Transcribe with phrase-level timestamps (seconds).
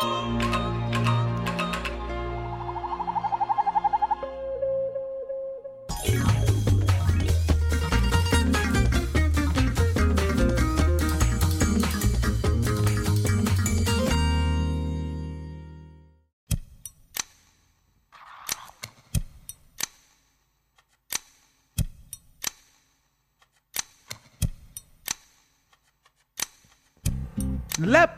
[0.00, 0.83] La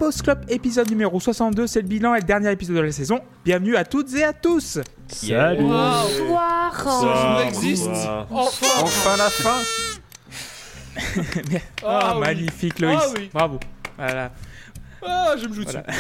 [0.07, 3.18] Post Club épisode numéro 62, c'est le bilan et le dernier épisode de la saison.
[3.44, 4.79] Bienvenue à toutes et à tous.
[5.08, 6.72] Salut Bonsoir.
[6.80, 7.90] Ça existe.
[8.30, 9.58] Enfin Enfin la fin
[11.85, 12.21] Ah, Ah oui.
[12.21, 13.00] magnifique Loïs.
[13.03, 13.30] Ah oui.
[13.35, 13.58] Bravo.
[13.99, 14.30] Voilà.
[15.04, 15.82] Ah, je me joue Voilà.
[15.82, 15.99] dessus.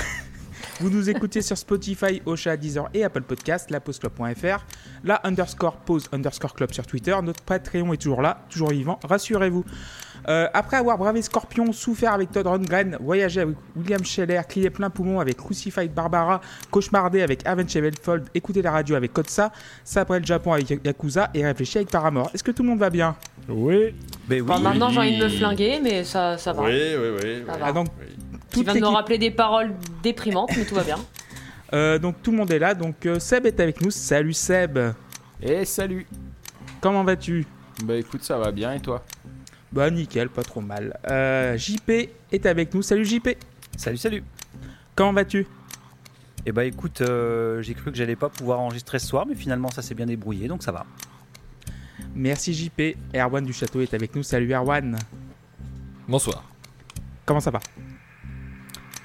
[0.78, 4.64] Vous nous écoutez sur Spotify, Ocha, Deezer et Apple Podcast, lapostclub.fr,
[5.04, 7.16] la underscore pause underscore club sur Twitter.
[7.22, 9.64] Notre Patreon est toujours là, toujours vivant, rassurez-vous.
[10.28, 14.90] Euh, après avoir bravé Scorpion, souffert avec Todd Rundgren, voyagé avec William Scheller, crié plein
[14.90, 20.26] poumon avec Crucified Barbara, cauchemardé avec Avenged Sevenfold, écouté la radio avec Kotsa, sabré le
[20.26, 22.30] Japon avec Yakuza et réfléchi avec Paramore.
[22.34, 23.16] Est-ce que tout le monde va bien?
[23.48, 23.94] Oui.
[24.28, 24.50] Ben oui.
[24.50, 26.64] Enfin, maintenant, j'ai envie de me flinguer, mais ça, ça va.
[26.64, 27.42] Oui, oui, oui.
[27.46, 27.60] Ça oui.
[27.60, 27.66] va.
[27.66, 28.06] Ah, donc, Oui.
[28.56, 30.98] Tu toute vas me l'équipe- rappeler des paroles déprimantes, mais tout va bien.
[31.72, 33.90] Euh, donc tout le monde est là, donc euh, Seb est avec nous.
[33.90, 34.78] Salut Seb,
[35.42, 36.06] Et salut
[36.80, 37.44] comment vas-tu?
[37.82, 39.04] Bah écoute, ça va bien et toi?
[39.72, 40.96] Bah nickel, pas trop mal.
[41.10, 41.90] Euh, JP
[42.30, 42.82] est avec nous.
[42.82, 43.30] Salut JP,
[43.76, 44.22] Salut, salut.
[44.94, 45.44] comment vas-tu?
[46.46, 49.68] Eh bah écoute, euh, j'ai cru que j'allais pas pouvoir enregistrer ce soir, mais finalement
[49.72, 50.86] ça s'est bien débrouillé, donc ça va.
[52.14, 52.96] Merci JP.
[53.12, 54.22] Erwan du Château est avec nous.
[54.22, 54.96] Salut Erwan,
[56.06, 56.44] Bonsoir.
[57.24, 57.58] comment ça va?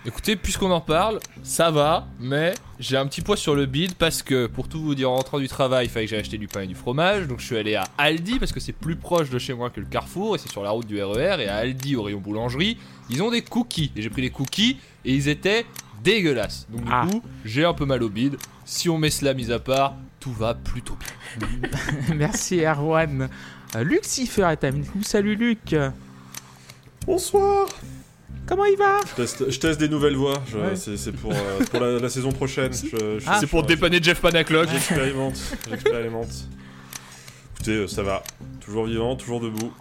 [0.04, 4.24] Écoutez, puisqu'on en parle, ça va, mais j'ai un petit poids sur le bide parce
[4.24, 6.48] que, pour tout vous dire, en rentrant du travail, il fallait que j'aille acheter du
[6.48, 7.28] pain et du fromage.
[7.28, 9.80] Donc je suis allé à Aldi parce que c'est plus proche de chez moi que
[9.80, 11.38] le Carrefour et c'est sur la route du RER.
[11.40, 12.80] Et à Aldi, au rayon boulangerie,
[13.12, 13.92] ils ont des cookies.
[13.96, 15.68] Et j'ai pris les cookies et ils étaient
[16.04, 16.66] dégueulasses.
[16.72, 17.06] Donc du Ah.
[17.08, 18.38] coup, j'ai un peu mal au bide.
[18.66, 20.98] Si on met cela mis à part, tout va plutôt
[21.40, 21.48] bien.
[22.16, 23.30] Merci Erwan.
[23.76, 25.04] Euh, Lucifer est avec nous.
[25.04, 25.76] Salut Luc,
[27.06, 27.68] Bonsoir
[28.52, 30.76] comment il va je teste, je teste des nouvelles voix, je- Ouais.
[30.76, 32.72] c'est c'est pour, euh, pour la, la saison prochaine.
[32.74, 33.38] Je- je- Ah.
[33.40, 34.68] c'est pour je- dépanner Jeff Panaclock.
[34.72, 35.40] J'expérimente,
[35.70, 36.28] j'expérimente.
[37.56, 38.24] Écoutez, euh, ça va.
[38.60, 39.72] Toujours vivant, toujours debout.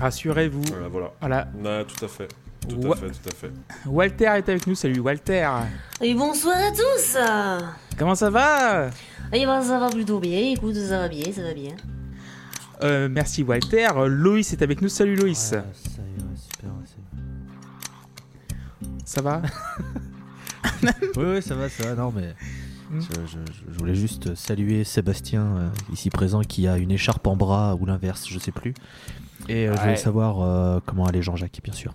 [0.00, 0.62] Rassurez-vous.
[0.68, 1.12] Voilà, voilà.
[1.20, 1.48] Voilà,
[1.80, 2.28] Ah, tout à fait.
[2.68, 3.50] Tout à fait, tout à fait.
[3.86, 4.74] Walter est avec nous.
[4.74, 5.46] Salut Walter,
[6.00, 7.18] Et bonsoir à tous
[7.98, 8.88] comment ça va
[9.34, 11.72] Et ben, ça va plutôt bien, écoute, ça va bien, ça va bien.
[12.82, 13.88] Euh, Merci Walter.
[14.06, 14.88] Loïs est avec nous.
[14.88, 15.64] Salut Loïs, super.
[19.14, 19.42] Ça va
[21.16, 22.02] Oui, oui, ça va, ça va.
[22.02, 22.34] Non, mais
[22.90, 23.00] Hmm.
[23.00, 27.34] je, je- je voulais juste saluer Sébastien, euh, ici présent, qui a une écharpe en
[27.34, 28.74] bras ou l'inverse, je sais plus.
[29.48, 31.94] Et euh, je voulais savoir euh, comment allait Jean-Jacques, bien sûr.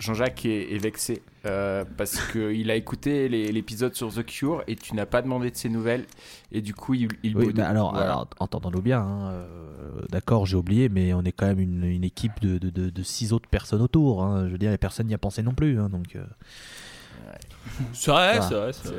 [0.00, 4.96] Jean-Jacques est, est vexé euh, parce qu'il a écouté l'épisode sur The Cure et tu
[4.96, 6.06] n'as pas demandé de ses nouvelles
[6.50, 7.58] et du coup il, il Oui, boude.
[7.58, 8.06] mais alors, Voilà.
[8.06, 8.98] alors entendons-nous bien.
[9.00, 9.73] hein, euh,
[10.10, 13.02] D'accord, j'ai oublié, mais on est quand même une, une équipe de, de, de- de
[13.02, 14.22] six autres personnes autour.
[14.22, 14.44] hein.
[14.46, 15.78] Je veux dire, les personnes n'y a pensé non plus.
[15.80, 16.24] hein, donc, euh,
[17.92, 18.70] C'est vrai, c'est vrai.
[18.72, 18.90] c'est.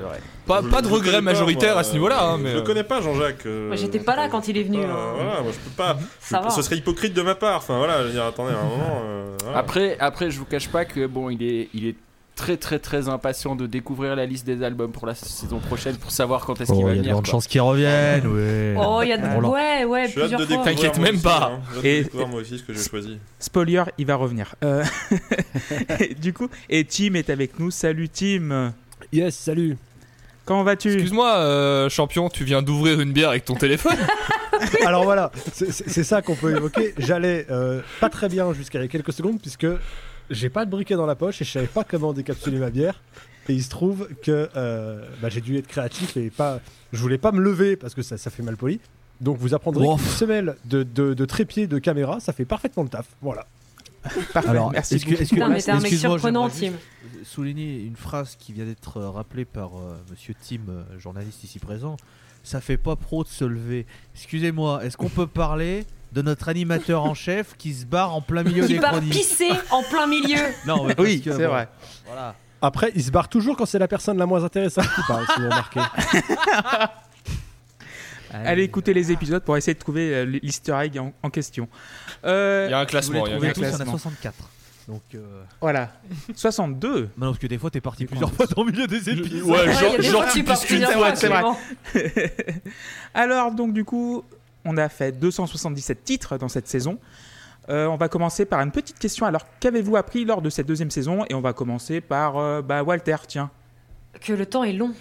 [0.48, 2.24] Pas, de regret pas, majoritaire moi, à ce niveau-là.
[2.24, 3.46] hein, euh, mais Je euh, le connais pas, Jean-Jacques.
[3.46, 4.80] euh, Moi, j'étais pas là quand il est venu.
[4.82, 5.14] pas- hein.
[5.16, 5.98] Voilà, moi je peux pas.
[6.20, 6.50] Ça va.
[6.50, 7.58] Ce serait hypocrite de ma part.
[7.58, 9.02] Enfin voilà, je veux dire, attendez, un moment.
[9.04, 9.58] euh, voilà.
[9.60, 11.96] Après, après, je vous cache pas que bon, il est, il est
[12.36, 16.12] très très très impatient de découvrir la liste des albums pour la saison prochaine pour
[16.12, 17.12] savoir quand est-ce qu'il oh, va il y a de venir.
[17.14, 17.32] grandes quoi.
[17.32, 18.28] chances qu'ils reviennent.
[18.28, 18.76] ouais.
[18.78, 19.46] Oh, il y a de...
[19.48, 20.64] Ouais, ouais, Je de plusieurs fois.
[20.66, 21.54] T'inquiète même aussi, pas.
[21.56, 21.80] hein.
[21.82, 23.18] De Et- découvrir moi aussi ce que j'ai choisi.
[23.40, 24.54] Spoiler, il va revenir.
[24.64, 24.84] Euh,
[26.22, 27.72] du coup, et Tim est avec nous.
[27.72, 28.74] Salut Tim,
[29.14, 29.78] Yes, salut.
[30.46, 30.92] comment vas-tu?
[30.94, 33.96] Excuse-moi, euh, champion, tu viens d'ouvrir une bière avec ton téléphone
[34.86, 36.94] Alors voilà, c'est- ça qu'on peut évoquer.
[36.98, 39.68] J'allais euh, pas très bien jusqu'à il y a quelques secondes puisque
[40.30, 43.02] j'ai pas de briquet dans la poche et je savais pas comment décapsuler ma bière.
[43.48, 46.60] Et il se trouve que euh, bah, j'ai dû être créatif et pas.
[46.94, 48.80] Je voulais pas me lever parce que ça, ça fait mal poli.
[49.22, 52.90] Donc vous apprendrez qu'une semelle de, de, de trépied de caméra, ça fait parfaitement le
[52.90, 53.06] taf.
[53.22, 53.46] Voilà.
[54.34, 54.96] Parfait, Alors, merci.
[54.96, 55.22] est-ce que- beaucoup.
[55.22, 56.74] est-ce que- Putain, mais t'es un mec surprenant, Tim.
[57.24, 61.60] Souligner une phrase qui vient d'être euh, rappelée par euh, Monsieur Tim, euh, journaliste ici
[61.60, 61.98] présent.
[62.44, 63.86] Ça fait pas pro de se lever.
[64.16, 65.86] Excusez-moi, est-ce qu'on peut parler
[66.16, 69.52] de notre animateur en chef qui se barre en plein milieu Qui des chroniques pisser
[69.70, 70.40] en plein milieu.
[70.66, 71.68] Non, mais Oui, c'est bon, vrai.
[72.06, 72.36] Voilà.
[72.62, 75.42] Après, il se barre toujours quand c'est la personne la moins intéressante qui parle, si
[75.42, 75.82] vous remarquez.
[78.32, 81.68] Allez écouter les épisodes pour essayer de trouver euh, l'easter egg en, en question.
[82.26, 83.28] Euh, Il y a un classement.
[83.28, 83.54] il y a un classement.
[83.54, 83.98] tous, il y en a classement.
[83.98, 84.36] 64.
[84.88, 85.44] Donc, euh...
[85.62, 85.92] voilà.
[86.34, 89.50] 62 non, parce que des fois, t'es parti plusieurs fois dans le milieu des épisodes.
[89.50, 91.16] Ouais, genre, genre tu pars plusieurs fois.
[91.16, 91.44] c'est vrai.
[93.14, 94.24] Alors, donc, du coup,
[94.66, 96.98] on a fait 277 titres dans cette saison.
[97.70, 99.26] Euh, on va commencer par une petite question.
[99.26, 101.26] Alors, qu'avez-vous appris lors de cette deuxième saison?
[101.30, 103.50] Et on va commencer par euh, bah, Walter, tiens.
[104.22, 104.94] Que le temps est long.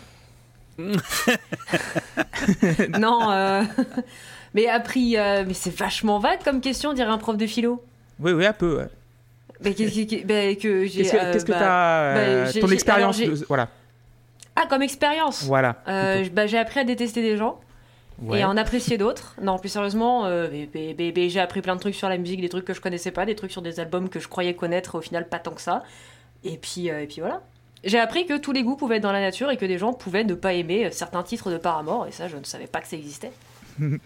[2.99, 3.63] non, euh,
[4.55, 7.83] mais appris, mais c'est vachement vague comme question, dirait un prof de philo.
[8.19, 8.79] Oui, oui, un peu.
[8.79, 8.89] ouais.
[9.63, 11.03] Mais qu'est-ce que, que j'ai.
[11.03, 12.45] Qu'est-ce que qu'est-ce que bah, t'as.
[12.45, 13.21] bah, ton expérience.
[13.21, 13.69] alors, Voilà.
[14.57, 15.45] Ah, comme expérience.
[15.45, 15.77] Voilà.
[16.33, 17.61] Bah, j'ai appris à détester des gens
[18.23, 18.41] Ouais.
[18.41, 19.35] et en apprécier d'autres.
[19.43, 22.75] Non, plus sérieusement, euh, j'ai appris plein de trucs sur la musique, des trucs que
[22.75, 25.39] je connaissais pas, des trucs sur des albums que je croyais connaître, au final pas
[25.39, 25.83] tant que ça.
[26.45, 27.43] Et puis, euh, et puis voilà.
[27.83, 29.93] J'ai appris que tous les goûts pouvaient être dans la nature et que des gens
[29.93, 32.81] pouvaient ne pas aimer euh, certains titres de Paramore, et ça, je ne savais pas
[32.81, 33.33] que ça existait.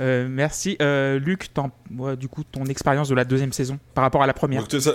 [0.00, 0.76] Euh, merci.
[0.82, 1.48] Euh, Luc,
[1.96, 4.64] ouais, du coup, ton expérience de la deuxième saison par rapport à la première.
[4.68, 4.92] Ça, ça,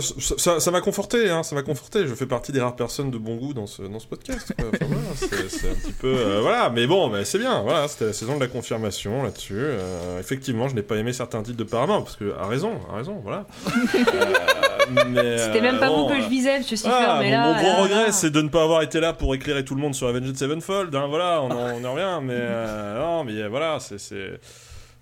[0.00, 2.06] ça- ça- ça m'a conforté, hein, ça m'a conforté.
[2.06, 4.54] Je fais partie des rares personnes de bon goût dans ce, dans ce podcast.
[4.56, 4.68] quoi.
[4.72, 6.70] Enfin, voilà, c'est c'est un petit peu, euh, voilà.
[6.70, 7.62] Mais bon, mais c'est bien.
[7.62, 9.54] Voilà, c'était la saison de la confirmation là-dessus.
[9.58, 12.96] Euh, effectivement, je n'ai pas aimé certains titres de Paramount parce que a raison, a
[12.96, 13.44] raison, voilà.
[13.66, 17.36] Euh, mais, C'était même pas bon, vous que je visais, monsieur Cipher, ah, mais mon,
[17.36, 17.46] là.
[17.54, 18.12] mon gros là, regret, là.
[18.12, 20.94] c'est de ne pas avoir été là pour éclairer tout le monde sur Avenged Sevenfold.
[20.94, 24.40] Hein, voilà, on en, on en revient, mais euh, non, mais voilà, c'est,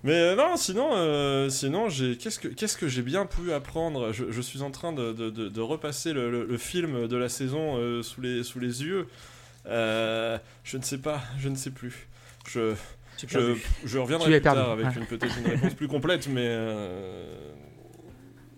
[0.05, 4.13] Mais euh, non, sinon, euh, sinon, j'ai qu'est-ce que qu'est-ce que j'ai bien pu apprendre?
[4.13, 7.17] Je, je suis en train de, de- de- de repasser le, le- le film de
[7.17, 9.07] la saison euh, sous les sous les yeux.
[9.67, 12.07] Euh, je ne sais pas, je ne sais plus.
[12.49, 12.75] Je
[13.27, 13.55] je,
[13.85, 14.93] je reviendrai plus tard avec ouais.
[14.99, 16.45] une peut-être une réponse plus complète, mais.
[16.47, 17.25] euh,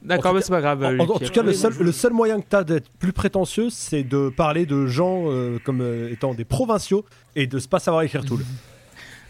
[0.02, 0.82] D'accord, mais c'est pas grave.
[0.84, 1.00] En, Luc.
[1.02, 4.04] en tout cas, le seul, le seul moyen que tu as d'être plus prétentieux, c'est
[4.04, 7.04] de parler de gens euh, comme euh, étant des provinciaux
[7.34, 8.38] et de ne pas savoir écrire tout.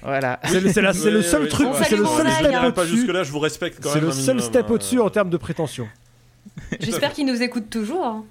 [0.02, 0.38] Voilà.
[0.44, 2.96] C'est le, c'est la- c'est le seul truc, c'est le seul step pas au-dessus.
[2.96, 4.04] jusque là, je vous respecte quand C'est même.
[4.04, 4.72] le un seul minimum, step hein.
[4.74, 5.88] au-dessus en termes de prétention.
[6.80, 8.04] J'espère qu'ils nous écoutent toujours.
[8.06, 8.24] hein.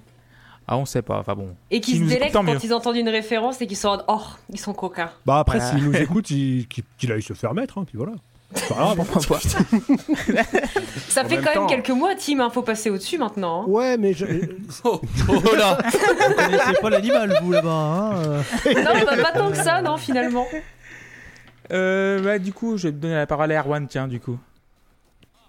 [0.66, 1.18] Ah, on sait pas.
[1.18, 1.54] Enfin bon.
[1.70, 3.88] Et qu'ils S'ils se nous écoutent, délectent quand ils entendent une référence et qu'ils sont
[3.88, 4.20] en oh,
[4.52, 5.10] ils sont coquins.
[5.24, 5.72] Bah après, Voilà.
[5.74, 8.12] s'il nous écoute, il- qu'il qu'il aille se faire mettre, hein, puis voilà.
[8.54, 9.00] C'est pas grave.
[9.00, 9.04] hein.
[9.12, 9.40] Pourquoi pas
[11.08, 13.62] Ça En fait même quand temps- même quelques mois, Tim, hein, faut passer au-dessus maintenant.
[13.62, 13.64] hein.
[13.68, 14.24] Ouais, mais je-
[14.84, 17.70] Oh, oh là Vous connaissez pas l'animal, vous là-bas.
[17.70, 18.42] Hein euh.
[18.74, 20.46] Non, bah, pas tant que ça, non, finalement.
[21.72, 24.38] Euh, bah, du coup, je vais te donner la parole à Erwan, tiens, du coup.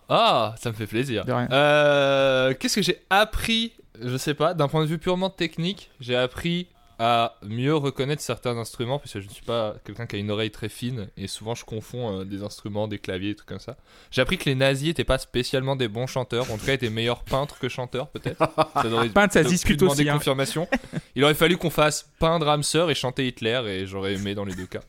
[0.09, 1.25] Ah, ça me fait plaisir.
[1.25, 1.47] De rien.
[1.51, 6.15] Euh, Qu'est-ce que j'ai appris Je sais pas, d'un point de vue purement technique, j'ai
[6.15, 6.67] appris
[7.01, 10.51] à mieux reconnaître certains instruments, puisque je ne suis pas quelqu'un qui a une oreille
[10.51, 13.77] très fine, et souvent je confonds euh, des instruments, des claviers, des trucs comme ça.
[14.11, 16.89] J'ai appris que les nazis étaient pas spécialement des bons chanteurs, en tout cas étaient
[16.89, 18.45] meilleurs peintres que chanteurs, peut-être.
[19.13, 20.09] Peindre, ça se discute aussi.
[20.09, 20.13] hein.
[20.13, 20.67] confirmation.
[21.15, 24.55] Il aurait fallu qu'on fasse peindre Ramseur et chanter Hitler, et j'aurais aimé dans les
[24.55, 24.81] deux cas.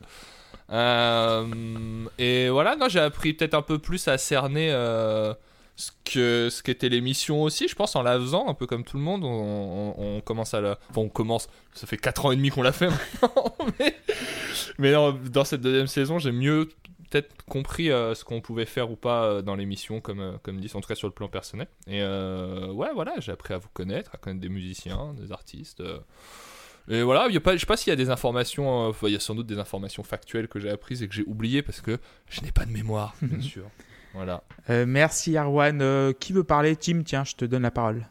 [0.71, 5.33] Euh, et voilà, j'ai appris peut-être un peu plus à cerner euh,
[5.75, 7.67] ce que ce qu'était l'émission aussi.
[7.67, 10.79] Je pense en la faisant, un peu comme tout le monde, on, commence à la.
[10.89, 11.49] Enfin, on commence.
[11.73, 13.55] Ça fait 4 ans et demi qu'on l'a fait maintenant.
[13.79, 13.95] mais
[14.77, 16.69] mais dans cette deuxième saison, j'ai mieux
[17.09, 20.79] peut-être compris euh, ce qu'on pouvait faire ou pas dans l'émission, comme, comme dit, en
[20.79, 21.67] tout cas sur le plan personnel.
[21.87, 25.83] Et ouais, voilà, j'ai appris à vous connaître, à connaître des musiciens, des artistes.
[26.91, 28.91] Et voilà, il y a pas, je sais pas s'il y a des informations, euh,
[29.03, 31.61] il y a sans doute des informations factuelles que j'ai apprises et que j'ai oubliées
[31.61, 31.97] parce que
[32.29, 33.63] je n'ai pas de mémoire, bien sûr.
[34.13, 34.43] Voilà.
[34.69, 35.81] Euh, merci, Erwan.
[35.81, 36.75] Euh, qui veut parler?
[36.75, 38.05] Tim, tiens, je te donne la parole.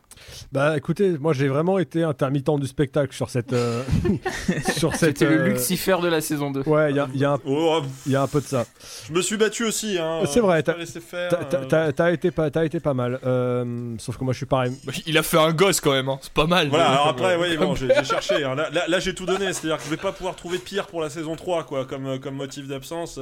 [0.53, 3.53] bah écoutez, moi j'ai vraiment été intermittent du spectacle sur cette.
[3.53, 3.83] euh,
[4.77, 5.19] sur cette.
[5.19, 6.63] C'était le euh, Lucifer de la saison 2.
[6.67, 8.65] Ouais, il y a, y a un- Oh, il y a un peu de ça.
[9.09, 9.99] je me suis battu aussi.
[9.99, 10.75] Hein, C'est vrai, t'as-
[12.13, 13.19] été, pas- été pas mal.
[13.25, 14.73] Euh, sauf que moi je suis pareil.
[14.85, 16.19] Bah, Il a fait un gosse quand même, hein.
[16.23, 16.69] c'est pas mal.
[16.69, 18.43] Voilà, alors après, oui, bon, j'ai cherché.
[18.45, 18.55] hein.
[18.55, 19.53] Là, là, là, j'ai tout donné.
[19.53, 22.35] C'est-à-dire que je vais pas pouvoir trouver pire pour la saison 3, quoi, comme, comme
[22.37, 23.19] motif d'absence.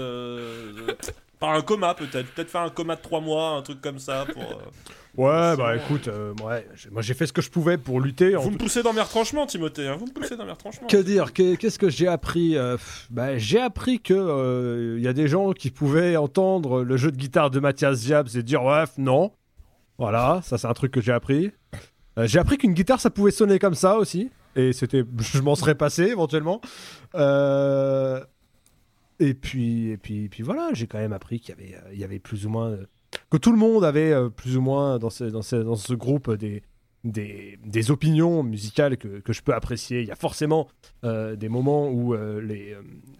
[1.38, 2.26] Par un coma, peut-être.
[2.32, 4.26] Peut-être faire un coma de 3 mois, un truc comme ça.
[4.32, 4.54] Pour, euh,
[5.16, 8.36] Ouais, bah écoute, euh, ouais, moi j'ai fait ce que je pouvais pour lutter.
[8.36, 9.88] Vous me poussez dans mes retranchements, Timothée.
[9.88, 9.96] hein.
[9.98, 10.86] Vous me poussez dans mes retranchements.
[10.86, 11.32] Que dire?
[11.32, 12.76] Qu'est- Qu'est-ce que j'ai appris Euh,
[13.10, 17.16] bah, J'ai appris que il y a des gens qui pouvaient entendre le jeu de
[17.16, 19.32] guitare de Mathias Diabs et dire ouais, non.
[19.98, 21.50] Voilà, ça c'est un truc que j'ai appris.
[22.22, 24.30] J'ai appris qu'une guitare ça pouvait sonner comme ça aussi.
[24.54, 26.60] Et c'était, je m'en serais passé éventuellement.
[27.16, 28.20] Euh,
[29.20, 31.54] et puis, et puis, et puis voilà, j'ai quand même appris qu'il
[31.92, 32.86] y avait, euh, plus ou moins, euh,
[33.30, 38.96] que tout le monde avait euh, plus ou moins dans ce, groupe des, opinions musicales
[38.96, 40.02] que, je peux apprécier.
[40.02, 40.68] Il y a forcément
[41.02, 42.14] des moments où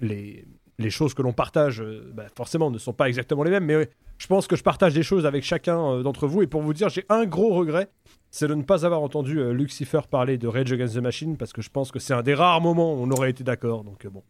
[0.00, 1.83] les, choses que l'on partage,
[2.14, 3.88] bah, forcément, ne sont pas exactement les mêmes, mais
[4.19, 6.43] je pense que je partage des choses avec chacun d'entre vous.
[6.43, 7.88] Et pour vous dire, j'ai un gros regret,
[8.31, 11.62] c'est de ne pas avoir entendu Lucifer parler de Rage Against the Machine, parce que
[11.62, 13.83] je pense que c'est un des rares moments où on aurait été d'accord.
[13.83, 14.23] Donc bon.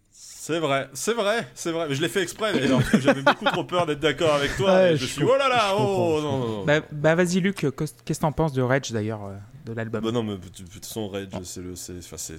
[0.48, 1.88] C'est vrai, c'est vrai, c'est vrai.
[1.90, 4.56] Mais je l'ai fait exprès, d'ailleurs, parce que j'avais beaucoup trop peur d'être d'accord avec
[4.56, 4.72] toi.
[4.76, 6.64] Ouais, et je, je suis, oh là là, oh, je non, non, non.
[6.64, 9.36] Bah, bah, vas-y, Luc, qu'est-ce qu'est-ce que t'en penses de Rage d'ailleurs, euh,
[9.66, 10.00] de l'album?
[10.02, 11.76] Bah non, mais de toute façon, Rage, c'est le.
[11.76, 12.38] c'est- Enfin, c'est.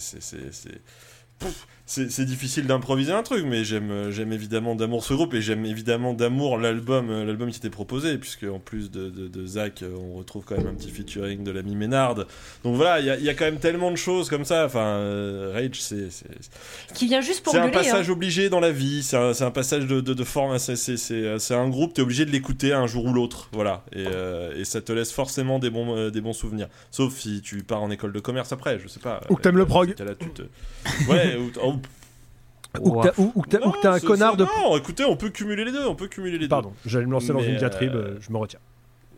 [1.89, 5.65] C'est- difficile d'improviser un truc, mais j'aime euh, j'aime évidemment d'amour ce groupe et j'aime
[5.65, 9.81] évidemment d'amour l'album euh, l'album qui était proposé, puisque en plus de, de, de Zach,
[9.81, 12.15] euh, on retrouve quand même un petit featuring de l'ami Ménard.
[12.63, 14.65] Donc voilà, il y a, il y a quand même tellement de choses comme ça.
[14.65, 16.09] Enfin, euh, Rage, c'est
[16.93, 17.69] Qui vient juste pour c'est un hein.
[17.69, 20.75] passage obligé dans la vie, c'est un, c'est un passage de, de, de forme, c'est-
[20.75, 24.05] c'est c'est- c'est un groupe, t'es obligé de l'écouter un jour ou l'autre, voilà, et,
[24.07, 26.67] euh, et ça te laisse forcément des bons, euh, des bons souvenirs.
[26.91, 29.21] Sauf si tu pars en école de commerce après, je sais pas.
[29.29, 29.95] Ou que t'aimes le prog.
[29.95, 30.41] cas-là, tu te...
[31.09, 31.73] Ouais, ou, oh,
[32.79, 34.43] Ou que t'as- ou- ou que t'as- ou que t'es un connard c'est- de.
[34.43, 36.49] Non, écoutez, on peut cumuler les deux, on peut cumuler les deux.
[36.49, 38.59] Pardon, j'allais me lancer dans Mais, une diatribe, euh, euh, je me retiens.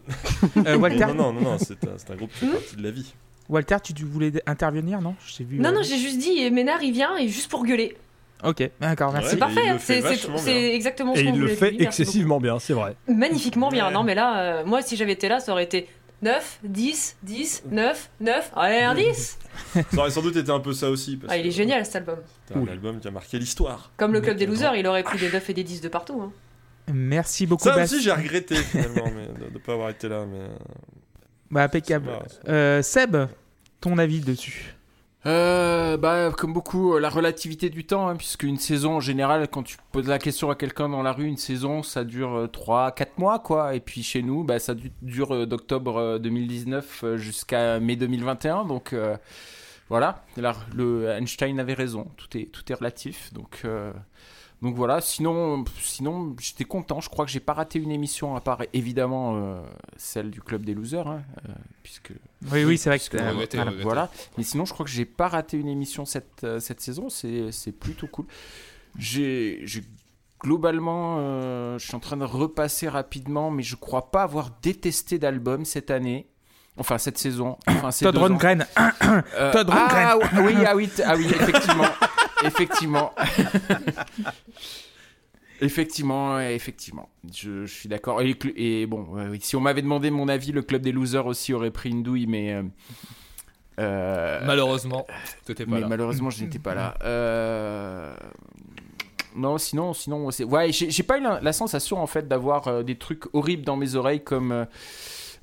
[0.65, 2.83] Euh, Walter, Non, non, non, non, c'est un, c'est un groupe qui fait partie de
[2.83, 3.13] la vie.
[3.49, 5.15] Walter, tu, tu voulais intervenir, non?
[5.25, 5.59] Je t'ai vu.
[5.59, 7.97] Non, euh, non, j'ai juste dit, et Ménard, il vient, et juste pour gueuler.
[8.43, 9.29] Ok, d'accord, merci.
[9.29, 10.73] C'est Ouais, parfait, il le fait c'est c'est- vachement c'est bien.
[10.73, 12.95] exactement ce Et qu'on il le voulait fait excessivement bien, c'est vrai.
[13.07, 13.87] Magnifiquement bien.
[13.87, 13.93] Ouais.
[13.93, 15.87] Non, mais là, euh, moi, si j'avais été là, ça aurait été
[16.21, 18.51] 9, 10, 10, 9, 9.
[18.55, 19.37] Allez, un 10
[19.73, 21.17] Ça aurait sans doute été un peu ça aussi.
[21.17, 22.19] Parce Ah, il est que génial cet album.
[22.47, 23.91] C'est un album qui a marqué l'histoire.
[23.97, 26.21] Comme le Club des Losers, il aurait pris des 9 et des 10 de partout.
[26.21, 26.31] hein.
[26.93, 30.25] Merci beaucoup, Ça aussi, j'ai regretté finalement mais, de ne pas avoir été là.
[30.25, 30.39] Mais...
[30.39, 30.57] euh,
[31.49, 32.09] Bah, impeccable.
[32.47, 33.15] Euh, Seb,
[33.79, 34.75] ton avis dessus?
[35.27, 39.47] Euh, bah, comme beaucoup, euh, la relativité du temps, hein, puisque une saison en général,
[39.47, 43.19] quand tu poses la question à quelqu'un dans la rue, une saison ça dure 3-4
[43.19, 43.75] mois, quoi.
[43.75, 47.95] Et puis chez nous, bah, ça du- dure euh, d'octobre euh, 2019 euh, jusqu'à mai
[47.97, 48.65] 2021.
[48.65, 49.15] Donc euh,
[49.89, 53.31] voilà, Là, le Einstein avait raison, tout est, tout est relatif.
[53.33, 53.91] Donc, euh,
[54.61, 56.99] voilà, sinon, sinon j'étais content.
[57.01, 59.61] Je crois que j'ai pas raté une émission, à part évidemment euh,
[59.97, 61.51] celle du Club des Losers, hein, euh,
[61.83, 62.13] puisque
[62.51, 63.03] Oui, oui, c'est vrai que.
[63.03, 63.71] puisque, euh, voilà.
[63.81, 64.09] voilà.
[64.37, 67.09] Mais sinon, je crois que j'ai pas raté une émission cette, euh, cette saison.
[67.09, 68.25] C'est plutôt cool.
[68.97, 69.63] J'ai
[70.39, 75.19] globalement, euh, je suis en train de repasser rapidement, mais je crois pas avoir détesté
[75.19, 76.27] d'album cette année.
[76.77, 77.57] Enfin, cette saison.
[77.67, 78.17] Enfin, ces Todd.
[78.17, 78.65] Rundgren.
[79.37, 80.45] Euh, Todd ah, Rundgren.
[80.45, 81.85] oui, ah oui, ah oui, effectivement.
[82.43, 83.13] effectivement.
[85.61, 87.07] Effectivement, effectivement.
[87.33, 88.21] Je, je suis d'accord.
[88.21, 89.07] Et, bon,
[89.39, 92.25] si on m'avait demandé mon avis, le club des losers aussi aurait pris une douille,
[92.27, 92.51] mais.
[92.53, 92.63] euh,
[93.79, 95.05] euh, Malheureusement,
[95.45, 95.87] t'étais pas mais là.
[95.87, 96.95] malheureusement, je n'étais pas là.
[97.03, 98.13] Euh,
[99.35, 100.29] Non, sinon, sinon.
[100.47, 103.95] Ouais, j'ai pas eu la, la sensation en fait d'avoir des trucs horribles dans mes
[103.95, 104.65] oreilles comme.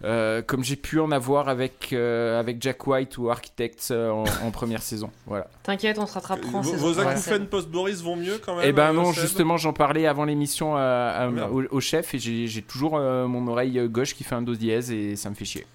[0.05, 4.25] Euh, comme j'ai pu en avoir avec, euh, avec Jack White ou Architects euh, en,
[4.45, 5.11] en première saison.
[5.27, 5.49] Voilà.
[5.65, 8.73] T'inquiète, on se rattrapera en Vos, saison vos acouphènes post-Boris vont mieux quand même Et
[8.73, 12.63] ben non, justement, j'en parlais avant l'émission à- à- Ah, au, au chef et j'ai
[12.63, 15.67] toujours euh, mon oreille gauche qui fait un do dièse et ça me fait chier.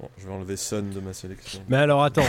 [0.00, 1.60] Bon, je vais enlever Sun de ma sélection.
[1.68, 2.20] Mais alors attends.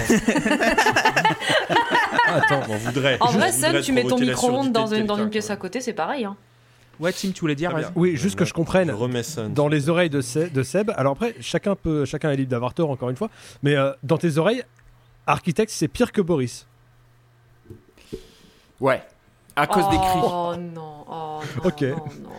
[2.27, 2.61] attends.
[2.69, 3.17] On voudrait.
[3.19, 5.53] En vrai, Sun, tu mets ton micro-ondes dans dans une pièce quoi.
[5.53, 6.25] à côté, c'est pareil.
[6.25, 6.35] Hein.
[6.99, 7.91] Ouais, Tim, tu voulais dire Très vas-y.
[7.91, 8.01] bien.
[8.01, 8.87] Oui, juste que je comprenne.
[8.89, 9.53] Je remets Sun.
[9.53, 10.91] Dans les oreilles de, Se- de Seb.
[10.95, 13.29] Alors après, chacun peut, chacun est libre d'avoir tort encore une fois.
[13.63, 14.63] Mais euh, dans tes oreilles,
[15.27, 16.65] Architecte, c'est pire que Boris.
[18.79, 19.01] Ouais.
[19.55, 20.19] À cause des cris.
[20.23, 21.81] Oh non, oh non, Ok.
[21.81, 22.29] non, non.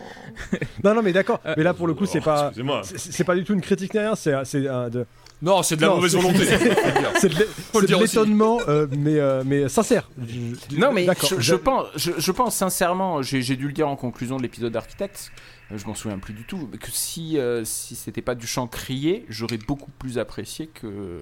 [0.85, 1.41] Non, non, mais d'accord.
[1.57, 2.43] mais là, pour le coup, c'est Oh, pas.
[2.47, 2.81] Excusez-moi.
[2.83, 4.15] C'est c'est pas du tout une critique ni rien.
[4.15, 5.05] C'est c'est un de.
[5.41, 6.45] Non, c'est de la Non, mauvaise c'est- volonté.
[7.19, 8.15] C'est de l'é- le c'est de dire aussi.
[8.17, 10.09] l'étonnement, euh, mais euh, mais sincère.
[10.27, 11.29] Je- Non mais d'accord.
[11.29, 14.41] je, je pense, je, je pense sincèrement, j'ai j'ai dû le dire en conclusion de
[14.41, 15.31] l'épisode d'Architects,
[15.71, 18.67] euh, je m'en souviens plus du tout, que si euh, si c'était pas du chant
[18.67, 21.19] crié, j'aurais beaucoup plus apprécié que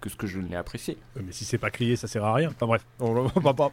[0.00, 0.96] que ce que je ne l'ai apprécié.
[1.16, 2.50] Mais si c'est pas crié, ça sert à rien.
[2.54, 3.70] Enfin bref, on, on va pas,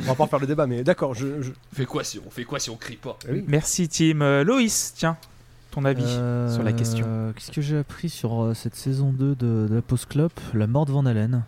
[0.00, 0.66] on va pas faire le débat.
[0.66, 3.16] Mais d'accord, je, je- fait quoi si on fait quoi si on crie pas?
[3.46, 4.20] Merci, Tim.
[4.22, 5.16] Euh, Loïs, tiens,
[5.78, 7.32] ton avis Euh, sur la question?
[7.36, 10.30] Qu'est-ce que j'ai appris sur euh, cette saison 2 de, de la Post Club?
[10.54, 11.44] La mort de Van Halen.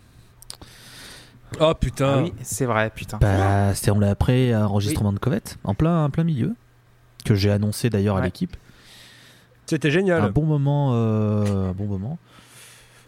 [1.60, 2.14] Oh putain.
[2.18, 3.18] Ah oui, c'est vrai, putain.
[3.20, 6.54] Bah, c'était on l'a après enregistrement de Covette, en plein, en plein milieu,
[7.24, 8.56] que j'ai annoncé d'ailleurs à l'équipe.
[9.66, 10.22] C'était génial.
[10.22, 12.18] Un bon moment, euh, un bon moment.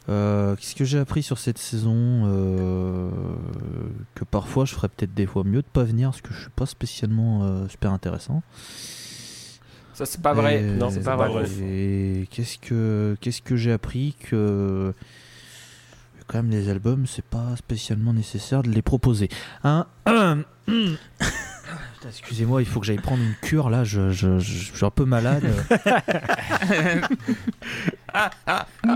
[0.08, 1.94] Euh, Qu'est-ce que j'ai appris sur cette saison?
[2.26, 3.08] Euh,
[4.16, 6.50] Que parfois je ferais peut-être des fois mieux de pas venir parce que je suis
[6.50, 8.42] pas spécialement euh, super intéressant.
[10.04, 10.60] Ça c'est pas vrai.
[10.60, 11.44] Et- Non, c'est pas vrai.
[11.62, 14.92] Et qu'est-ce que qu'est-ce que j'ai appris que
[16.26, 19.28] quand même les albums c'est pas spécialement nécessaire de les proposer.
[19.64, 19.86] Hein
[22.04, 23.84] Excusez-moi, il faut que j'aille prendre une cure là.
[23.84, 25.44] Je, je- je- je suis un peu malade.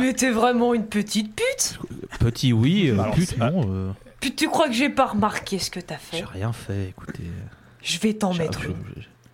[0.01, 1.79] Mais t'es vraiment une petite pute
[2.19, 3.67] Petit oui, euh, Alors, pute non.
[3.71, 6.89] euh, Puis tu crois que j'ai pas remarqué ce que t'as fait j'ai rien fait.
[6.89, 7.25] Écoutez,
[7.83, 8.75] Je vais t'en mettre je- une.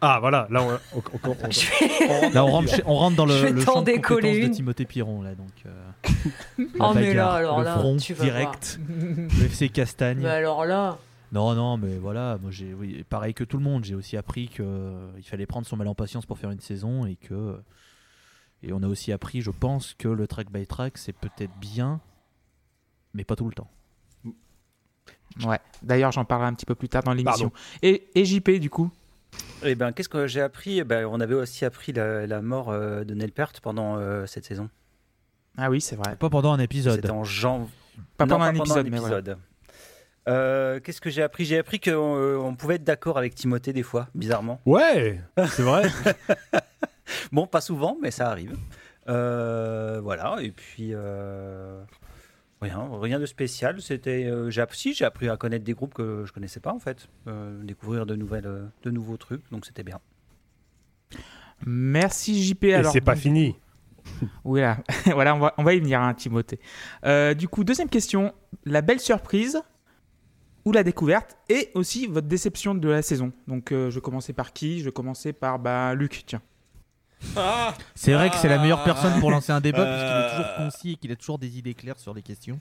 [0.04, 1.60] Ah voilà, là on, on- on- on- Je
[2.20, 2.30] vais...
[2.30, 4.50] là on rentre, chez- on rentre dans le, le champ de compétences de une.
[4.50, 5.50] Timothée Piron là donc.
[5.64, 5.70] euh,
[6.80, 10.18] Oh, mais là, alors le là, front tu vas direct, le FC Castagne.
[10.20, 10.98] Mais alors là,
[11.30, 14.48] Non, non, mais voilà, moi j'ai, oui, pareil que tout le monde, j'ai aussi appris
[14.48, 17.56] que euh, il fallait prendre son mal en patience pour faire une saison et que
[18.64, 22.00] et on a aussi appris, je pense, que le track by track c'est peut-être bien,
[23.14, 23.68] mais pas tout le temps.
[25.46, 25.58] Ouais.
[25.82, 27.50] D'ailleurs, j'en parlerai un petit peu plus tard dans l'émission.
[27.82, 28.90] Et, et JP, du coup?
[29.64, 30.78] Eh ben, qu'est-ce que j'ai appris?
[30.78, 34.44] Eh ben, On avait aussi appris la, la mort euh, de Nelpert pendant euh, cette
[34.44, 34.68] saison.
[35.56, 36.16] Ah oui, c'est vrai.
[36.16, 36.96] Pas pendant un épisode.
[36.96, 37.68] C'était en janvier.
[38.16, 38.44] Pas Non, pendant
[38.76, 39.36] un épisode.
[40.28, 41.44] Euh, Qu'est-ce que j'ai appris?
[41.44, 44.60] J'ai appris qu'on euh, on pouvait être d'accord avec Timothée des fois, bizarrement.
[44.66, 45.88] Ouais, c'est vrai.
[47.32, 48.56] Bon, pas souvent, mais ça arrive.
[49.08, 51.82] Euh, voilà, et puis euh,
[52.62, 53.80] rien, rien de spécial.
[53.80, 56.78] C'était, euh, j'ai si, j'ai appris à connaître des groupes que je connaissais pas en
[56.78, 60.00] fait, Euh, découvrir de nouvelles, euh, de nouveaux trucs, donc c'était bien.
[61.66, 62.64] Merci JP.
[62.64, 63.56] Et Alors, c'est pas fini.
[64.44, 64.78] Oui, là.
[65.06, 66.58] voilà, on va, on va y venir, hein, Timothée.
[67.04, 68.32] Euh, du coup, deuxième question.
[68.64, 69.62] La belle surprise
[70.64, 73.32] ou la découverte et aussi votre déception de la saison.
[73.46, 74.80] Donc, euh, je vais commencer par qui?
[74.80, 76.42] Je vais commencer par bah, Luc, tiens.
[77.36, 79.92] Ah C'est vrai que c'est la meilleure personne pour lancer un débat Euh.
[79.94, 82.58] puisqu'il est toujours concis et qu'il a toujours des idées claires sur les questions.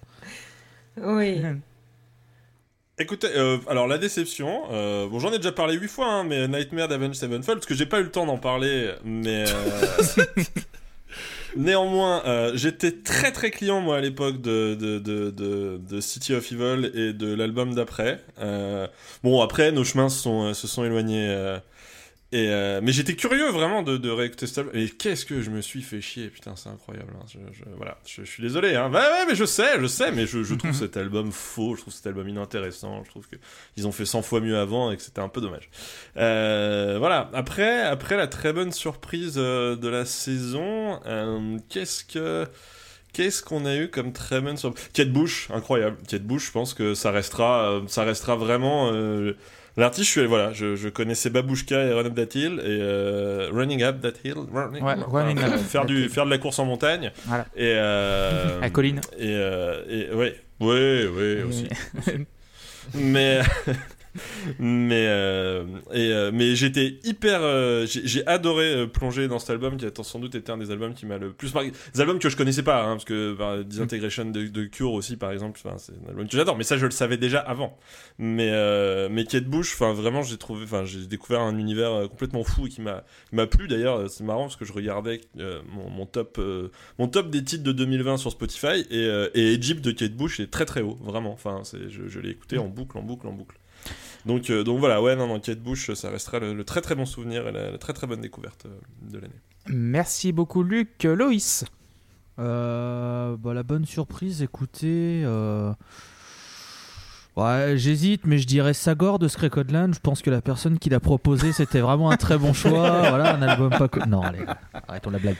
[1.01, 1.41] Oui.
[2.99, 6.47] Écoutez, euh, alors la déception, euh, bon j'en ai déjà parlé huit fois, hein, mais
[6.47, 10.23] Nightmare d'Avenged Sevenfold, parce que j'ai pas eu le temps d'en parler, mais euh,
[11.57, 16.33] néanmoins, euh, j'étais très très client moi à l'époque de, de, de, de, de City
[16.35, 18.19] of Evil et de l'album d'après.
[18.39, 18.87] Euh,
[19.23, 21.27] bon après, nos chemins se sont, se sont éloignés.
[21.29, 21.57] euh,
[22.33, 24.75] et euh, mais j'étais curieux vraiment de, de réécouter cet album.
[24.75, 27.13] Et qu'est-ce que je me suis fait chier, putain, c'est incroyable.
[27.19, 27.25] hein.
[27.27, 28.75] Je, je- voilà, je, je suis désolé.
[28.75, 28.89] Hein.
[28.89, 31.81] Ouais, ouais, mais je sais, je sais, mais je, je trouve cet album faux, je
[31.81, 33.03] trouve cet album inintéressant.
[33.03, 33.35] Je trouve que
[33.77, 35.69] ils ont fait 100 fois mieux avant et que c'était un peu dommage.
[36.17, 37.29] Euh, voilà.
[37.33, 42.45] Après, après la très bonne surprise euh, de la saison, euh, qu'est-ce que
[43.13, 44.87] Qu'est-ce qu'on a eu comme très bonne surprise?
[44.93, 45.97] Kate Bush, incroyable.
[46.07, 49.33] Kate Bush, je pense que ça restera, euh, ça restera vraiment euh,
[49.77, 50.07] l'artiste.
[50.07, 53.83] Je suis, voilà, je, je connaissais Babushka et Run Up That Hill et euh, Running
[53.83, 56.65] Up That Hill, running, Ouais, Running enfin, Up faire du, faire de la course en
[56.65, 57.11] montagne.
[57.25, 57.45] Voilà.
[57.55, 59.01] Et euh, À Colline.
[59.17, 61.67] Et, euh, et ouais, ouais, ouais aussi.
[62.93, 63.41] Mais
[64.59, 65.63] mais euh,
[65.93, 69.91] et euh, mais j'étais hyper euh, j'ai adoré euh, plonger dans cet album qui a
[70.03, 71.71] sans doute été un des albums qui m'a le plus marqué.
[71.93, 75.31] Des albums que je connaissais pas hein, parce que bah, Disintegration de, Cure aussi par
[75.31, 77.77] exemple c'est un album que j'adore mais ça je le savais déjà avant.
[78.17, 82.07] Mais euh, mais Kate Bush enfin vraiment j'ai trouvé enfin j'ai découvert un univers euh,
[82.07, 83.67] complètement fou et qui m'a m'a plu.
[83.67, 86.39] D'ailleurs c'est marrant parce que je regardais mon, mon top
[86.99, 90.51] mon top des titres de 2020 sur Spotify et, et Egypt de Kate Bush est
[90.51, 91.31] très très haut vraiment.
[91.31, 93.60] Enfin je, je l'ai écouté en boucle en boucle en boucle
[94.25, 97.05] donc, euh, donc voilà, ouais, non, non, Kate Bush, ça restera le, très très bon
[97.05, 99.39] souvenir et la, très très bonne découverte euh, de l'année.
[99.67, 101.03] Merci beaucoup, Luc.
[101.03, 101.65] Loïs
[102.39, 105.23] Euh, bah, la bonne surprise, écoutez.
[107.37, 109.93] Ouais, j'hésite, mais je dirais Sagor de Screcodland.
[109.93, 112.71] Je pense que la personne qui l'a proposé, c'était vraiment un très bon choix.
[113.09, 113.87] voilà, un album pas.
[113.87, 114.43] co- Non, allez,
[114.87, 115.37] arrêtons la blague.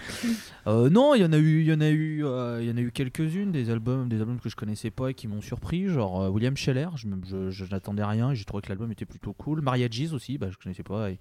[0.68, 2.72] Euh, non, il y en a eu, il y en a eu, euh, il y
[2.72, 5.42] en a eu quelques-unes des albums, des albums que je connaissais pas et qui m'ont
[5.42, 6.88] surpris, genre euh, William Scheller.
[6.96, 9.62] Je, je, je n'attendais rien et j'ai trouvé que l'album était plutôt cool.
[9.62, 11.10] Maria Gis aussi, bah, je connaissais pas.
[11.12, 11.20] Et,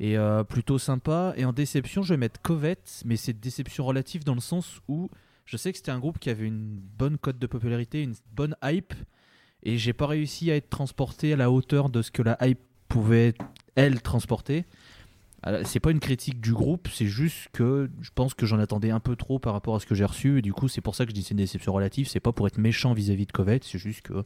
[0.00, 1.32] et, euh, plutôt sympa.
[1.38, 5.08] Et en déception, je vais mettre Covette, mais c'est déception relative dans le sens où
[5.46, 8.54] je sais que c'était un groupe qui avait une bonne cote de popularité, une bonne
[8.62, 8.92] hype,
[9.68, 12.60] et j'ai pas réussi à être transporté à la hauteur de ce que la hype
[12.88, 13.34] pouvait,
[13.74, 14.64] elle, transporter.
[15.42, 18.90] Alors, C'est pas une critique du groupe, c'est juste que je pense que j'en attendais
[18.90, 20.94] un peu trop par rapport à ce que j'ai reçu, et du coup, c'est pour
[20.94, 22.08] ça que je dis c'est une déception relative.
[22.08, 24.24] C'est pas pour être méchant vis-à-vis de Covette, c'est juste que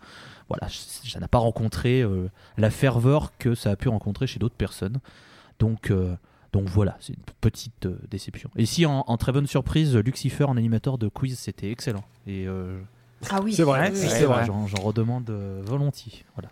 [0.49, 4.55] voilà, ça n'a pas rencontré euh, la ferveur que ça a pu rencontrer chez d'autres
[4.55, 5.01] personnes.
[5.59, 6.15] Donc, euh,
[6.53, 8.49] donc voilà, c'est une petite euh, déception.
[8.57, 12.05] Et si en, en très bonne surprise, Lucifer en animateur de quiz, c'était excellent.
[12.29, 12.81] Et euh,
[13.31, 13.53] Ah oui.
[13.53, 14.45] C'est vrai, oui, c'est vrai.
[14.45, 14.47] vrai.
[14.47, 16.25] j'en redemande euh, volontiers.
[16.37, 16.49] Voilà.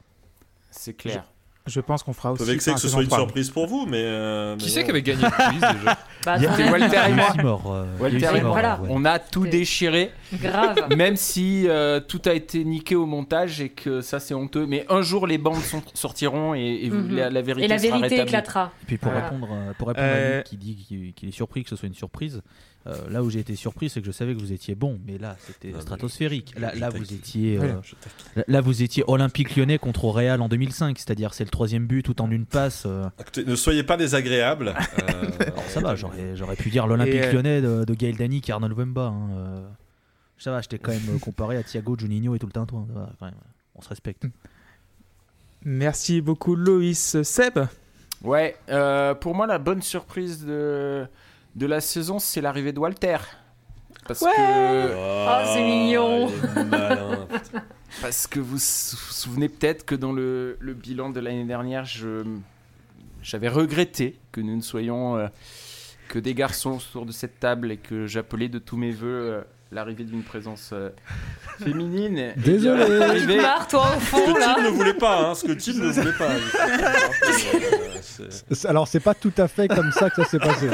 [0.71, 1.25] C'est clair.
[1.67, 2.45] Je pense qu'on fera aussi.
[2.45, 3.19] par que ce soit une saison 3.
[3.19, 4.01] surprise pour vous, mais.
[4.03, 6.71] euh, Qui c'est qui avait gagné le quiz déjà Bah, Il y a attendez, fait
[6.71, 7.35] Walter et moi.
[7.43, 8.81] Mort, euh, Walter et mort, voilà.
[8.81, 8.89] ouais.
[8.91, 10.87] On a tout déchiré, grave.
[10.97, 14.67] même si euh, tout a été niqué au montage et que ça c'est honteux.
[14.67, 17.15] Mais un jour les bandes sont- sortiront et, et Mhm.
[17.15, 18.23] la, la vérité Et la sera vérité rétablie.
[18.31, 18.73] éclatera.
[18.83, 19.27] Et puis pour Voilà.
[19.29, 21.95] répondre, pour répondre à Luc qui dit qu'il qu'il est surpris que ce soit une
[21.95, 22.43] surprise,
[22.87, 25.19] euh, là où j'ai été surpris, c'est que je savais que vous étiez bon, mais
[25.19, 26.55] là c'était stratosphérique.
[26.59, 27.75] Là, vous étiez, euh,
[28.37, 32.03] là, là, vous étiez Olympique Lyonnais contre Real en 2005, c'est-à-dire c'est le troisième but
[32.03, 32.85] tout en une passe.
[32.87, 34.69] euh, Écoutez, ne soyez pas désagréables.
[34.69, 38.41] euh, alors ça va, j'aurais j'aurais pu dire l'Olympique euh, Lyonnais de, de Gaël Dani
[38.41, 39.03] qui Arnold Wemba.
[39.09, 39.69] hein, euh.
[40.39, 42.87] Ça va, je t'ai quand même comparé à Thiago, Juninho et tout le tintouin.
[42.89, 43.35] ça va, quand même,
[43.75, 44.25] on se respecte.
[45.65, 47.21] Merci beaucoup, Loïs.
[47.23, 47.59] Seb?
[48.23, 51.07] Ouais, euh, pour moi la bonne surprise de,
[51.57, 53.17] de la saison c'est l'arrivée de Walter.
[54.07, 54.31] Parce Ouais.
[54.37, 56.31] que Oh, c'est mignon.
[56.71, 57.27] malin.
[58.01, 62.25] Parce que vous vous souvenez peut-être que dans le, le bilan de l'année dernière, je,
[63.23, 65.27] j'avais regretté que nous ne soyons euh,
[66.09, 69.41] que des garçons autour de cette table et que j'appelais de tous mes voeux euh,
[69.73, 70.91] l'arrivée d'une présence euh,
[71.63, 72.33] féminine.
[72.37, 72.99] Désolé.
[72.99, 74.55] l'arrivée- toi, au Ce fond, que là.
[74.57, 76.29] Tim ne voulait pas, hein, ce que Tim ne voulait pas.
[78.51, 80.69] C'est- Alors, c'est pas tout à fait comme ça que ça s'est passé.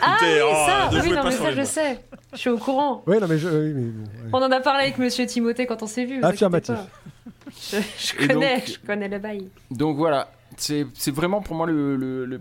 [0.00, 2.00] Ah oui, oh, ça Oui, non, mais ça, je sais.
[2.32, 3.02] Je suis au courant.
[3.06, 3.48] Oui, non, mais je.
[3.48, 4.30] oui, mais bon, ouais.
[4.32, 6.22] On en a parlé avec Monsieur Timothée quand on s'est vu.
[6.22, 6.74] Affirmatif.
[6.74, 6.86] pas.
[7.50, 9.48] Je, je connais, donc- je connais le bail.
[9.70, 12.40] Donc voilà, c'est c'est vraiment pour moi le, le, le-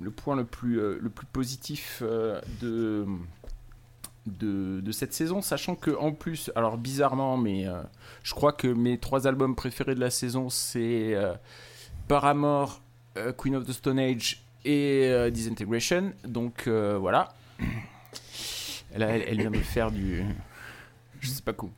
[0.00, 3.04] le point le plus, euh, le plus positif euh, de,
[4.38, 7.80] de, de cette saison, sachant que en plus, alors bizarrement, mais euh,
[8.22, 11.34] je crois que mes trois albums préférés de la saison, c'est euh,
[12.08, 12.80] Paramore,
[13.16, 16.12] euh, Queen of the Stone Age et Disintegration.
[16.24, 17.28] Donc voilà.
[18.92, 20.24] Elle, elle, elle vient de faire du...
[21.20, 21.70] Je sais pas co-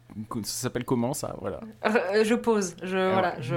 [0.45, 1.61] ça s'appelle comment ça, voilà.
[2.25, 2.75] Je pose.
[2.83, 3.55] Je, Ah voilà, je...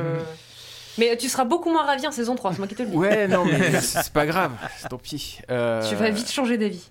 [0.97, 2.95] Mais tu seras beaucoup moins ravi en saison 3, c'est moi qui te le dis.
[2.97, 4.51] Ouais, non, mais c'est pas grave,
[4.89, 5.39] tant pis.
[5.47, 6.89] Tu vas vite changer d'avis.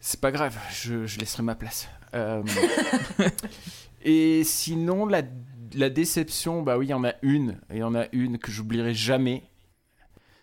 [0.00, 1.88] C'est pas grave, je, je laisserai ma place.
[2.14, 2.42] Euh,
[4.02, 5.22] et sinon, la,
[5.74, 8.38] la déception, bah oui, il y en a une, et il y en a une
[8.38, 9.42] que j'oublierai jamais.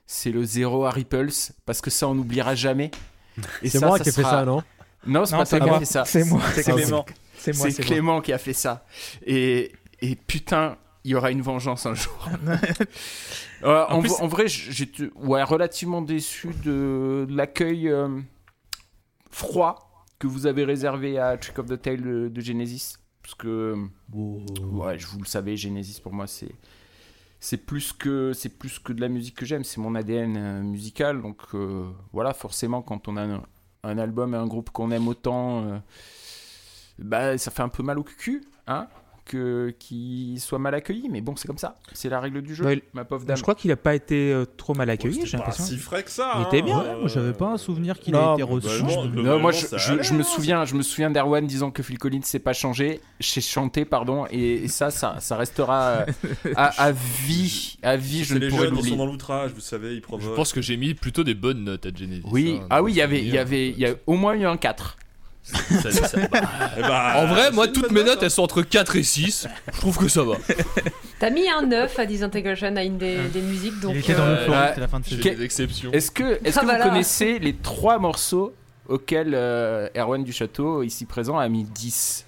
[0.05, 1.29] C'est le zéro à Ripples,
[1.65, 2.91] parce que ça, on n'oubliera jamais.
[3.61, 4.63] Et C'est ça, moi ça qui ai fait ça, non?
[5.05, 6.05] Non, c'est pas toi qui as fait ça.
[6.05, 6.41] C'est moi.
[6.53, 7.05] C'est Clément.
[7.37, 7.87] C'est moi, C'est c'est moi.
[7.87, 8.85] Clément qui a fait ça.
[9.25, 12.29] Et, et putain, il y aura une vengeance un jour.
[13.63, 18.07] Euh, en, plus- en vrai, j'étais ouais, relativement déçu de l'accueil euh,
[19.37, 22.97] froid que vous avez réservé à Trick of the Tail de, de Genesis.
[23.21, 23.75] Parce que,
[24.13, 26.53] ouais, je vous le savez, Genesis pour moi, c'est.
[27.39, 30.63] C'est plus, que, c'est plus que de la musique que j'aime, c'est mon ADN euh,
[30.63, 31.21] musical.
[31.21, 33.43] Donc euh, voilà, forcément, quand on a un,
[33.83, 35.77] un album et un groupe qu'on aime autant, euh,
[36.97, 38.87] bah, ça fait un peu mal au cul, hein,
[39.27, 41.07] que qu'il soit mal accueilli.
[41.09, 43.37] Mais bon, c'est comme ça, c'est la règle du jeu, Bah, il- ma pauvre dame.
[43.37, 45.65] Je crois qu'il a pas été euh, trop mal accueilli, C'était j'ai pas l'impression.
[45.65, 46.31] si frais que ça.
[46.35, 46.79] Il hein, était bien.
[46.79, 48.83] euh, Ouais, moi j'avais pas un souvenir qu'il Non, a été reçu.
[48.83, 52.39] Non, moi je, me hein, souviens, je me souviens d'Erwan disant que Phil Collins s'est
[52.39, 56.05] pas changé, j'ai chanté pardon, et, et ça, ça, ça restera euh,
[56.55, 56.91] à, à
[57.25, 58.97] vie, à vie, je ne les pourrai jeunes, ils sont l'oublier.
[58.97, 61.89] dans l'outrage, vous savez, ils Je pense que j'ai mis plutôt des bonnes notes à
[61.93, 62.23] Genesis.
[62.31, 64.33] Oui, hein, ah oui, il y avait, il y avait, il y a au moins
[64.33, 64.97] eu un 4.
[65.81, 66.41] Ça- ça- bah,
[66.77, 69.03] Eh bah, en vrai, c'est moi, toutes mes note, notes, elles sont entre 4 et
[69.03, 69.47] 6.
[69.73, 70.35] Je trouve que ça va.
[71.19, 73.93] T'as mis un 9 à Disintegration à une des, des musiques, donc.
[73.95, 74.67] Il était dans euh, le fond, ouais.
[74.69, 75.05] c'était la fin de
[75.43, 75.91] exceptions.
[75.91, 76.83] Est-ce que, est-ce Ah, que voilà.
[76.83, 78.53] vous connaissez les trois morceaux
[78.87, 82.25] auxquels euh, Erwan du Château, ici présent, a mis 10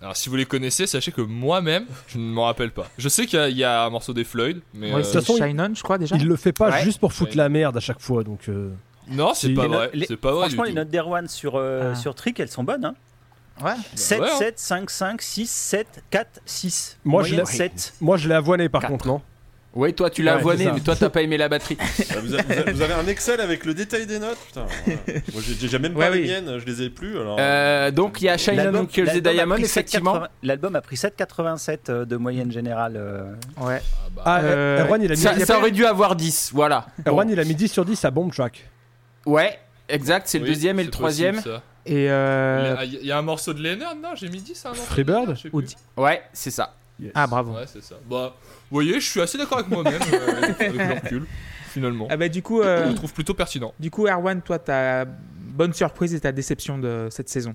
[0.00, 2.86] Alors, si vous les connaissez, sachez que moi-même, je ne m'en rappelle pas.
[2.98, 4.92] Je sais qu'il y, a- il y a un morceau des Floyd, mais.
[4.92, 6.16] Ouais, euh, c'est toute façon, Shine On, je crois déjà.
[6.16, 6.82] Il le fait pas Ouais.
[6.84, 7.36] juste pour foutre Ouais.
[7.38, 8.48] la merde à chaque fois, donc.
[9.10, 9.90] Euh, Non, c'est pas vrai.
[9.94, 10.46] les- pas vrai.
[10.46, 11.94] Franchement, les notes d'Erwan sur, euh, Ah.
[11.94, 12.84] sur Trick, elles sont bonnes.
[12.84, 12.94] Hein.
[13.64, 13.72] Ouais.
[13.94, 14.38] 7, ouais, hein.
[14.38, 16.96] 7, 5, 5, 6, 7, 4, 6.
[17.04, 17.94] Moi, je l'ai- 7.
[18.00, 18.90] Moi, je l'ai avoiné par Quatre.
[18.92, 19.20] contre, non
[19.74, 21.76] Oui, toi tu l'as Ouais, avoiné, mais toi t'as pas aimé la batterie.
[22.08, 24.66] Bah, vous, avez, vous avez- un Excel avec le détail des notes Putain.
[25.32, 26.26] Moi j'ai déjà même pas Ouais, les oui.
[26.28, 27.36] miennes, je les ai plus alors.
[27.38, 30.14] Euh, donc il y a Shine On Kills the Diamond, effectivement.
[30.14, 32.94] 7,80 L'album a pris 7,87 euh, de moyenne générale.
[32.96, 33.34] euh.
[33.58, 33.80] Ouais.
[33.82, 36.50] Ah bah, Ah, Euh, Erwan, il a mis, Ça, a ça aurait dû avoir 10,
[36.54, 36.86] voilà.
[37.06, 38.64] Erwan, il a mis 10 sur 10 à Bomb Track.
[39.28, 41.34] Ouais, exact, c'est le oui, deuxième et le c'est troisième.
[41.36, 41.62] possible, ça.
[41.86, 44.40] Et euh, Il y a- il y, a un morceau de Leonard, non J'ai mis
[44.40, 45.74] 10 à un morceau de Freebird Leonard, je sais Ou plus.
[45.96, 46.74] Ouais, c'est ça.
[47.14, 47.52] ah bravo.
[47.54, 47.94] Ouais, c'est ça.
[48.08, 51.26] Bah, vous voyez, je suis assez d'accord avec moi-même euh, avec le recul,
[51.70, 52.06] finalement.
[52.10, 53.72] Ah bah du coup, euh, Je le trouve plutôt pertinent.
[53.78, 57.54] du coup, Erwan, toi, ta bonne surprise et ta déception de cette saison?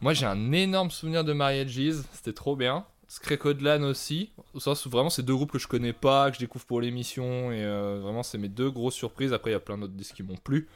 [0.00, 1.78] Moi, j'ai un énorme souvenir de Mariages,
[2.14, 2.84] c'était trop bien.
[3.10, 6.80] Skrekodlan aussi, au vraiment c'est deux groupes que je connais pas, que je découvre pour
[6.80, 9.32] l'émission, et euh, vraiment c'est mes deux grosses surprises.
[9.32, 10.68] Après, il y a plein d'autres disques qui m'ont plu.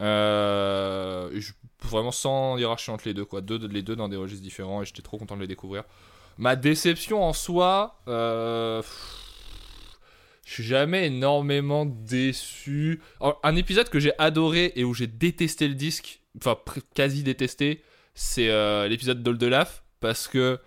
[0.00, 1.40] Euh,
[1.82, 3.26] vraiment sans hiérarchie entre les deux,
[3.68, 5.82] les deux dans des registres différents, et j'étais trop content de les découvrir.
[6.38, 8.80] Ma déception en soi, euh,
[10.46, 13.02] je suis jamais énormément déçu.
[13.42, 16.56] Un épisode que j'ai adoré et où j'ai détesté le disque, enfin
[16.94, 17.82] quasi détesté,
[18.14, 20.60] c'est euh, l'épisode d'Oldelaf parce que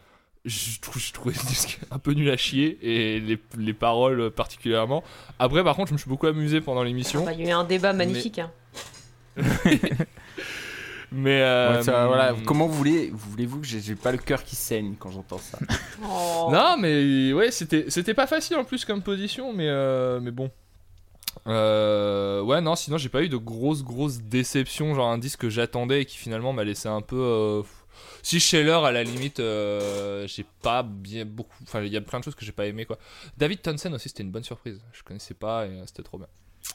[0.48, 4.32] je, trou- je trouvais ce disque un peu nul à chier et les, les paroles
[4.32, 5.04] particulièrement.
[5.40, 7.24] Après, par contre, je me suis beaucoup amusé pendant l'émission.
[7.26, 8.40] bah, Il y a eu un débat magnifique.
[8.40, 8.52] hein.
[11.12, 12.36] Mais euh, Ouais, ça, voilà.
[12.46, 15.58] Comment vous voulez, voulez-vous que j'ai j'ai pas le cœur qui saigne quand j'entends ça?
[16.04, 16.50] Oh.
[16.52, 20.52] Non, mais ouais, c'était c'était pas facile en plus comme position, mais euh, mais bon.
[21.48, 25.50] Euh, ouais, non, sinon j'ai pas eu de grosses grosses déceptions, genre un disque que
[25.50, 27.64] j'attendais et qui finalement m'a laissé un peu.
[28.28, 31.56] Si Scheller, à la limite, euh, j'ai pas bien beaucoup.
[31.64, 32.98] Enfin, il y a plein de choses que j'ai pas aimé quoi.
[33.38, 34.82] David Townsend aussi, c'était une bonne surprise.
[34.92, 36.28] Je connaissais pas et euh, c'était trop bien.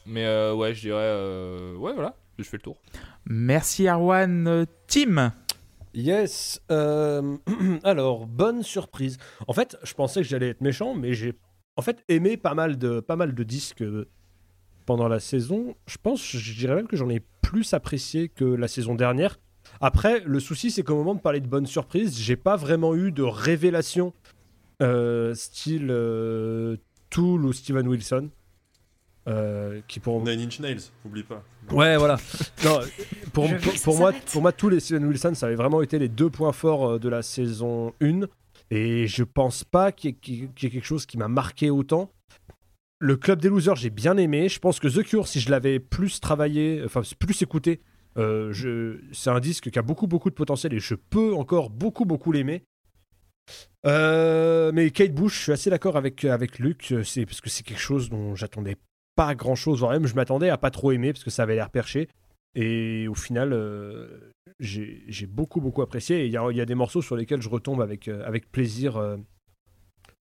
[0.06, 0.96] Mais euh, ouais, je dirais.
[1.02, 2.78] euh, Ouais, voilà, je fais le tour.
[3.26, 4.46] Merci Erwan.
[4.48, 5.34] Euh, Tim.
[5.92, 6.58] Yes.
[6.70, 7.36] euh,
[7.84, 9.18] alors, bonne surprise.
[9.46, 11.34] En fait, je pensais que j'allais être méchant, mais j'ai
[11.76, 13.84] en fait aimé pas mal de, pas mal de disques
[14.86, 15.74] pendant la saison.
[15.86, 19.38] Je pense, je dirais même que j'en ai plus apprécié que la saison dernière.
[19.82, 23.10] Après, le souci, c'est qu'au moment de parler de bonnes surprises, j'ai pas vraiment eu
[23.12, 24.12] de révélation
[24.80, 26.76] euh, style euh,
[27.10, 28.30] Tool ou Steven Wilson.
[29.28, 31.42] euh, qui pour Nine Inch Nails, oublie pas.
[31.70, 32.16] Ouais, voilà.
[32.64, 32.78] Non,
[33.32, 33.48] pour,
[33.84, 36.52] pour, moi, pour moi, tous les Steven Wilson, ça avait vraiment été les deux points
[36.52, 38.20] forts euh, de la saison 1.
[38.70, 41.06] Et je pense pas qu'il y, ait- qu'il y ait qu'il y ait quelque chose
[41.06, 42.10] qui m'a marqué autant.
[43.00, 44.48] Le Club des Losers, j'ai bien aimé.
[44.48, 47.80] Je pense que The Cure, si je l'avais plus travaillé, enfin plus écouté,
[48.18, 52.04] euh, c'est un disque qui a beaucoup, beaucoup de potentiel et je peux encore beaucoup,
[52.04, 52.64] beaucoup l'aimer.
[53.86, 57.64] Euh, mais Kate Bush, je suis assez d'accord avec, avec Luc, c'est parce que c'est
[57.64, 58.76] quelque chose dont j'attendais
[59.16, 61.54] pas grand chose, voire même je m'attendais à pas trop aimer parce que ça avait
[61.54, 62.08] l'air perché.
[62.54, 66.26] Et au final, euh, j'ai beaucoup, beaucoup apprécié.
[66.26, 69.18] Il y y a des morceaux sur lesquels je retombe avec, avec plaisir.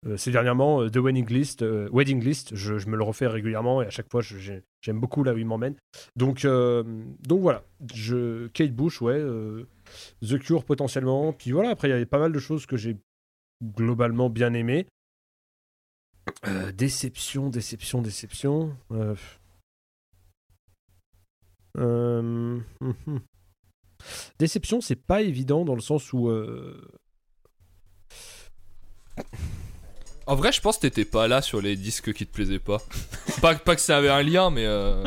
[0.05, 3.81] Euh, ces dernièrement, euh, The Wedding List, euh, Wedding List je, me le refais régulièrement
[3.81, 5.75] et à chaque fois, j'aime beaucoup là où il m'emmène.
[6.15, 7.63] Donc, donc voilà,
[7.93, 9.21] je, Kate Bush, ouais,
[10.21, 11.33] The Cure potentiellement.
[11.33, 12.97] Puis voilà, après, il y avait pas mal de choses que j'ai
[13.63, 14.87] globalement bien aimées.
[16.47, 18.75] Euh, déception, déception, déception.
[18.91, 19.15] Euh,
[21.77, 22.59] euh.
[24.39, 26.29] Déception, c'est pas évident dans le sens où.
[30.27, 32.77] En vrai, je pense que t'étais pas là sur les disques qui te plaisaient pas.
[33.41, 35.03] pas, pas que ça avait un lien, mais euh,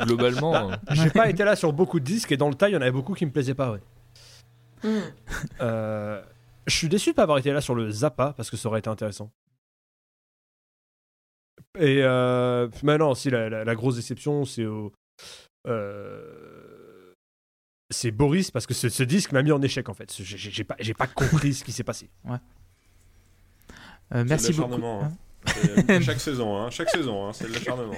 [0.00, 0.70] globalement.
[0.72, 2.76] euh, J'ai pas été là sur beaucoup de disques et dans le tas, il y
[2.76, 3.80] en avait beaucoup qui me plaisaient pas, ouais.
[4.84, 5.00] Hmm.
[5.60, 6.22] Euh,
[6.66, 8.80] je suis déçu de pas avoir été là sur le Zappa parce que ça aurait
[8.80, 9.30] été intéressant.
[11.78, 14.92] Et euh, mais non, si la, la- la grosse déception, c'est au.
[15.68, 17.14] euh,
[17.90, 20.12] c'est Boris parce que ce, ce disque m'a mis en échec en fait.
[20.14, 22.10] J'ai- J'ai j'ai pas, j'ai pas compris ce qui s'est passé.
[22.28, 22.36] Euh,
[24.26, 24.70] merci c'est de beaucoup.
[24.72, 25.12] l'acharnement, hein.
[25.46, 26.70] C'est- Chaque saison, hein.
[26.70, 27.30] chaque saison, hein.
[27.32, 27.94] c'est de l'acharnement.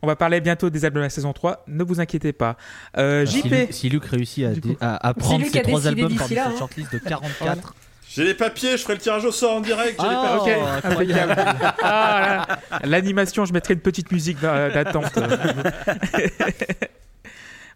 [0.00, 2.56] On va parler bientôt des albums de la saison 3, ne vous inquiétez pas.
[2.96, 4.76] Euh, Si JP, Luc, si Luc réussit à, Du dé- coup.
[4.80, 6.54] à, à prendre ses a trois albums parmi là, sa hein.
[6.58, 7.74] shortlist de 44.
[8.10, 10.00] J'ai les papiers, je ferai le tirage au sort en direct.
[10.00, 10.54] J'ai les Ah, papiers.
[10.54, 11.34] ok, impeccable.
[11.82, 12.80] Ah, là.
[12.84, 15.12] L'animation, je mettrai une petite musique d'a- d'attente.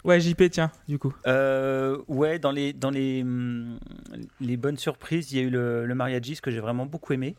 [0.05, 1.13] ouais, JP, tiens, du coup.
[1.27, 3.79] Euh, ouais, dans les, dans les, hum,
[4.41, 7.37] les bonnes surprises, il y a eu le, le Mariagis que j'ai vraiment beaucoup aimé.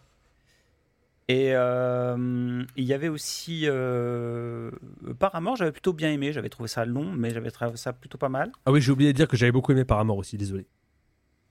[1.29, 4.71] Et euh, il y avait aussi euh,
[5.19, 6.33] Paramore, j'avais plutôt bien aimé.
[6.33, 8.51] J'avais trouvé ça long, mais j'avais trouvé ça plutôt pas mal.
[8.65, 10.67] Ah oui, j'ai oublié de dire que j'avais beaucoup aimé Paramore aussi, désolé.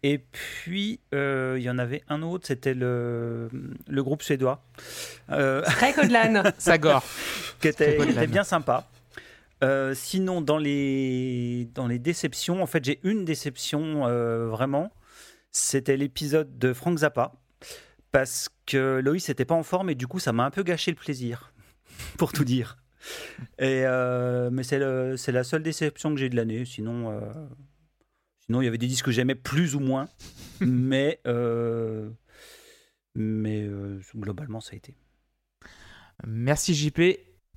[0.02, 3.48] Et puis, euh, il y en avait un autre, c'était le,
[3.86, 4.64] le groupe suédois,
[5.30, 5.62] euh.
[6.58, 7.04] Sagor.
[7.60, 8.88] qui était, qui bien sympa.
[9.62, 14.90] Euh, sinon, dans les, dans les déceptions, en fait, j'ai une déception euh, vraiment.
[15.52, 17.32] C'était l'épisode de Frank Zappa.
[18.12, 20.90] Parce que Loïs n'était pas en forme et du coup, ça m'a un peu gâché
[20.90, 21.52] le plaisir,
[22.18, 22.76] pour tout dire.
[23.58, 26.64] Et, euh, mais c'est la seule déception que j'ai de l'année.
[26.64, 27.20] Sinon, euh,
[28.44, 30.08] sinon, il y avait des disques que j'aimais plus ou moins.
[30.60, 32.10] mais euh,
[33.14, 34.94] mais euh, globalement, ça a été.
[36.26, 37.00] Merci JP.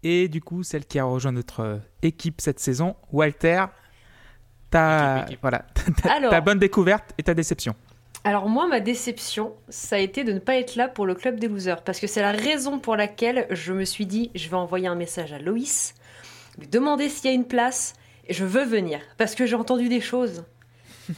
[0.04, 3.66] Et du coup, celle qui a rejoint notre équipe cette saison, Walter,
[4.70, 5.42] ta, Équipe, équipe.
[5.42, 5.60] Voilà,
[6.04, 6.32] ta, Alors.
[6.32, 7.76] ta bonne découverte et ta déception.
[8.26, 11.40] Alors moi, ma déception, ça a été de ne pas être là pour le club
[11.40, 14.56] des losers, parce que c'est la raison pour laquelle je me suis dit, je vais
[14.56, 15.94] envoyer un message à Loïs,
[16.58, 17.94] lui demander s'il y a une place,
[18.28, 20.44] et je veux venir, parce que j'ai entendu des choses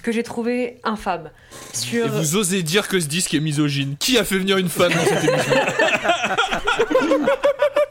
[0.02, 1.32] que j'ai trouvées infâmes.
[1.72, 2.08] Sur...
[2.08, 4.92] Et vous osez dire que ce disque est misogyne Qui a fait venir une femme
[4.92, 5.56] dans cette émission?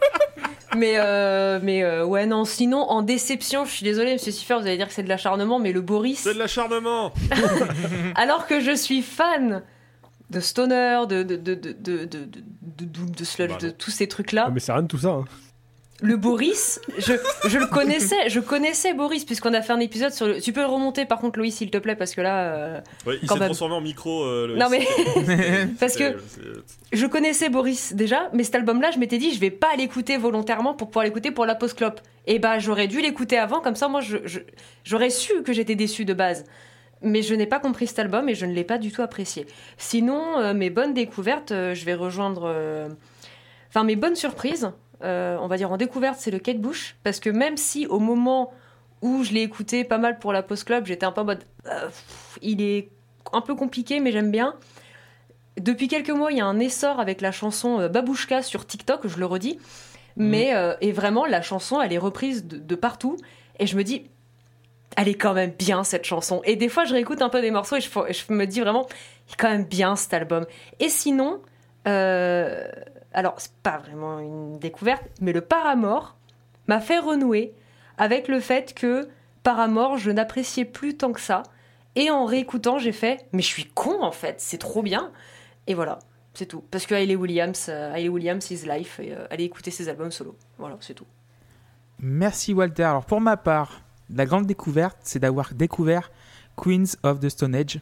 [0.77, 4.67] Mais, euh, mais euh, ouais, non, sinon, en déception, je suis désolée, monsieur Siffer, vous
[4.67, 7.13] allez dire que c'est de l'acharnement, mais le Boris, C'est de l'acharnement.
[8.15, 9.63] alors que je suis fan
[10.31, 12.85] de Stoner, de, de, de, de, de, de, de,
[13.17, 15.09] de Sludge, Bah de tous ces trucs-là, Ah, mais c'est rien de tout ça.
[15.11, 15.25] hein.
[16.03, 17.15] Le Boris, je,
[17.49, 20.41] je le connaissais, je connaissais Boris puisqu'on a fait un épisode sur le.
[20.43, 23.19] Tu peux le remonter par contre, Loïs, s'il te plaît, parce que là, euh, Ouais,
[23.23, 23.49] il Quand s'est même.
[23.49, 24.23] transformé en micro.
[24.25, 24.87] euh, le- non mais
[25.81, 26.41] parce que c'est-
[26.99, 30.75] je connaissais Boris déjà, mais cet album-là, je m'étais dit, je vais pas l'écouter volontairement
[30.75, 32.01] pour pouvoir l'écouter pour la post clope.
[32.27, 34.41] Et bah, j'aurais dû l'écouter avant, comme ça, moi, je- je-
[34.85, 36.45] j'aurais su que j'étais déçu de base.
[37.01, 39.47] Mais je n'ai pas compris cet album et je ne l'ai pas du tout apprécié.
[39.79, 42.43] Sinon, euh, mes bonnes découvertes, euh, je vais rejoindre.
[42.47, 42.89] euh,
[43.69, 44.71] Enfin, mes bonnes surprises,
[45.03, 46.97] euh, on va dire en découverte, c'est le Kate Bush.
[47.03, 48.53] Parce que même si au moment
[49.03, 51.45] où je l'ai écouté pas mal pour la post club, j'étais un peu en mode.
[51.67, 52.91] euh, pff, il est
[53.33, 54.55] un peu compliqué, mais j'aime bien.
[55.61, 59.07] Depuis quelques mois, il y a un essor avec la chanson euh, Babouchka sur TikTok,
[59.07, 59.59] je le redis.
[60.19, 63.19] Mais, euh, et vraiment, la chanson, elle est reprise de, de partout.
[63.59, 64.07] Et je me dis,
[64.97, 66.41] elle est quand même bien cette chanson.
[66.45, 68.87] Et des fois, je réécoute un peu des morceaux et je, je me dis vraiment,
[69.29, 70.47] il est quand même bien cet album.
[70.81, 71.43] Et sinon,
[71.87, 72.67] euh,
[73.17, 76.17] alors c'est pas vraiment une découverte, mais le Paramore
[76.69, 77.55] m'a fait renouer
[77.99, 79.09] avec le fait que
[79.43, 81.43] Paramore, je n'appréciais plus tant que ça.
[81.95, 85.13] Et en réécoutant, j'ai fait, mais je suis con en fait, c'est trop bien.
[85.67, 85.99] Et voilà,
[86.35, 86.63] c'est tout.
[86.71, 90.13] Parce que Hayley Williams, euh, Hayley Williams is life, et euh, allez écouter ses albums
[90.13, 90.37] solo.
[90.59, 91.07] Voilà, c'est tout.
[91.99, 92.83] Merci Walter.
[92.83, 96.11] Alors pour ma part, la grande découverte, c'est d'avoir découvert
[96.55, 97.81] Queens of the Stone Age.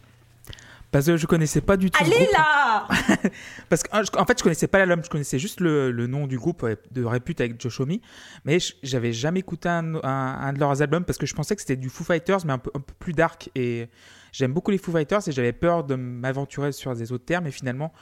[0.95, 1.99] Parce que je connaissais pas du tout.
[2.05, 2.87] Allez là
[3.69, 6.65] Parce qu'en fait, je connaissais pas l'album, je connaissais juste le, le nom du groupe
[6.93, 8.01] de Répute avec Joe Shomi.
[8.45, 11.63] Mais j'avais jamais écouté un, un- un de leurs albums parce que je pensais que
[11.63, 13.51] c'était du Foo Fighters, mais un peu, un peu plus dark.
[13.57, 13.89] Et
[14.31, 17.49] j'aime beaucoup les Foo Fighters et j'avais peur de m'aventurer sur des autres termes.
[17.49, 17.93] Et finalement,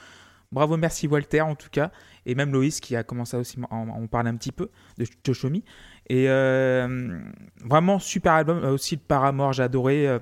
[0.51, 1.89] bravo, merci Walter en tout cas.
[2.27, 5.05] Et même Loïs qui a commencé à aussi en, en parler un petit peu de
[5.23, 5.63] Joe Shomi.
[6.09, 7.17] Et euh,
[7.65, 8.63] vraiment super album.
[8.63, 10.07] Euh, Aussi le Paramore, j'ai adoré.
[10.07, 10.19] Euh,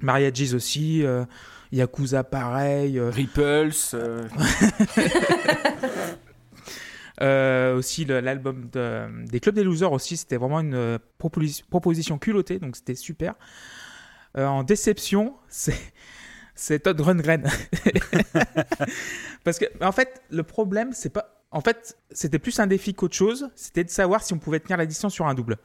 [0.00, 1.04] Mariagis aussi.
[1.04, 1.24] euh,
[1.72, 2.98] Yakuza pareil.
[2.98, 3.70] euh, Ripples.
[3.94, 4.26] euh,
[7.22, 12.58] Euh, aussi l'album de- des Clubs des Losers aussi, c'était vraiment une proposi- proposition culottée,
[12.58, 13.34] donc c'était super.
[14.36, 15.78] Euh, en déception, c'est
[16.56, 17.44] c'est Todd Rundgren.
[19.44, 23.14] Parce que en fait, le problème, c'est pas en fait, c'était plus un défi qu'autre
[23.14, 25.58] chose, c'était de savoir si on pouvait tenir la distance sur un double.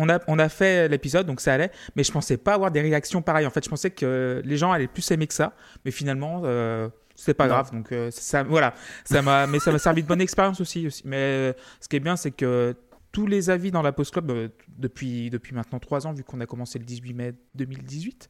[0.00, 2.80] On a, on a fait l'épisode, donc ça allait, mais je pensais pas avoir des
[2.80, 3.46] réactions pareilles.
[3.46, 5.52] En fait, je pensais que les gens allaient plus aimer que ça,
[5.84, 7.50] mais finalement, euh, c'est pas Non.
[7.54, 7.70] grave.
[7.72, 8.72] Donc, euh, ça, voilà,
[9.04, 11.02] ça m'a, mais ça m'a servi de bonne expérience aussi, aussi.
[11.04, 12.74] Mais euh, ce qui est bien, c'est que
[13.12, 16.40] tous les avis dans la Post Club euh, depuis, depuis maintenant 3 ans, vu qu'on
[16.40, 18.28] a commencé le 18 mai 2018,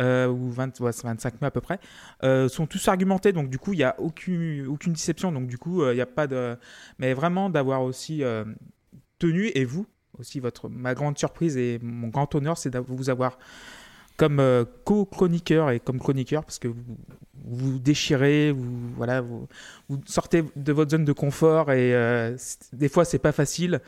[0.00, 1.78] euh, ou 20, ouais, c'est 25 mai à peu près,
[2.24, 3.32] euh, sont tous argumentés.
[3.32, 5.30] Donc, du coup, il n'y a aucune, aucune déception.
[5.30, 6.56] Donc, du coup, il n'y a pas de.
[6.98, 8.22] Mais vraiment d'avoir aussi
[9.18, 9.86] tenu, et vous
[10.18, 13.38] aussi, votre, ma grande surprise et mon grand honneur, c'est de vous avoir
[14.16, 16.96] comme euh, co-chroniqueur et comme chroniqueur, parce que vous
[17.48, 19.46] vous déchirez, vous, voilà, vous,
[20.06, 22.36] sortez de votre zone de confort et euh,
[22.72, 23.80] des fois c'est pas facile.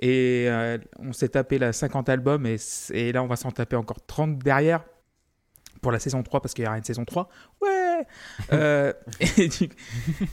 [0.00, 4.04] Et euh, on s'est tapé la 50 albums et là on va s'en taper encore
[4.06, 4.84] 30 derrière
[5.80, 7.28] pour la saison 3 parce qu'il y aura une saison 3.
[7.62, 8.06] Ouais
[8.52, 8.92] Euh,
[9.38, 9.68] et, du-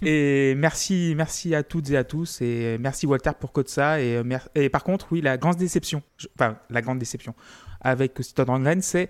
[0.04, 4.00] et merci, merci à toutes et à tous et merci Walter pour que de ça.
[4.02, 7.34] Et, euh, et par contre, oui, la grande déception, je- enfin la grande déception
[7.82, 9.10] avec aussi Todd Rundgren, c'est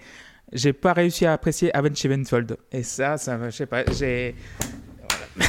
[0.54, 2.58] j'ai pas réussi à apprécier Avenged Sevenfold.
[2.72, 4.36] Et ça, ça, je sais pas, j'ai.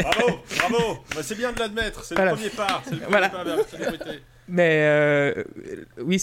[0.00, 0.98] Bravo, bravo.
[1.14, 2.04] Bah, c'est bien de l'admettre.
[2.04, 2.32] C'est Voilà.
[2.32, 2.82] le premier pas.
[2.84, 3.28] C'est le premier Voilà.
[3.28, 3.62] pas vers la.
[4.48, 5.44] Mais euh,
[6.02, 6.22] oui,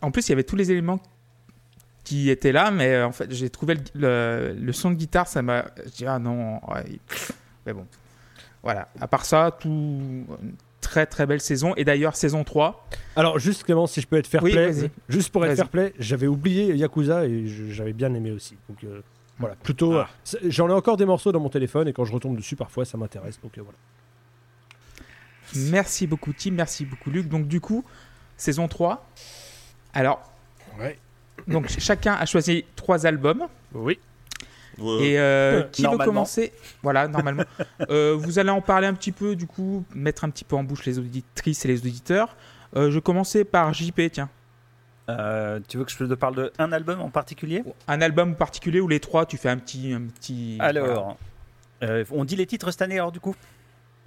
[0.00, 1.00] en plus, il y avait tous les éléments
[2.06, 5.26] qui étaient là, mais euh, en fait, j'ai trouvé le, le- le son de guitare,
[5.28, 5.66] ça m'a.
[5.94, 6.98] Dis, ah non, ouais,
[7.66, 7.86] mais bon.
[8.62, 10.24] Voilà, à part ça, tout.
[10.80, 11.74] Très très belle saison.
[11.76, 12.88] Et d'ailleurs, saison 3.
[13.16, 14.90] Alors, juste Clément, si je peux être fair Oui, play, vas-y.
[15.08, 18.56] juste pour être fair play, j'avais oublié Yakuza et j'avais bien aimé aussi.
[18.68, 19.02] Donc euh,
[19.40, 19.94] voilà, plutôt.
[19.98, 20.08] Ah.
[20.34, 22.84] euh, J'en ai encore des morceaux dans mon téléphone et quand je retombe dessus, parfois
[22.84, 23.40] ça m'intéresse.
[23.42, 23.76] Donc euh, voilà.
[25.56, 26.52] Merci beaucoup, Tim.
[26.52, 27.28] Merci beaucoup, Luc.
[27.28, 27.84] Donc, du coup,
[28.36, 29.04] saison 3.
[29.92, 30.22] Alors.
[30.78, 30.98] Ouais.
[31.46, 33.46] Donc, ch- chacun a choisi trois albums.
[33.74, 33.98] Oui.
[35.00, 36.52] Et euh, qui veut commencer?
[36.82, 37.44] Voilà, normalement.
[37.90, 40.64] Euh, vous allez en parler un petit peu, du coup, mettre un petit peu en
[40.64, 42.36] bouche les auditrices et les auditeurs.
[42.74, 44.28] Euh, je commençais par JP, tiens.
[45.08, 47.62] Euh, tu veux que je te parle d'un album en particulier?
[47.86, 49.92] Un album particulier ou les trois, tu fais un petit.
[49.92, 50.80] Un petit voilà.
[50.82, 51.16] Alors,
[51.84, 53.34] euh, on dit les titres cette année alors du coup?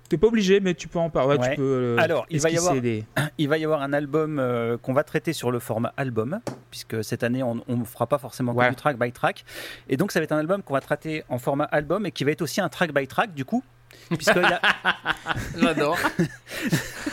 [0.09, 1.37] T'es pas obligé, mais tu peux en parler.
[1.37, 1.49] Ouais, Ouais.
[1.51, 3.05] Tu peux, euh, Alors, il va y avoir- des-
[3.37, 6.39] Il va y avoir un album euh, qu'on va traiter sur le format album,
[6.71, 8.69] puisque cette année on ne fera pas forcément que Ouais.
[8.69, 9.45] du track by track.
[9.87, 12.23] Et donc ça va être un album qu'on va traiter en format album et qui
[12.25, 13.63] va être aussi un track by track du coup.
[14.09, 14.61] Puisqu'il n'y a,
[15.59, 15.97] J'adore.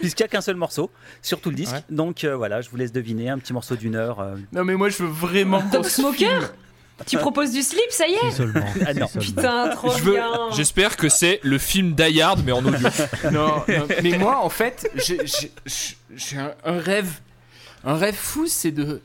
[0.00, 0.90] puisqu'il y a qu'un seul morceau
[1.22, 1.74] sur tout le disque.
[1.74, 1.82] Ouais.
[1.90, 4.20] Donc euh, voilà, je vous laisse deviner un petit morceau d'une heure.
[4.20, 4.36] euh.
[4.52, 5.62] Non, mais moi, je veux vraiment.
[5.70, 6.52] Top Smoker.
[7.06, 8.64] Tu proposes du slip, ça y est Si seulement.
[8.86, 9.06] Ah non.
[9.20, 12.88] Putain, trop Je veux- bien J'espère que c'est le film Die Hard, mais en audio.
[13.32, 17.10] Non, non, mais moi, en fait, j'ai- j'ai j'ai- j'ai un, un rêve.
[17.84, 19.02] Un rêve fou, c'est de.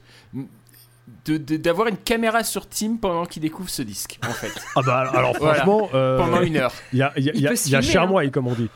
[1.25, 4.51] de- de- d'avoir une caméra sur Tim pendant qu'il découvre ce disque, en fait.
[4.75, 5.55] Ah bah alors, alors, Voilà.
[5.55, 6.73] franchement, euh, Pendant une heure.
[6.93, 7.93] il y a, il y a, Il y a, peut se il y a filmer,
[7.93, 8.69] Chermois, comme on dit.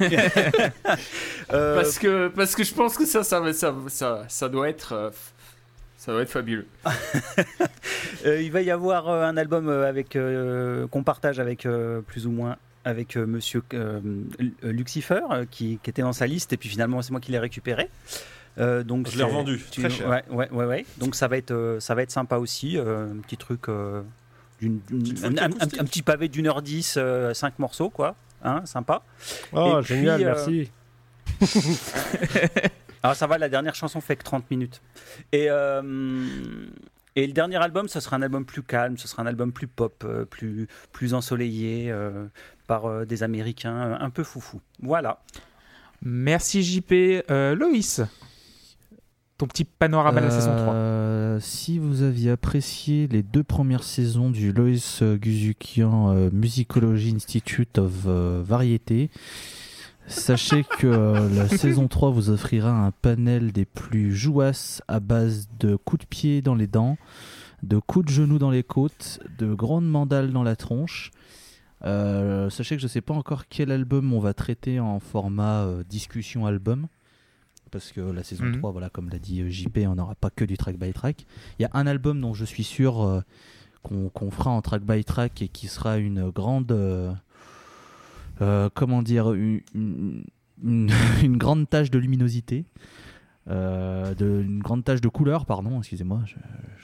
[1.52, 4.68] Euh, Parce que, parce que je pense que ça, ça, va- ça, ça, ça doit
[4.68, 4.92] être.
[4.92, 5.10] euh,
[6.06, 6.66] ça doit être fabuleux.
[8.26, 12.00] euh, il va y avoir euh, un album euh, avec euh, qu'on partage avec euh,
[12.00, 14.00] plus ou moins avec euh, Monsieur euh,
[14.62, 17.40] Lucifer euh, qui, qui était dans sa liste et puis finalement c'est moi qui l'ai
[17.40, 17.90] récupéré.
[18.58, 20.08] Euh, donc Je l'ai revendu, tu- très cher.
[20.08, 20.86] Ouais, ouais, ouais, ouais.
[20.98, 24.02] Donc ça va être euh, ça va être sympa aussi, euh, un petit truc, euh,
[24.60, 24.80] d'une-
[25.36, 25.50] un,
[25.84, 28.14] petit pavé d'une heure dix, euh, cinq morceaux quoi,
[28.44, 29.02] hein, sympa.
[29.52, 30.70] Oh, Et puis, génial, euh, merci.
[33.06, 34.82] Alors ça va, la dernière chanson fait que 30 minutes.
[35.32, 35.80] Et, euh,
[37.14, 39.68] et le dernier album, ce sera un album plus calme, ce sera un album plus
[39.68, 42.26] pop, euh, plus, plus ensoleillé, euh,
[42.66, 44.60] par euh, des Américains un peu foufou.
[44.82, 45.22] Voilà.
[46.02, 46.92] Merci JP.
[47.30, 48.00] Euh, Loïs.
[49.38, 50.74] ton petit panorama de la saison 3.
[50.74, 57.78] Euh, Si vous aviez apprécié les deux premières saisons du Loïs Guzukian euh, Musicology Institute
[57.78, 59.10] of euh, Variété,
[60.06, 65.48] sachez que euh, la saison 3 vous offrira un panel des plus jouasses à base
[65.58, 66.96] de coups de pied dans les dents,
[67.62, 71.10] de coups de genoux dans les côtes, de grandes mandales dans la tronche.
[71.84, 75.64] Euh, sachez que je ne sais pas encore quel album on va traiter en format
[75.64, 76.86] euh, discussion album.
[77.70, 78.58] Parce que la saison Mhm.
[78.60, 81.26] 3, voilà, comme l'a dit JP, on n'aura pas que du track by track.
[81.58, 83.20] Il y a un album dont je suis sûr euh,
[83.82, 86.72] qu'on qu'on fera en track by track et qui sera une grande.
[88.40, 89.32] Euh, comment dire
[90.62, 92.64] Une, grande tache de luminosité.
[93.48, 96.34] euh, une grande tache de couleur, pardon, excusez-moi, je,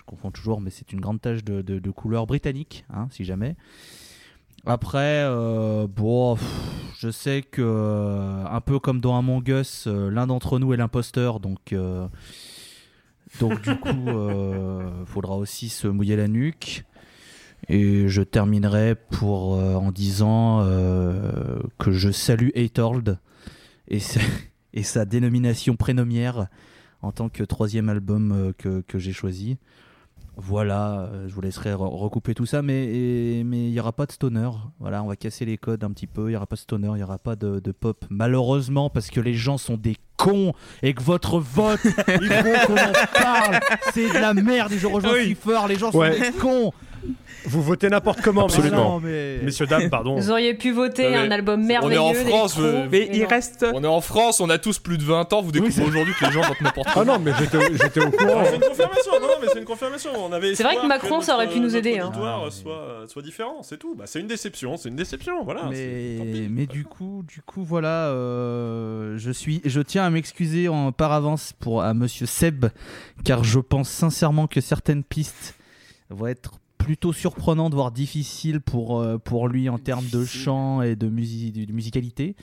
[0.05, 3.57] confonds toujours, mais c'est une grande tache de, couleur britannique, hein, si jamais.
[4.67, 6.37] Après, euh, bon,
[6.99, 11.75] je sais que un peu comme dans Among Us, l'un d'entre nous est l'imposteur, donc
[13.41, 14.07] donc du coup,
[15.07, 16.85] faudra aussi se mouiller la nuque.
[17.69, 23.19] Et je terminerai pour euh, en disant euh, que je salue Hateold
[23.89, 23.99] et,
[24.75, 26.49] et sa dénomination prénomière
[27.03, 29.59] en tant que troisième album euh, que, j'ai choisi.
[30.37, 34.49] Voilà, je vous laisserai re- recouper tout ça, mais il n'y aura pas de stoner.
[34.81, 36.29] Voilà, on va casser les codes un petit peu.
[36.29, 38.07] Il n'y aura pas de stoner, il n'y aura pas de pop.
[38.09, 40.53] Malheureusement, parce que les gens sont des cons
[40.83, 42.93] et que votre vote, il faut qu'on en
[43.23, 43.61] parle.
[43.93, 45.29] C'est de la merde et je rejoins Oui.
[45.29, 46.19] Kiefer, les gens sont Ouais.
[46.19, 46.73] des cons.
[47.45, 48.77] Vous votez n'importe comment, Ah absolument.
[48.77, 49.39] non, mais...
[49.43, 50.15] Messieurs, dames, pardon.
[50.15, 52.01] Vous auriez pu voter Non, mais un album on est merveilleux.
[52.01, 53.67] en France, euh, Mais il reste.
[53.75, 56.27] On est en France, on a tous plus de 20 ans, vous découvrez aujourd'hui que
[56.27, 57.03] les gens votent n'importe quoi.
[57.03, 58.45] Ah non, mais j'étais au- j'étais au courant.
[58.45, 60.11] C'est une confirmation, non, non, mais c'est une confirmation.
[60.25, 62.13] On avait C'est vrai que Macron, notre- ça aurait pu nous notre aider, hein.
[62.15, 63.97] Ah, soit, soit différent, c'est tout.
[63.97, 65.63] Bah, c'est une déception, c'est une déception, voilà.
[65.69, 70.93] mais, mais du coup, du coup, voilà, euh, je suis, je tiens à m'excuser en
[70.93, 72.67] par avance pour à Monsieur Seb,
[73.25, 75.55] car je pense sincèrement que certaines pistes
[76.11, 80.95] vont être plutôt surprenantes, voire difficiles pour euh, pour lui en termes de chant et
[80.97, 82.35] de, musi- de musicalité.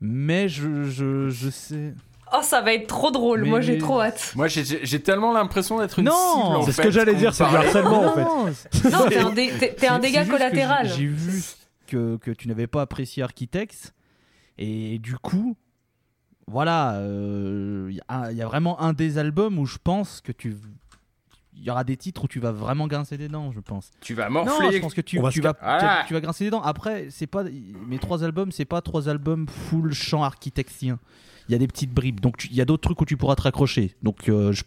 [0.00, 1.94] Mais je, je, je sais.
[2.34, 3.42] Oh, ça va être trop drôle.
[3.42, 4.32] Mais- Moi, j'ai trop hâte.
[4.36, 8.06] Moi, j'ai- tellement l'impression d'être une Non, C'est ce que j'allais dire, c'est du harcèlement
[8.06, 8.90] en fait.
[8.90, 9.52] Non, t'es un, dé-
[10.00, 10.88] dégât collatéral.
[10.88, 11.42] J'ai j'ai vu
[11.86, 13.92] que, que tu n'avais pas apprécié Architects.
[14.58, 15.56] Et du coup,
[16.46, 20.20] voilà, euh, il y, a- il y a vraiment un des albums où je pense
[20.20, 20.56] que tu.
[21.54, 23.90] Il y aura des titres où tu vas vraiment grincer des dents, je pense.
[24.00, 24.72] Tu vas Non, morfler.
[24.72, 25.30] je pense que tu, vas,
[25.60, 26.00] Ah.
[26.02, 26.62] tu, tu vas grincer des dents.
[26.62, 30.98] Après, c'est pas mes trois albums, c'est pas trois albums full chant architectien.
[31.48, 33.34] Il y a des petites bribes, donc il y a d'autres trucs où tu pourras
[33.34, 33.94] te raccrocher.
[34.02, 34.62] Donc, euh, je-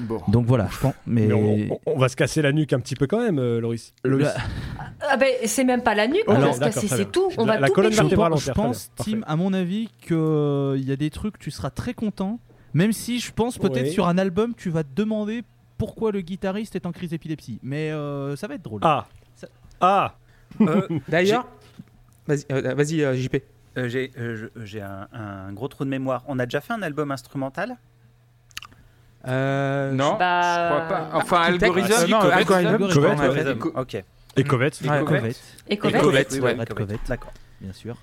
[0.00, 0.20] Bon.
[0.28, 0.94] donc voilà, je pense.
[1.06, 3.38] Mais, Mais on, on- on va se casser la nuque un petit peu quand même,
[3.38, 3.92] euh, Loris.
[4.04, 4.28] Le- Loris.
[5.00, 7.30] Ah ben, c'est même pas la nuque, on va se casser, c'est tout.
[7.38, 10.92] On La- va la tout colonne vertébrale je pense, Tim, à mon avis, qu'il y
[10.92, 12.40] a des trucs, tu seras très content.
[12.74, 13.92] Même si je pense peut-être Oui.
[13.92, 15.42] sur un album, tu vas te demander
[15.78, 17.58] pourquoi le guitariste est en crise d'épilepsie.
[17.62, 18.80] Mais euh, ça va être drôle.
[18.82, 19.06] Ah
[19.36, 19.48] Ça-
[19.80, 20.14] Ah
[20.60, 21.46] Euh, D'ailleurs,
[22.26, 23.36] vas-y, euh, vas-y euh, JP.
[23.78, 26.24] Euh, J'ai euh, je- j'ai un, un gros trou de mémoire.
[26.26, 27.76] On a déjà fait un album instrumental?
[29.26, 31.10] Euh, Non, Bah, je crois pas.
[31.14, 31.92] Enfin, Architect- Algorithm.
[31.92, 34.04] euh, non, Algorithm, Ok.
[34.36, 35.18] Et Covet Et Ouais, Covet.
[35.18, 35.34] Covet,
[35.68, 36.52] Et Covet Et Covet, Oui, ouais.
[36.54, 36.98] oui, Red Covet.
[37.08, 37.32] D'accord.
[37.60, 37.96] bien sûr.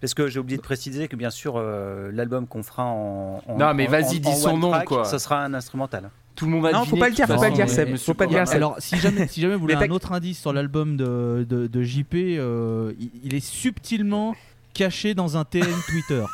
[0.00, 3.56] Parce que j'ai oublié de préciser que bien sûr euh, l'album qu'on fera en, en-
[3.58, 5.04] Non, mais vas-y, dis son nom, track, quoi.
[5.04, 6.10] Ça sera un instrumental.
[6.34, 7.96] Tout le monde va Non, faut pas le dire, faut pas le dire, Seb.
[7.98, 8.44] Faut pas le dire.
[8.50, 11.82] Alors, si jamais, si jamais vous voulez un autre indice sur l'album de, de, de
[11.82, 14.34] JP, euh, il, il est subtilement
[14.74, 16.24] caché dans un TN Twitter.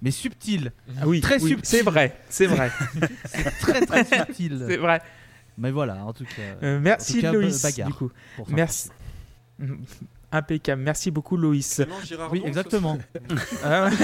[0.00, 1.64] Mais subtil, Ah oui, Très oui, subtil.
[1.64, 2.70] C'est vrai, c'est vrai,
[3.60, 4.64] très très subtil.
[4.68, 5.00] c'est vrai.
[5.58, 6.42] Mais voilà, en tout cas.
[6.62, 7.62] Euh, merci tout cas, Loïs.
[7.62, 7.86] bagarre.
[7.88, 8.10] Du coup,
[8.48, 8.88] merci.
[10.32, 10.80] Impeccable.
[10.82, 11.82] Merci beaucoup Loïs.
[12.32, 12.98] Oui, exactement.
[13.64, 14.02] Ah, oui,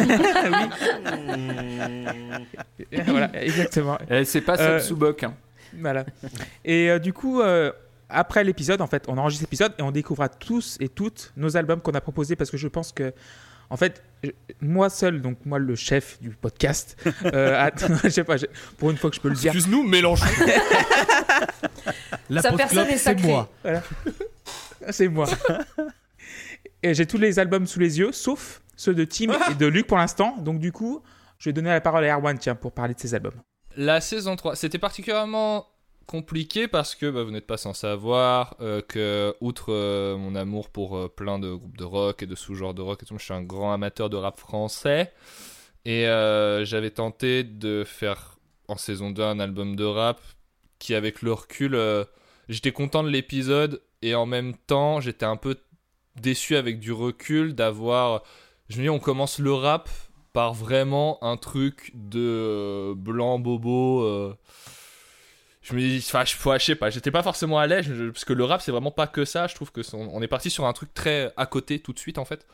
[3.07, 3.99] voilà, exactement.
[4.24, 5.22] C'est pas Euh, Seb Soubok.
[5.24, 5.34] hein.
[5.80, 6.05] Voilà.
[6.64, 7.72] Et euh, du coup, euh,
[8.09, 11.80] après l'épisode, en fait, on enregistre l'épisode et on découvrira tous et toutes nos albums
[11.80, 13.12] qu'on a proposés parce que je pense que,
[13.70, 14.30] en fait, je-
[14.61, 16.96] moi seul, donc moi le chef du podcast,
[17.26, 18.46] euh, attends, je sais pas, je-
[18.78, 20.24] pour une fois que je peux le dire, Excuse-nous, Mélenchon.
[22.30, 23.48] La Sa personne est c'est moi.
[24.90, 25.26] c'est moi.
[26.82, 29.86] et j'ai tous les albums sous les yeux, sauf ceux de Tim et de Luc
[29.86, 30.36] pour l'instant.
[30.38, 31.02] Donc du coup,
[31.38, 33.40] je vais donner la parole à Erwan, tiens, pour parler de ses albums.
[33.76, 35.66] La saison 3, c'était particulièrement
[36.09, 40.70] compliqué parce que bah, vous n'êtes pas sans savoir euh, que, outre euh, mon amour
[40.70, 43.24] pour euh, plein de groupes de rock et de sous-genres de rock et tout, je
[43.24, 45.12] suis un grand amateur de rap français.
[45.84, 46.04] Et
[46.64, 50.20] j'avais tenté de faire en saison 2 un album de rap
[50.78, 51.78] qui, avec le recul,
[52.50, 55.56] j'étais content de l'épisode et en même temps, j'étais un peu
[56.20, 58.22] déçu avec du recul d'avoir.
[58.68, 59.88] Je me dis, on commence le rap
[60.34, 64.36] par vraiment un truc de blanc bobo.
[65.69, 68.45] Je me dis, enfin, je, sais pas, j'étais pas forcément à l'aise parce que le
[68.45, 69.47] rap c'est vraiment pas que ça.
[69.47, 72.19] Je trouve que on est parti sur un truc très à côté tout de suite
[72.19, 72.47] en fait.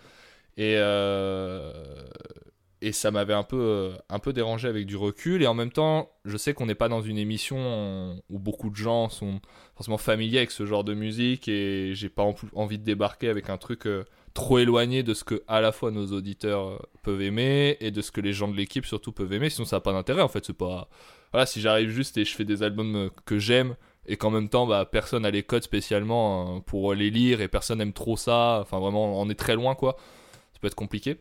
[0.57, 1.73] Et euh,
[2.87, 5.43] et ça m'avait un peu euh, un peu dérangé avec du recul.
[5.43, 8.77] Et en même temps je sais qu'on n'est pas dans une émission où beaucoup de
[8.77, 9.41] gens sont
[9.75, 11.49] forcément familiers avec ce genre de musique.
[11.49, 14.05] Et j'ai pas en- envie de débarquer avec un truc euh,
[14.35, 18.01] trop éloigné de ce que à la fois nos auditeurs euh, peuvent aimer et de
[18.03, 19.51] ce que les gens de l'équipe surtout peuvent aimer.
[19.51, 20.45] Sinon ça n'a pas d'intérêt en fait.
[20.45, 20.89] C'est pas
[21.33, 23.75] voilà si j'arrive juste et je fais des albums que j'aime
[24.07, 27.81] et qu'en même temps bah, personne a les codes spécialement pour les lire et personne
[27.81, 29.97] aime trop ça enfin vraiment on est très loin quoi
[30.53, 31.17] ça peut être compliqué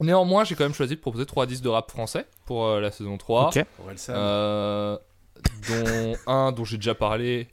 [0.00, 2.90] néanmoins j'ai quand même choisi de proposer trois disques de rap français pour euh, la
[2.90, 3.64] saison 3 Ok.
[4.10, 4.98] Euh,
[5.68, 7.48] dont un dont j'ai déjà parlé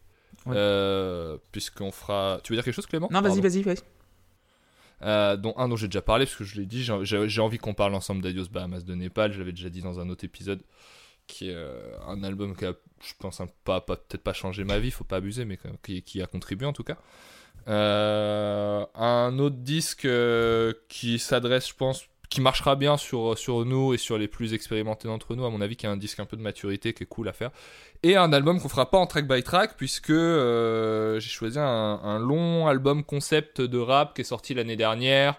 [0.47, 0.55] Ouais.
[0.57, 3.07] euh, puisqu'on fera tu veux dire quelque chose Clément?
[3.11, 3.77] Non, vas-y, vas-y, vas-y.
[5.03, 7.73] Euh, dont un dont j'ai déjà parlé, parce que je l'ai dit, j'ai- envie qu'on
[7.75, 10.61] parle ensemble d'Adios Bahamas de Népal, je l'avais déjà dit dans un autre épisode,
[11.27, 12.73] qui est euh, un album qui a,
[13.03, 15.69] je pense, un- pas, pas- peut-être pas changé ma vie, faut pas abuser, mais quand-
[15.83, 16.97] qui, qui a contribué en tout cas.
[17.67, 23.97] Euh, un autre disque euh, qui s'adresse, je pense, qui marchera bien sur, nous et
[23.97, 26.37] sur les plus expérimentés d'entre nous, à mon avis, qui est un disque un peu
[26.37, 27.51] de maturité, qui est cool à faire.
[28.03, 31.63] Et un album qu'on fera pas en track by track, puisque euh, j'ai choisi un,
[31.63, 35.35] un long album concept de rap qui est sorti l'année dernière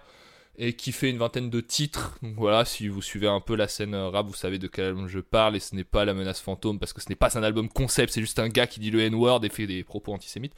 [0.59, 2.18] et qui fait une vingtaine de titres.
[2.22, 4.84] Donc voilà, si vous suivez un peu la scène euh, rap, vous savez de quel
[4.84, 7.38] album je parle et ce n'est pas La Menace Fantôme parce que ce n'est pas
[7.38, 10.12] un album concept, c'est juste un gars qui dit le N-word et fait des propos
[10.12, 10.55] antisémites.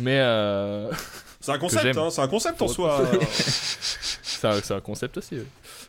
[0.00, 0.90] Mais euh,
[1.40, 3.02] C'est un concept, hein, c'est un concept en soi.
[3.30, 5.44] c'est un, concept aussi oui.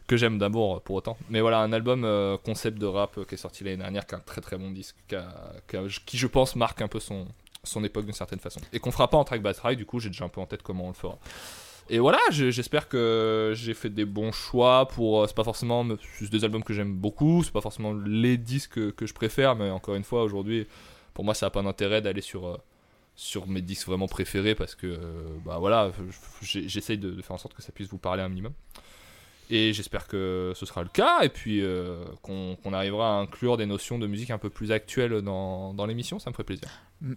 [0.08, 1.18] que j'aime d'amour pour autant.
[1.30, 4.16] Mais voilà, un album euh, concept de rap euh, qui est sorti l'année dernière, qui
[4.16, 6.88] est un très très bon disque, qui, a- qui a- qui, je pense marque un
[6.88, 7.28] peu son,
[7.64, 8.60] son époque d'une certaine façon.
[8.72, 10.62] Et qu'on fera pas en track track, du coup j'ai déjà un peu en tête
[10.64, 11.18] comment on le fera.
[11.90, 15.22] Et voilà, je- j'espère que j'ai fait des bons choix pour.
[15.24, 18.90] euh, C'est pas forcément des albums que j'aime beaucoup, c'est pas forcément les disques que,
[18.92, 20.68] que je préfère, mais encore une fois, aujourd'hui,
[21.14, 22.58] pour moi, ça a pas d'intérêt d'aller sur, euh,
[23.16, 24.98] sur mes disques vraiment préférés parce que, euh,
[25.46, 25.92] bah voilà,
[26.42, 28.54] j'essaye de, de faire en sorte que ça puisse vous parler un minimum.
[29.50, 33.58] Et j'espère que ce sera le cas, et puis euh, qu'on qu'on arrivera à inclure
[33.58, 36.70] des notions de musique un peu plus actuelles dans, dans l'émission, ça me ferait plaisir.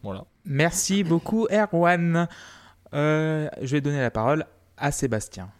[0.02, 0.26] Voilà.
[0.44, 2.28] Merci beaucoup, Erwan.
[2.92, 4.44] Euh, je vais donner la parole
[4.76, 5.50] à Sébastien.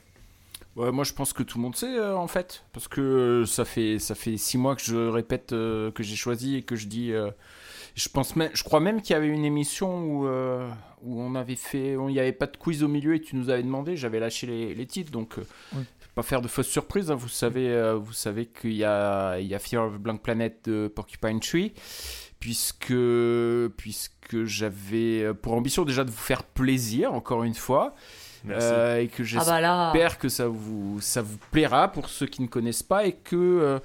[0.75, 3.47] Ouais, moi je pense que tout le monde sait euh, en fait, parce que euh,
[3.47, 6.77] ça fait ça fait six mois que je répète euh, que j'ai choisi et que
[6.77, 7.13] je dis.
[7.97, 10.69] Je pense même, je crois même qu'il y avait une émission où euh,
[11.03, 13.49] où on avait fait, il n'y avait pas de quiz au milieu et tu nous
[13.51, 15.45] avais demandé, j'avais lâché les, les titres, donc euh,
[15.75, 15.83] Oui.
[16.15, 17.11] pas faire de fausses surprises.
[17.11, 20.23] hein, vous savez, euh, vous savez qu'il y a il y a Fear of Blank
[20.23, 21.73] Planet de Porcupine Tree,
[22.39, 22.95] puisque
[23.77, 27.95] puisque j'avais pour ambition déjà de vous faire plaisir encore une fois.
[28.47, 28.69] Merci.
[28.71, 29.91] euh, et que Ah bah là.
[29.93, 33.37] J'espère que ça vous, ça vous plaira pour ceux qui ne connaissent pas et que
[33.37, 33.79] euh,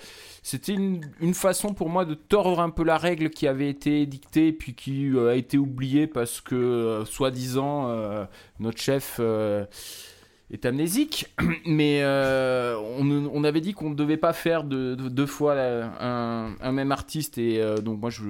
[0.44, 4.06] c'était une, une façon pour moi de tordre un peu la règle qui avait été
[4.06, 8.26] dictée puis qui euh, a été oubliée parce que, euh, soi-disant, euh,
[8.60, 9.66] notre chef euh,
[10.52, 11.34] est amnésique.
[11.66, 15.56] Mais euh, on, on avait dit qu'on ne devait pas faire de, de- deux fois
[15.60, 18.24] un, un même artiste et euh, donc moi, je,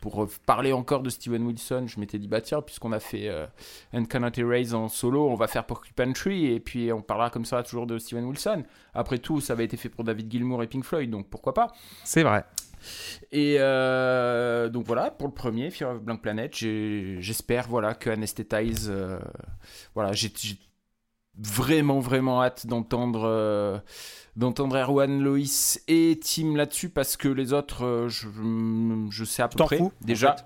[0.00, 3.28] pour parler encore de Steven Wilson, je m'étais dit, bah tiens, puisqu'on a fait...
[3.28, 3.46] euh,
[3.92, 7.44] And Cannot Erase en solo, on va faire Porcupine Tree et puis on parlera comme
[7.44, 8.64] ça toujours de Steven Wilson.
[8.92, 11.72] Après tout, ça avait été fait pour David Gilmour et Pink Floyd, donc pourquoi pas.
[12.04, 12.44] C'est vrai.
[13.32, 18.90] Et euh, donc voilà, pour le premier, Fear of Blank Planet, j'espère voilà, que Anesthetize,
[18.92, 19.18] euh,
[19.94, 20.28] voilà, j'ai
[21.42, 23.78] vraiment vraiment hâte d'entendre euh,
[24.36, 28.26] d'entendre Erwan, Loïs et Tim là-dessus parce que les autres, euh, je,
[29.10, 30.36] je sais à peu près fous, déjà.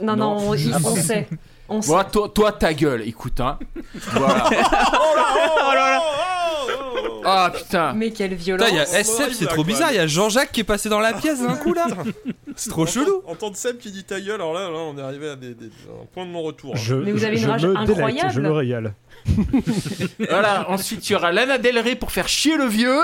[0.00, 0.36] Non, Non.
[0.36, 1.28] non, on, on sait.
[1.68, 1.88] On sait.
[2.12, 3.58] Toi, toi, ta gueule, écoute, hein.
[4.12, 4.48] Voilà.
[7.24, 7.92] Ah putain.
[7.94, 8.68] Mais quelle violence.
[8.68, 9.90] Putain, il y a SF, c'est trop bizarre.
[9.92, 11.86] Il y a Jean-Jacques qui est passé dans la pièce d'un coup là.
[12.54, 13.22] C'est trop chelou.
[13.26, 15.66] Entendre Seb qui dit ta gueule, alors là, là on est arrivé à des, des-
[15.66, 16.74] un point de non-retour.
[16.74, 16.78] hein.
[16.82, 18.30] Je, Mais vous avez une rage incroyable.
[18.30, 18.92] je me régale.
[20.18, 22.98] Voilà, ensuite il y aura Lana Del Rey pour faire chier le vieux.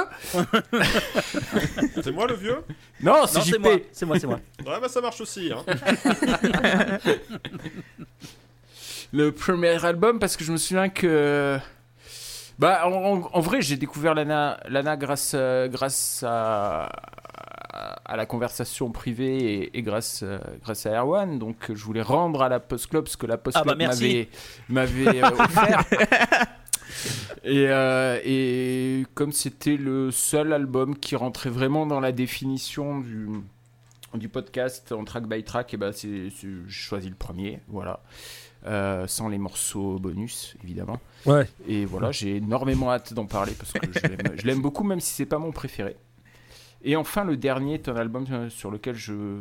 [2.02, 2.58] C'est moi le vieux
[3.02, 3.58] Non, c'est JP.
[3.60, 4.40] moi, c'est moi, c'est moi.
[4.66, 5.50] Ouais, bah ça marche aussi.
[5.50, 5.64] Hein.
[9.12, 11.58] Le premier album parce que je me souviens que.
[12.58, 16.88] Bah, en, en- en vrai, j'ai découvert Lana, Lana grâce, euh, grâce à,
[18.04, 21.38] à la conversation privée et, et grâce, euh, grâce à Erwan.
[21.38, 23.80] Donc, je voulais rendre à la Post Club ce que la Post Ah bah, Club
[24.68, 25.84] m'avait euh, offert.
[27.44, 33.28] Et, euh, et comme c'était le seul album qui rentrait vraiment dans la définition du,
[34.14, 38.00] du podcast en track by track, et ben c'est- j'ai choisi le premier, voilà.
[38.68, 41.00] Euh, sans les morceaux bonus, évidemment.
[41.24, 41.48] Ouais.
[41.66, 43.78] Et voilà, j'ai énormément hâte d'en parler parce que
[44.36, 45.96] je l'aime, beaucoup, même si c'est pas mon préféré.
[46.82, 49.40] Et enfin, le dernier est un album euh, sur lequel je.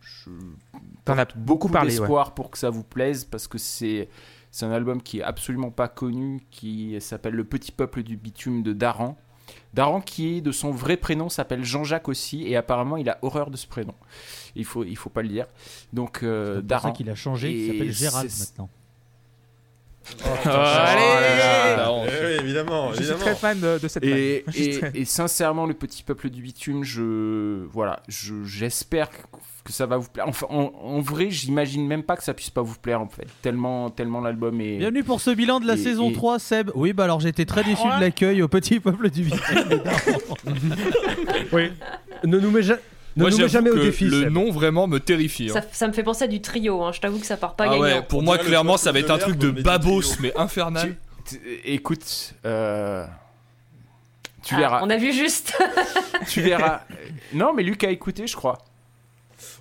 [0.00, 0.30] je
[1.04, 1.98] T'en as beaucoup parlé, ouais.
[1.98, 4.08] d'espoir pour que ça vous plaise parce que c'est
[4.50, 8.62] c'est un album qui est absolument pas connu qui s'appelle Le Petit Peuple du Bitume
[8.62, 9.18] de Daran.
[9.76, 13.50] Daran qui est de son vrai prénom s'appelle Jean-Jacques aussi et apparemment il a horreur
[13.50, 13.94] de ce prénom.
[14.56, 15.46] Il faut il faut pas le dire.
[15.92, 18.68] Donc euh, C'est pour Daran ça qu'il a changé, il s'appelle Gérald maintenant.
[20.44, 22.08] Allez la honte.
[22.10, 25.74] Eh oui, évidemment, Je suis très fan de, de cette Et, et, et sincèrement, le
[25.74, 29.16] petit peuple du bitume, je voilà, je- j'espère que,
[29.66, 30.26] que ça va vous plaire.
[30.28, 33.26] Enfin, en, en vrai, j'imagine même pas que ça puisse pas vous plaire en fait.
[33.42, 34.78] Tellement, tellement l'album est.
[34.78, 36.70] Bienvenue pour ce bilan de la Et- saison et- 3, Seb.
[36.74, 39.82] Oui, bah alors j'étais très déçu de l'accueil au petit peuple du Bitume.
[41.52, 41.72] Oui.
[42.24, 42.76] Ne nous mets, ja-
[43.16, 44.04] ne Moi, nous mets j'avoue jamais au défi.
[44.04, 44.32] le Seb.
[44.32, 45.48] nom vraiment me terrifie.
[45.50, 45.54] hein.
[45.54, 46.92] Ça, ça me fait penser à du trio, hein.
[46.92, 47.80] je t'avoue que ça part pas Ah gagnant.
[47.82, 50.96] ouais, pour On moi, clairement, ça va être un truc de babos, mais infernal.
[51.64, 53.04] Écoute, euh,
[54.44, 55.58] tu Ah, verras, on a vu juste.
[56.28, 56.82] tu verras.
[57.32, 58.58] Non, mais Luc a écouté, je crois.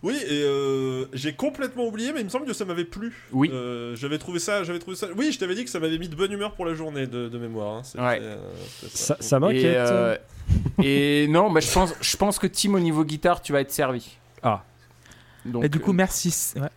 [0.04, 3.14] Oui, et euh, j'ai complètement oublié, mais il me semble que ça m'avait plu.
[3.32, 3.50] Oui.
[3.54, 5.08] Euh, j'avais trouvé ça, j'avais trouvé ça.
[5.18, 7.28] Oui, je t'avais dit que ça m'avait mis de bonne humeur pour la journée de,
[7.30, 7.78] de mémoire.
[7.78, 7.82] hein.
[7.96, 8.20] Ouais.
[8.22, 8.38] euh,
[8.82, 9.18] Ça, ça.
[9.20, 9.76] ça Et, m'inquiète.
[9.78, 10.18] euh,
[10.82, 13.72] et non, bah, je pense, je pense que Tim au niveau guitare, tu vas être
[13.72, 14.18] servi.
[14.44, 14.64] Ah.
[15.46, 16.54] Donc, Et du coup, euh, merci.
[16.56, 16.68] ouais.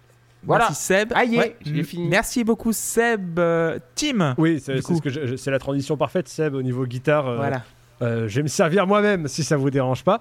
[0.45, 0.67] Voilà.
[0.69, 1.13] Merci Seb.
[1.17, 1.23] Ah,
[1.65, 2.07] j'ai fini.
[2.09, 3.39] Merci beaucoup Seb.
[3.39, 4.35] Euh, Tim.
[4.39, 7.27] Oui, c'est ce la transition parfaite, Seb, au niveau guitare.
[7.29, 7.63] euh, Voilà.
[8.03, 10.21] euh, je vais me servir moi-même si ça vous dérange pas.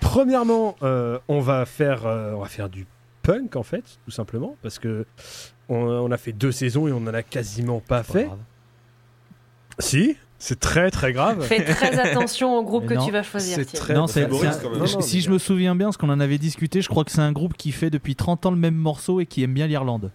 [0.00, 2.86] Premièrement, euh, on va faire, euh, on va faire du
[3.22, 5.04] punk en fait, tout simplement, parce que
[5.68, 8.24] on, on a fait deux saisons et on en a quasiment pas Pas fait.
[8.24, 8.38] grave.
[9.78, 11.42] Si, c'est très très grave.
[11.44, 13.56] Fais très attention au groupe Mais que non, tu vas choisir.
[13.56, 13.78] c'est Tim.
[13.78, 14.78] très- Non, très c'est, Boris, c'est un- quand même.
[14.78, 17.10] Non, non, si je me souviens bien, ce qu'on en avait discuté, je crois que
[17.10, 19.66] c'est un groupe qui fait depuis 30 ans le même morceau et qui aime bien
[19.66, 20.10] l'Irlande.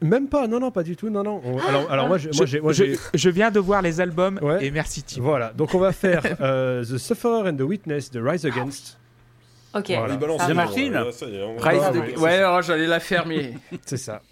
[0.00, 1.40] Même pas, non non, pas du tout, non non.
[1.44, 4.64] On- alors alors moi, j'ai- moi, je, je viens de voir les albums Ouais.
[4.66, 5.22] et merci Tim.
[5.22, 5.52] voilà.
[5.52, 8.96] Donc on va faire euh, The Sufferer and the Witness de Rise Against.
[9.74, 9.86] Ok.
[9.90, 10.14] Voilà.
[10.14, 12.62] Il balance nom, Martine ouais, ça y est, on- Rise Ah, de- ouais, Ouais, alors
[12.62, 13.54] j'allais la fermer.
[13.84, 14.22] C'est ça.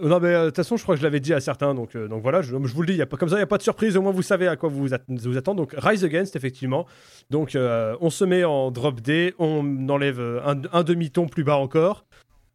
[0.00, 1.94] Non mais euh, de toute façon je crois que je l'avais dit à certains donc
[1.94, 3.42] euh, donc voilà je, je vous le dis y a pas comme ça il y
[3.42, 5.58] a pas de surprise au moins vous savez à quoi vous vous, att- vous attendre
[5.60, 6.86] donc Rise Against effectivement
[7.30, 11.44] donc euh, on se met en drop D on enlève un, un demi ton plus
[11.44, 12.04] bas encore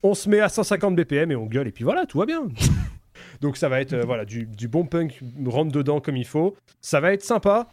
[0.04, 2.48] on se met à 150 BPM et on gueule et puis voilà tout va bien.
[3.42, 6.56] Donc ça va être euh, voilà du, du bon punk rentre dedans comme il faut.
[6.82, 7.68] Ça va être sympa.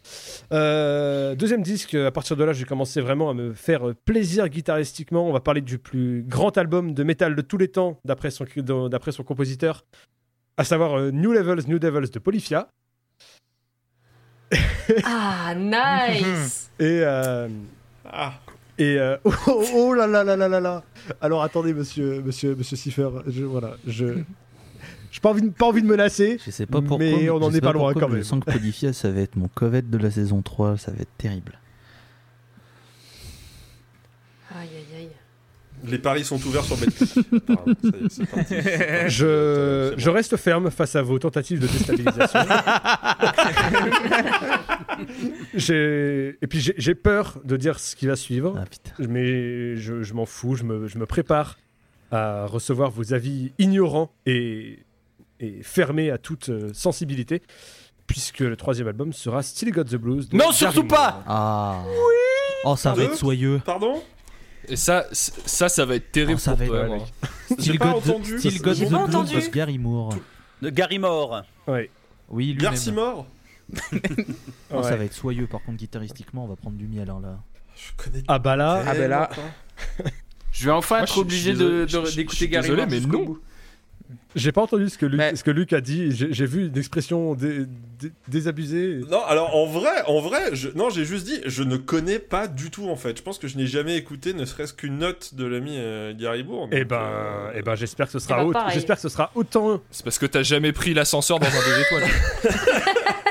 [0.52, 5.28] Euh, deuxième disque à partir de là j'ai commencé vraiment à me faire plaisir guitaristiquement.
[5.28, 8.46] On va parler du plus grand album de métal de tous les temps d'après son,
[8.88, 9.84] d'après son compositeur
[10.56, 12.68] à savoir euh, New Levels New Devils de Polyphia.
[15.04, 16.70] Ah, nice.
[16.78, 17.48] Et euh,
[18.04, 18.34] Ah,
[18.78, 20.82] et euh, oh, oh, oh là là là là là là
[21.20, 24.22] alors attendez monsieur monsieur monsieur Siffer je voilà je
[25.14, 26.98] j'ai pas envie de, pas envie de menacer Je sais pas pourquoi.
[26.98, 28.18] Mais on en je sais est pas loin pourquoi, quand même.
[28.18, 31.02] Je sens que Podifia, ça va être mon covet de la saison 3, ça va
[31.02, 31.52] être terrible.
[34.52, 35.08] Aïe, aïe, aïe.
[35.88, 37.14] les paris sont ouverts sur Betclic.
[39.08, 39.98] Je, bon.
[39.98, 42.40] je reste ferme face à vos tentatives de déstabilisation.
[45.54, 48.64] Et puis j'ai peur de dire ce qui va suivre, Ah
[49.08, 51.58] mais je, je m'en fous, je me, je me prépare
[52.10, 54.78] à recevoir vos avis ignorants et,
[55.40, 57.42] et fermés à toute euh, sensibilité,
[58.06, 60.28] puisque le troisième album sera Still Got the Blues.
[60.28, 61.22] de Non, surtout pas.
[61.26, 61.82] Ah.
[62.64, 63.60] Oh, ça va être soyeux.
[63.64, 64.02] Pardon?
[64.68, 67.06] Et ça, ça, ça va être terrible Oh, ça pour va être-.
[67.50, 68.38] J'ai Still pas got the- entendu.
[68.38, 70.14] Still got J'ai the pas blues Gary Moore.
[70.62, 71.42] De Gary Moore.
[71.66, 71.90] Ouais.
[72.30, 72.90] Oui, lui Garci
[74.72, 77.38] Oh, ça va être soyeux, par contre, guitaristiquement, on va prendre du miel hein, là.
[77.76, 79.30] Je connais Ah bah là, Ah ben là.
[80.52, 83.36] Je vais enfin Moi, être obligé d'écouter suis Gary désolé, mais non.
[84.36, 86.10] j'ai pas entendu ce que Luc, Mais- ce que Luc a dit.
[86.12, 87.66] J'ai vu une expression dé-
[87.98, 89.00] dé- désabusée.
[89.10, 90.68] Non, alors en vrai, en vrai, je...
[90.68, 93.16] non, j'ai juste dit, je ne connais pas du tout en fait.
[93.18, 96.44] Je pense que je n'ai jamais écouté ne serait-ce qu'une note de l'ami euh, Gary
[96.44, 96.70] Bourne.
[96.72, 99.80] Eh ben, euh, eh ben j'espère que ce sera ben, j'espère que ce sera autant
[99.90, 102.10] C'est parce que t'as jamais pris l'ascenseur dans un deux étoiles.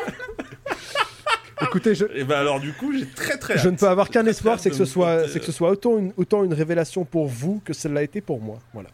[1.64, 3.58] Écoutez, je, Et ben alors du coup, j'ai très très.
[3.58, 5.98] je ne peux avoir qu'un espoir, c'est que ce soit, c'est que ce soit autant
[5.98, 8.60] une, autant une révélation pour vous que celle l'a été pour moi.
[8.74, 8.90] Voilà.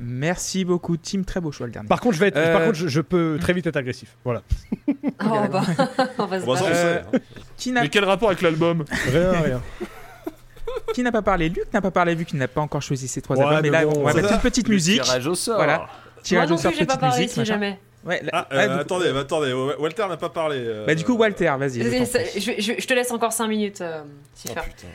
[0.00, 1.88] Merci beaucoup Tim, très beau choix le dernier.
[1.88, 4.16] Par contre, je vais être, Euh, par contre, je, je peux très vite être agressif.
[4.24, 4.42] Voilà.
[5.26, 5.62] Oh, bah,
[6.18, 6.64] on va se.
[6.64, 7.18] Euh, hein.
[7.56, 9.62] Qui n'a Mais quel rapport avec l'album Rien, rien.
[10.92, 11.48] qui n'a pas parlé?
[11.48, 13.62] Luc n'a pas parlé vu qu'il n'a pas encore choisi ses trois Ouais, albums.
[13.62, 14.34] Mais mais là, bon, on va mettre ça.
[14.34, 15.00] une petite musique.
[15.02, 15.56] Tirage au sort.
[15.56, 15.78] Voilà.
[15.78, 15.88] Moi
[16.24, 17.54] Tirage non au sort, plus, j'ai pas petite parlé musique, si machin.
[17.54, 17.78] jamais.
[18.04, 20.56] Ouais, Ah, ah, euh, coup- attendez, bah, attendez, Wa- Walter n'a pas parlé.
[20.58, 21.82] euh, Bah du coup Walter, vas-y.
[21.82, 24.60] je te laisse encore 5 minutes, euh, Oh Siffer.
[24.64, 24.88] putain.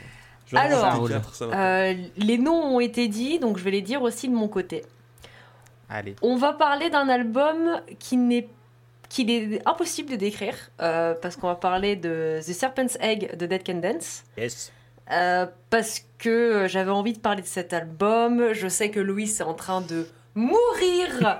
[0.46, 1.08] Je vais en Alors.
[1.42, 4.82] Euh, les noms ont été dits, donc je vais les dire aussi de mon côté.
[5.88, 6.14] Allez.
[6.22, 8.48] On va parler d'un album qui n'est
[9.08, 13.46] qu'il est impossible de décrire euh, parce qu'on va parler de The Serpent's Egg de
[13.46, 14.22] Dead Can Dance.
[14.38, 14.70] Yes.
[15.10, 18.52] Euh, parce que j'avais envie de parler de cet album.
[18.52, 20.06] Je sais que Louis est en train de
[20.40, 21.38] mourir,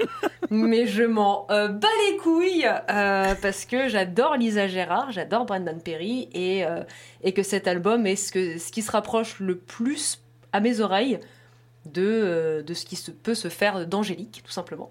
[0.51, 5.79] mais je m'en euh, bats les couilles euh, parce que j'adore Lisa Gérard, j'adore Brandon
[5.83, 6.83] Perry et, euh,
[7.23, 10.21] et que cet album est ce, qui se rapproche le plus
[10.53, 11.19] à mes oreilles
[11.87, 14.91] de, de ce qui se, peut se faire d'Angélique, tout simplement.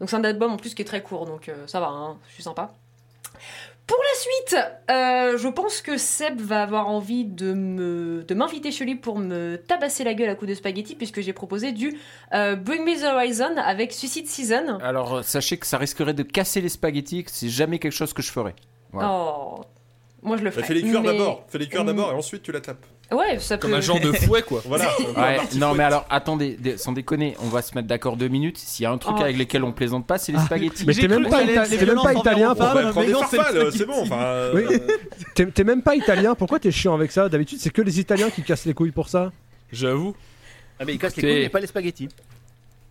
[0.00, 2.34] Donc c'est un album en plus qui est très court, donc ça va, hein, je
[2.34, 2.72] suis sympa.
[3.90, 4.56] Pour la suite,
[4.88, 9.18] euh, je pense que Seb va avoir envie de me de m'inviter chez lui pour
[9.18, 11.98] me tabasser la gueule à coups de spaghetti puisque j'ai proposé du
[12.32, 14.78] euh, Bring Me the Horizon avec Suicide Season.
[14.80, 18.12] Alors, euh, sachez que ça risquerait de casser les spaghettis, que c'est jamais quelque chose
[18.12, 18.54] que je ferais.
[18.92, 19.10] Voilà.
[19.12, 19.64] Oh,
[20.22, 20.66] moi je le Bah, ferai.
[20.68, 21.86] fais les cuire mais- d'abord, fais les cuire Mm.
[21.88, 22.86] d'abord et ensuite tu la tapes.
[23.12, 23.62] Ouais, ça peut.
[23.62, 24.62] Comme un genre de fouet, quoi.
[24.64, 24.88] Voilà.
[25.16, 28.56] Ouais, non mais alors attendez, dé- sans déconner, on va se mettre d'accord deux minutes.
[28.58, 29.22] S'il y a un truc Oh.
[29.22, 30.44] avec lesquels on plaisante pas, c'est les Ah.
[30.46, 30.84] spaghettis.
[30.86, 32.54] Mais t'es même pas, ita- t'es même pas italien.
[32.96, 34.02] mais des farfales, c'est bon.
[34.02, 34.78] Enfin, euh, Oui.
[35.34, 36.34] T'es t'es même pas italien.
[36.36, 39.08] Pourquoi t'es chiant avec ça D'habitude, c'est que les Italiens qui cassent les couilles pour
[39.08, 39.32] ça.
[39.72, 40.14] J'avoue.
[40.78, 42.08] Ah, mais il casse les couilles, mais pas les spaghettis.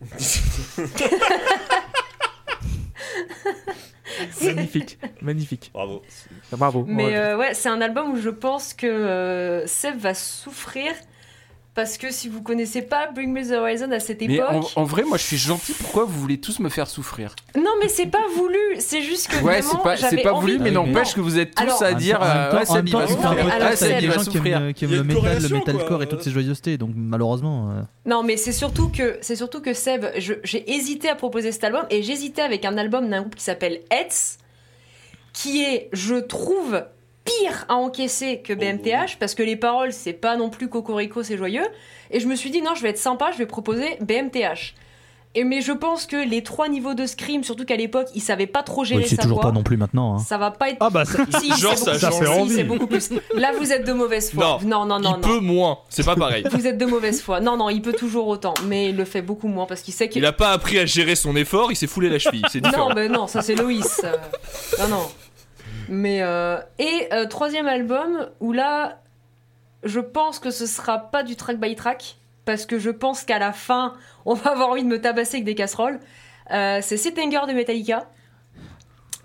[4.44, 5.70] Magnifique, magnifique.
[5.72, 6.02] Bravo.
[6.52, 6.84] Bravo.
[6.86, 7.16] Mais Ouais.
[7.16, 10.92] euh, ouais, c'est un album où je pense que euh, Seb va souffrir
[11.80, 14.80] parce que si vous connaissez pas Bring Me the Horizon à cette Mais époque, en,
[14.82, 15.72] en vrai, moi je suis gentil.
[15.72, 19.42] Pourquoi vous voulez tous me faire souffrir non mais c'est pas voulu, c'est juste que
[19.42, 22.20] Ouais, c'est pas, c'est pas voulu, mais n'empêche que vous êtes tous Alors- à dire.
[22.22, 22.50] euh,
[22.84, 23.32] il temps, va souffrir.
[23.96, 24.56] Il des va gens qui souffrir.
[24.58, 26.76] aiment, qui aiment le métal, le metalcore et toutes ces joyeusetés.
[26.76, 31.08] Donc malheureusement, euh, Non, mais c'est surtout que c'est surtout que Seb, je- j'ai hésité
[31.08, 34.36] à proposer cet album et j'hésitais avec un album d'un groupe qui s'appelle Hetz,
[35.32, 36.82] qui est, je trouve,
[37.38, 41.36] pire à encaisser que BMTH parce que les paroles c'est pas non plus cocorico, c'est
[41.36, 41.66] joyeux.
[42.10, 44.74] Et je me suis dit non, je vais être sympa, je vais proposer BMTH.
[45.36, 48.48] Et mais je pense que les trois niveaux de scream, surtout qu'à l'époque ils savaient
[48.48, 50.16] pas trop gérer oui, c'est toujours voix, pas non plus maintenant.
[50.16, 50.18] hein.
[50.18, 50.78] ça va pas être.
[50.80, 52.64] Ah bah ça- Si, Genre, ça beaucoup- si, envie.
[52.64, 53.10] beaucoup plus.
[53.36, 54.58] Là vous êtes de mauvaise foi.
[54.64, 55.20] Non, non, non, il non.
[55.20, 55.78] peut moins.
[55.88, 56.42] C'est pas pareil.
[56.50, 57.38] Vous êtes de mauvaise foi.
[57.38, 60.08] Non, non, il peut toujours autant, mais il le fait beaucoup moins parce qu'il sait
[60.08, 60.20] qu'il.
[60.20, 62.42] Il a pas appris à gérer son effort, il s'est foulé la cheville.
[62.50, 62.88] C'est différent.
[62.88, 64.00] Non, mais non, ça c'est Loïs.
[64.02, 64.16] Euh,
[64.80, 65.06] non, non.
[65.92, 69.00] Mais euh, et euh, troisième album où là,
[69.82, 73.38] je pense que ce sera pas du track by track parce que je pense qu'à
[73.40, 75.98] la fin, on va avoir envie de me tabasser avec des casseroles.
[76.52, 78.08] Euh, c'est Sittinger de Metallica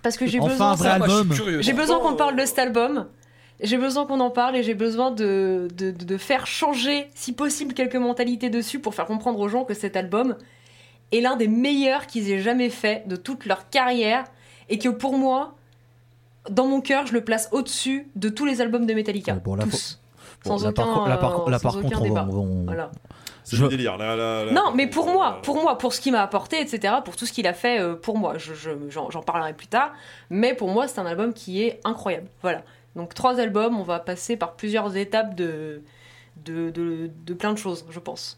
[0.02, 1.24] parce que j'ai Enfin, besoin.
[1.62, 3.08] J'ai besoin qu'on parle de cet album.
[3.62, 7.32] J'ai besoin qu'on en parle et j'ai besoin de, de, de- de faire changer, si
[7.32, 10.36] possible, quelques mentalités dessus pour faire comprendre aux gens que cet album
[11.14, 14.26] est l'un des meilleurs qu'ils aient jamais fait de toute leur carrière
[14.68, 15.56] et que pour moi,
[16.50, 19.34] dans mon cœur, je le place au-dessus de tous les albums de Metallica.
[19.34, 20.02] Ouais, bon, là, tous.
[20.44, 22.28] Bon, Sans là, aucun, co- là, par, là, sans par aucun contre, on va- débat.
[22.32, 22.92] on on- Voilà.
[23.44, 23.98] C'est Je- délire.
[23.98, 26.96] Là, là, là, Non, mais pour moi, pour moi, pour ce qu'il m'a apporté, etc.,
[27.04, 29.68] pour tout ce qu'il a fait euh, pour moi, je, je- j'en, j'en parlerai plus
[29.68, 29.92] tard.
[30.30, 32.28] Mais pour moi, c'est un album qui est incroyable.
[32.42, 32.62] Voilà.
[32.96, 35.82] Donc trois albums, on va passer par plusieurs étapes de
[36.44, 38.38] de, de, de plein de choses, je pense.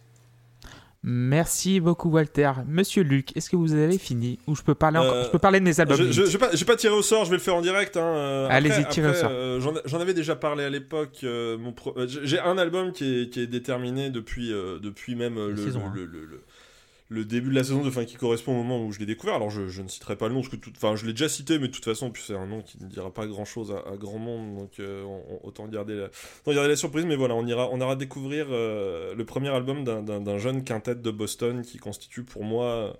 [1.03, 2.51] Merci beaucoup, Walter.
[2.67, 5.13] Monsieur Luc, est-ce que vous avez fini Ou je peux parler, encore...
[5.13, 6.93] Euh, je peux parler de mes albums Je, je vais pas, je vais pas tirer
[6.95, 7.95] au sort, je vais le faire en direct.
[7.97, 8.01] Hein.
[8.03, 9.29] euh, Allez-y, tirez au sort.
[9.31, 11.19] euh, J'en avais déjà parlé à l'époque.
[11.23, 15.55] euh, pro- J'ai un album qui est, qui est déterminé depuis, depuis même La le,
[15.57, 16.07] saison, le, hein.
[16.11, 16.43] le- le-
[17.09, 19.35] le- début de la saison, de, fin, qui correspond au moment où je l'ai découvert.
[19.35, 21.67] Alors je, ne citerai pas le nom, parce que tout, je l'ai déjà cité, mais
[21.67, 24.55] de toute façon, c'est un nom qui ne dira pas grand-chose à, à grand monde,
[24.57, 26.05] donc euh, on- on- autant, garder la,
[26.45, 27.05] autant garder la surprise.
[27.05, 31.11] Mais voilà, on ira, on ira découvrir euh, le premier album d'un- jeune quintet de
[31.11, 32.97] Boston qui constitue pour moi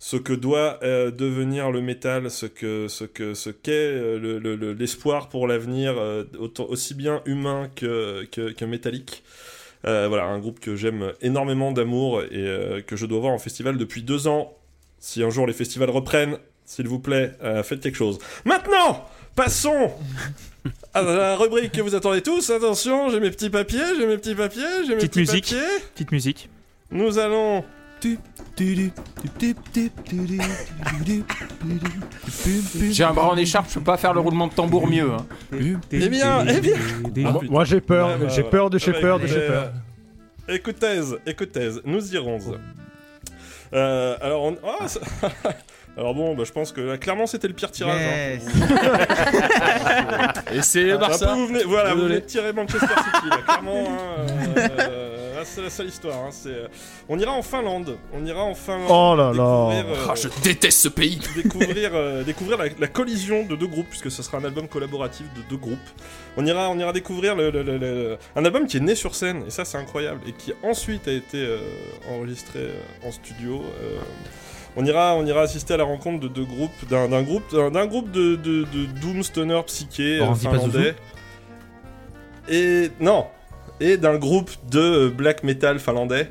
[0.00, 4.72] ce que doit euh, devenir le métal, ce que ce que ce qu'est euh, le-
[4.72, 6.24] l'espoir pour l'avenir, euh,
[6.68, 9.22] aussi bien humain que, que, que métallique.
[9.86, 13.38] Euh, voilà, un groupe que j'aime énormément d'amour et euh, que je dois voir en
[13.38, 14.52] festival depuis deux ans.
[14.98, 18.18] Si un jour les festivals reprennent, s'il vous plaît, euh, faites quelque chose.
[18.46, 19.06] Maintenant,
[19.36, 19.92] passons
[20.94, 22.48] à la rubrique que vous attendez tous.
[22.48, 25.44] Attention, j'ai mes petits papiers, j'ai mes petits papiers, j'ai mes Petite petits musique.
[25.50, 25.84] papiers.
[25.94, 26.48] Petite musique.
[26.90, 27.64] Nous allons
[32.90, 35.10] J'ai un bras en écharpe, je peux pas faire le roulement de tambour mieux.
[35.12, 35.26] hein.
[35.92, 36.76] Eh bien, eh bien.
[37.26, 39.24] Ah, moi- moi j'ai peur, Ouais, bah, j'ai peur de chez Ah bah, peur de
[39.24, 39.62] écoutez, chez peur.
[40.48, 42.38] euh, Écoutez, écoutez, nous irons.
[43.72, 44.56] Euh, alors, on...
[44.80, 45.00] ah, ça-
[45.96, 48.00] alors bon, bah, je pense que là, clairement c'était le pire tirage.
[48.00, 48.38] hein.
[50.52, 50.52] Yes.
[50.52, 51.26] Et c'est Barça.
[51.28, 52.14] peu, vous venez, voilà, vous Désolé.
[52.14, 53.84] venez de tirer Manchester City, là, clairement.
[53.88, 54.26] hein,
[54.80, 55.13] euh,
[55.44, 56.16] c'est la seule histoire.
[56.24, 56.68] hein, c'est, euh,
[57.08, 57.96] on ira en Finlande.
[58.12, 58.88] On ira en Finlande.
[58.90, 59.32] Oh là là.
[59.32, 61.20] découvrir, euh, Ah, je déteste ce pays.
[61.36, 65.26] découvrir, euh, découvrir la, la collision de deux groupes, puisque ce sera un album collaboratif
[65.36, 65.78] de deux groupes.
[66.36, 69.14] On ira, on ira découvrir le, le- le- le- un album qui est né sur
[69.14, 71.58] scène, et ça c'est incroyable, et qui ensuite a été euh,
[72.10, 72.70] enregistré
[73.04, 73.62] en studio.
[73.82, 73.98] euh,
[74.76, 77.70] On ira, on ira assister à la rencontre de deux groupes, d'un d'un groupe, d'un
[77.70, 80.96] d'un groupe de, de, de Doom Stoner psyché finlandais.
[82.48, 83.26] Et non,
[83.80, 86.30] et d'un groupe de euh, black metal finlandais.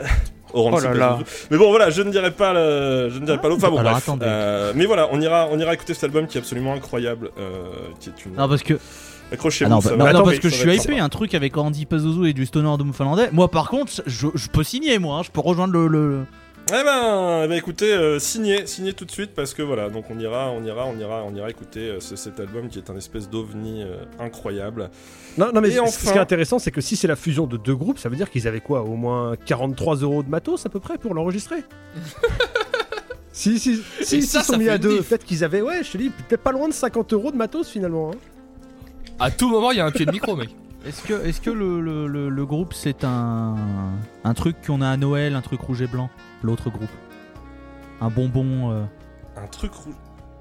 [0.54, 1.18] Oranzi Oh là là.
[1.50, 3.62] Mais bon voilà, je ne dirai pas le, je ne dirai pas l'autre.
[3.64, 4.04] Enfin bon, Alors, bref.
[4.04, 4.24] attendez.
[4.26, 7.64] Euh, mais voilà, on ira, on ira écouter cet album qui est absolument incroyable, euh,
[8.00, 8.34] qui est une.
[8.36, 8.78] Non, parce que,
[9.32, 9.70] Accrochez-vous.
[9.70, 12.28] ah non, bah- non, Attends, parce que je suis hypé, un truc avec Andy Pazuzu
[12.28, 13.28] et du Stoner Doom finlandais.
[13.32, 15.18] Moi, par contre, je, je peux signer, moi.
[15.18, 15.88] hein, je peux rejoindre le.
[15.88, 16.24] le-
[16.68, 20.06] Eh ben, eh ben, écoutez, euh, signez, signez tout de suite parce que voilà, donc
[20.10, 22.90] on ira, on ira, on ira, on ira écouter euh, ce- cet album qui est
[22.90, 24.90] un espèce d'ovni euh, incroyable.
[25.38, 27.56] Non, non mais Et ce- qui est intéressant, c'est que si c'est la fusion de
[27.56, 30.68] deux groupes, ça veut dire qu'ils avaient quoi Au moins 43 euros de matos à
[30.68, 31.62] peu près pour l'enregistrer
[33.32, 35.08] Si, si, si, Et s'ils ça, sont ça mis fait à une deux, diff.
[35.08, 37.68] peut-être qu'ils avaient, ouais, je te dis, peut-être pas loin de 50 euros de matos
[37.68, 38.10] finalement.
[38.10, 38.16] hein.
[39.20, 40.50] À tout moment, il y a un pied de micro, mec.
[40.86, 43.56] Est-ce que, est que le, le- le- le groupe c'est un,
[44.22, 46.08] un truc qu'on a à Noël, un truc rouge et blanc?
[46.46, 46.88] L'autre groupe
[48.00, 48.70] Un bonbon.
[48.72, 48.84] euh,
[49.36, 49.94] Un truc rouge.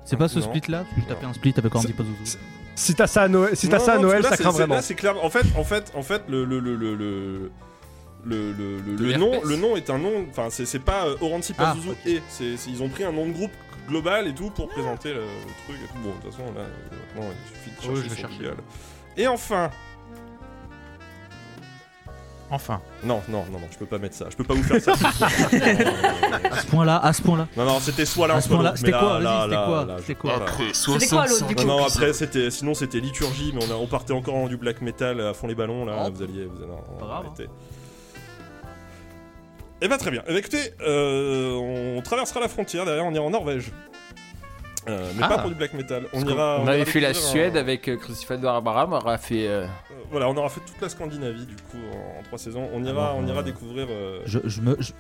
[0.06, 0.46] C'est pas ce Non.
[0.46, 2.38] split là J'ai tapé un split avec Andy Pazuzu.
[2.76, 4.52] Si t'as ça à Noël, si t'as Non, ça à parce Noël, que ça craint
[4.52, 4.76] vraiment.
[4.76, 5.16] Là, c'est clair.
[5.24, 7.52] En fait, en fait, en fait, le le le le le
[8.24, 9.50] le, le, le- Le nom, herpès.
[9.50, 10.26] le nom est un nom.
[10.30, 13.12] Enfin, c'est c'est pas euh, Oranzi Ah, Pazuzu et c'est c'est- ils ont pris un
[13.12, 13.52] nom de groupe
[13.88, 15.26] global et tout pour présenter le, le
[15.66, 15.78] truc.
[15.84, 16.00] Et tout.
[16.04, 18.30] Bon, de toute façon, là, euh, non, il suffit de chercher Ouais, je vais sur
[18.30, 18.44] chercher.
[18.44, 18.58] Google.
[19.18, 19.70] Et enfin,
[22.56, 22.82] Enfin.
[23.04, 24.26] non, non, non, non, je peux pas mettre ça.
[24.30, 24.94] Je peux pas vous faire ça.
[26.52, 27.48] À ce point là, à ce point là.
[27.58, 28.78] non, non, c'était soit l'un, soit l'autre.
[28.78, 30.52] c'était quoi c'était quoi là, je C'était quoi pas.
[30.74, 33.76] C'était quoi l'autre du coup Non, non, après c'était, sinon c'était liturgie, mais on, a,
[33.76, 36.06] on partait encore en du black metal à fond les ballons là.
[36.06, 36.12] Oh.
[36.14, 36.58] Vous alliez, vous,
[36.98, 37.48] grave, arrêtez.
[39.82, 40.22] Eh ben très bien.
[40.28, 41.54] Eh ben, écoutez, euh,
[41.98, 42.86] on traversera la frontière.
[42.86, 43.72] Derrière, on ira en Norvège.
[44.88, 45.28] Euh, mais Ah.
[45.30, 46.06] pas pour du black metal.
[46.14, 46.60] On ira.
[46.60, 49.48] on ira avait fait la Suède un- avec euh, Crucified Abraham, on aura fait.
[49.48, 49.68] euh, euh,
[50.12, 52.68] voilà, on aura fait toute la Scandinavie du coup en, en trois saisons.
[52.74, 53.88] On ira, Alors, on ira euh, découvrir.
[53.90, 54.76] euh, Je, je me.
[54.80, 54.92] je-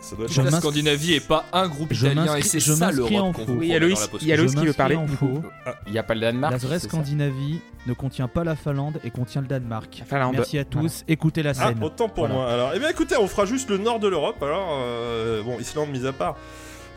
[0.00, 0.32] ça doit être.
[0.32, 3.32] je la Scandinavie est pas un groupe je italien et c'est je ça l'Europe en
[3.32, 4.96] qu'on Oui, il y a Loïs- qui veut parler.
[5.18, 5.42] faux.
[5.86, 6.52] Il n'y a pas le Danemark.
[6.52, 10.02] La vraie ça Scandinavie ne contient pas la Finlande et contient le Danemark.
[10.06, 10.34] Finlande.
[10.36, 11.82] Merci à tous, écoutez la Ah, scène.
[11.82, 12.34] autant pour Voilà.
[12.34, 12.52] moi.
[12.52, 14.40] Alors, eh bien, écoutez, on fera juste le nord de l'Europe.
[14.42, 16.36] Alors, euh, bon, Islande mise à part.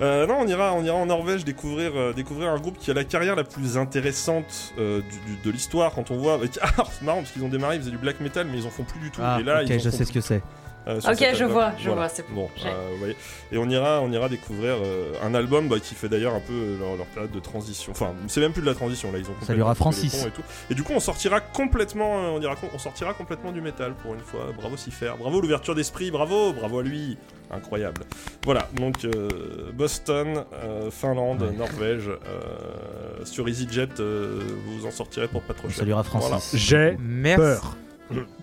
[0.02, 2.94] Euh, non, on ira, on ira en Norvège découvrir, euh, découvrir un groupe qui a
[2.96, 6.34] la carrière la plus intéressante euh, du- du- de l'histoire quand on voit.
[6.36, 6.58] Avec...
[6.64, 8.72] Ah, c'est marrant parce qu'ils ont démarré, ils faisaient du black metal, mais ils en
[8.72, 9.22] font plus du tout.
[9.24, 10.42] Ah, et là, ok, ils je sais ce que c'est.
[10.88, 11.48] Euh, Ok, je album.
[11.52, 12.50] vois, je vois, c'est bon.
[12.56, 12.68] j'ai.
[12.68, 13.16] euh, vous voyez.
[13.52, 16.54] Et on ira, on ira découvrir euh, un album bah, qui fait d'ailleurs un peu
[16.54, 17.92] euh, leur, leur période de transition.
[17.92, 19.34] Enfin, c'est même plus de la transition là, ils ont.
[19.34, 20.26] Coupé les Francis.
[20.26, 20.42] Et, tout.
[20.70, 24.14] et du coup, on sortira complètement, euh, on, dira, on sortira complètement du métal pour
[24.14, 24.48] une fois.
[24.58, 27.18] Bravo Sifer, bravo l'ouverture d'esprit, bravo, bravo à lui,
[27.52, 28.02] incroyable.
[28.44, 29.28] Voilà, donc euh,
[29.74, 31.52] Boston, euh, Finlande, Ouais.
[31.58, 35.80] Norvège, euh, sur EasyJet, euh, vous en sortirez pour pas trop On cher.
[35.80, 36.28] saluera Voilà.
[36.28, 37.38] Francis J'ai Merci.
[37.38, 37.78] peur.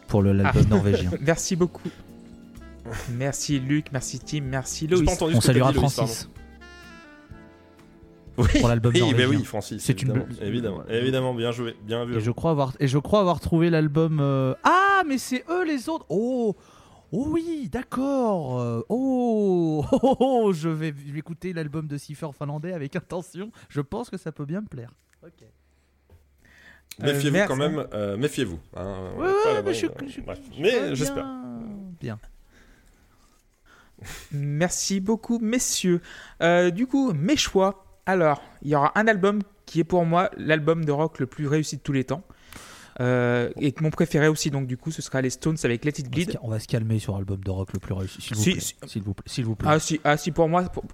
[0.07, 1.11] pour le l'album norvégien.
[1.21, 1.89] Merci beaucoup.
[3.17, 5.09] Merci Luc, merci Tim, merci Loïs.
[5.21, 6.29] On saluera Francis.
[8.37, 9.29] Oui, pour l'album oui, bah norvégien.
[9.39, 9.83] oui, Francis.
[9.83, 12.17] C'est une évidemment, évidemment, évidemment, bien joué, bien vu.
[12.17, 14.21] Et je crois avoir, et je crois avoir trouvé l'album.
[14.21, 16.07] euh, Ah, mais c'est eux les autres.
[16.09, 16.55] Oh,
[17.11, 18.61] oh oui, d'accord.
[18.61, 23.51] Euh, Oh, oh, oh, oh, je vais écouter l'album de Cipher finlandais avec intention.
[23.69, 24.93] Je pense que ça peut bien me plaire.
[27.01, 28.59] Méfiez-vous Euh, quand même, euh, méfiez-vous.
[28.77, 31.27] hein, Ouais, ouais, mais je, bonne, je- euh, je- j'espère.
[32.01, 32.19] Bien.
[34.33, 36.01] Merci beaucoup, messieurs.
[36.43, 37.85] Euh, du coup, mes choix.
[38.07, 41.47] Alors, il y aura un album qui est pour moi l'album de rock le plus
[41.47, 42.23] réussi de tous les temps.
[43.01, 45.91] Euh, et que mon préféré aussi, donc du coup, ce sera les Stones avec Let
[45.99, 46.39] It On va, se, Bleed.
[46.43, 48.21] on va se calmer sur l'album de rock le plus réussi.
[48.21, 48.61] S'il vous Si, plaît.
[48.61, 48.75] si.
[48.87, 49.25] S'il vous plaît.
[49.27, 49.69] S'il vous plaît.
[49.71, 50.85] Ah si, ah si, pour moi, pour-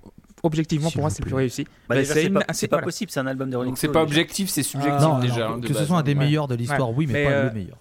[0.43, 1.65] objectivement, pour moi, c'est le plus réussi.
[1.89, 2.85] Bah, Bah, c'est pas, voilà.
[2.85, 4.21] possible, c'est un album de Rolling Donc c'est Stones, pas déjà.
[4.21, 5.49] objectif, c'est subjectif non, déjà.
[5.49, 6.19] non, hein, que ce soit un des Ouais.
[6.19, 7.79] meilleurs de l'histoire, oui, mais, Mais, pas euh, le meilleur.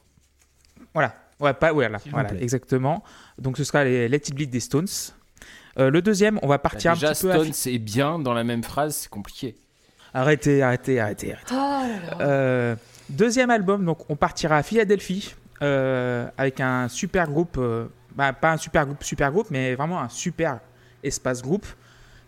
[0.94, 2.42] Voilà, ouais, pas, S'il vous voilà plaît.
[2.44, 3.04] exactement.
[3.40, 4.88] Donc ce sera les Let It Bleed des Stones.
[5.80, 7.46] Euh, le deuxième, on va Bah, partir déjà, un petit peu.
[7.52, 9.56] c'est bien dans la même phrase, c'est compliqué.
[10.14, 11.34] Arrêtez, arrêtez, arrêtez.
[11.34, 11.52] arrêtez.
[11.52, 12.22] Oh là là.
[12.22, 12.76] Euh,
[13.10, 18.52] deuxième album, donc on partira à Philadelphie euh, avec un super groupe, euh, bah, pas
[18.54, 20.60] un super groupe, super groupe, mais vraiment un super
[21.02, 21.66] espace groupe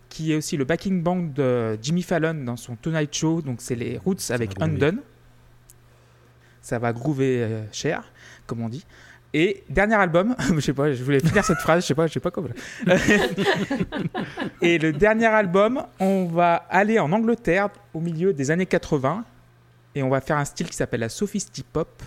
[0.08, 3.42] qui est aussi le backing band de Jimmy Fallon dans son Tonight Show.
[3.42, 4.60] Donc c'est les Roots avec.
[4.60, 5.00] Undone.
[6.62, 8.10] Ça va groover cher,
[8.48, 8.84] comme on dit.
[9.38, 12.14] Et dernier album, je sais pas, je voulais finir cette phrase, je sais pas, je
[12.14, 12.48] sais pas comment.
[14.62, 19.26] Et le dernier album, on va aller en Angleterre au milieu des années 80
[19.94, 22.02] et on va faire un style qui s'appelle la Sophisty Pop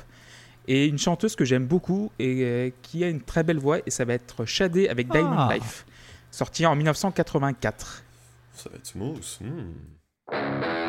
[0.68, 3.92] et une chanteuse que j'aime beaucoup et euh, qui a une très belle voix et
[3.92, 5.54] ça va être Shadé avec Diamond Ah.
[5.54, 5.86] Life,
[6.32, 8.04] sorti en 1984.
[8.54, 9.38] Ça va être smooth.
[9.42, 10.89] hmm.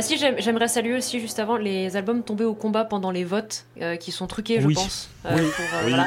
[0.00, 3.24] Ah si, j'aime- j'aimerais saluer aussi juste avant les albums tombés au combat pendant les
[3.24, 5.10] votes euh, qui sont truqués, je pense.
[5.26, 5.42] euh, Oui.
[5.42, 5.90] pour, euh, Oui.
[5.90, 6.06] voilà.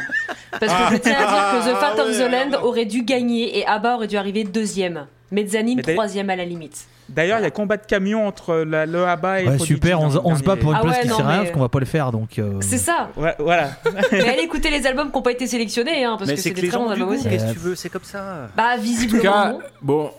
[0.60, 3.04] Parce que je tiens à dire que The Fat Ah, of the Land aurait dû
[3.04, 5.06] gagner et ABBA aurait dû arriver deuxième.
[5.32, 6.86] Mezzanine troisième à la limite.
[7.10, 10.10] D'ailleurs, il y a combat de camion entre la, le ABBA et Ouais, super, on,
[10.10, 11.40] se- le on se bat pour une Ah place ouais, qui non, sert à rien
[11.40, 12.40] parce qu'on va pas le faire donc.
[12.40, 13.10] euh, C'est ça.
[13.18, 13.72] Ouais, voilà.
[14.12, 16.52] Mais allez écouter les albums qui n'ont pas été sélectionnés, hein, parce Mais que c'est
[16.52, 17.28] des les très gens bons albums aussi.
[17.28, 18.48] qu'est-ce que tu veux, c'est comme ça.
[18.56, 19.22] Bah En tout visiblement.
[19.24, 20.12] cas, bon,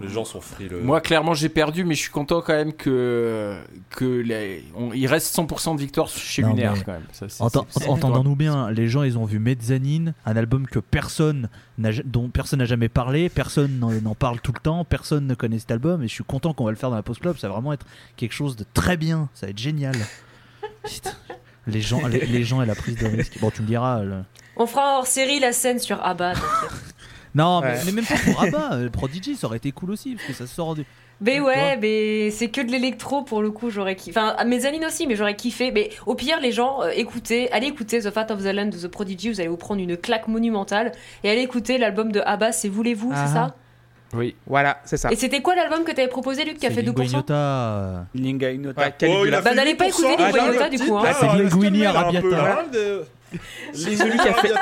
[0.00, 0.80] Les gens sont frileux.
[0.82, 3.56] moi clairement j'ai perdu, mais je suis content quand même que
[3.90, 7.06] que les, on- il reste 100% de victoire chez Non, Lunaire mais- quand même.
[7.88, 11.48] Entendons-nous bien, les gens ils ont vu Mezzanine, un album que personne
[12.04, 15.70] dont personne n'a jamais parlé, personne n'en parle tout le temps, personne ne connaît cet
[15.70, 17.54] album et je suis content qu'on va le faire dans la Post Club, ça va
[17.54, 19.94] vraiment être quelque chose de très bien, ça va être génial.
[21.68, 23.38] Les gens, les, les gens et la prise de risque.
[23.40, 24.02] Bon, tu me diras.
[24.02, 24.24] le-
[24.56, 26.32] On fera hors série la scène sur ABBA.
[27.34, 27.78] Non, mais, Ouais.
[27.86, 30.46] mais même pas pour Abba, euh, Prodigy, ça aurait été cool aussi parce que ça
[30.46, 30.84] sort du.
[31.20, 34.18] Mais ouais, mais c'est que de l'électro pour le coup, j'aurais kiffé.
[34.18, 35.70] Enfin, à Mezzanine aussi, mais j'aurais kiffé.
[35.70, 38.76] Mais au pire, les gens, euh, écoutez, allez écouter The Fat of the Land de
[38.76, 40.92] The Prodigy, vous allez vous prendre une claque monumentale.
[41.22, 43.24] Et allez écouter l'album de ABBA, c'est Voulez-vous, Ah.
[43.26, 43.54] c'est ça
[44.14, 44.34] Oui.
[44.46, 45.12] Voilà, c'est ça.
[45.12, 48.50] Et c'était quoi l'album que t'avais proposé, Luc, qui a fait 2% Linguignota, euh, Linga
[48.50, 48.80] Ignota.
[48.82, 49.38] Ouais, Caligula.
[49.40, 49.88] Oh, Bah, n'allez pas 8%.
[49.88, 51.02] écouter Ah, Linguignota, du coup, hein.
[51.06, 51.94] Ah, c'est Linguini hein,
[53.72, 54.52] Celui qui a fait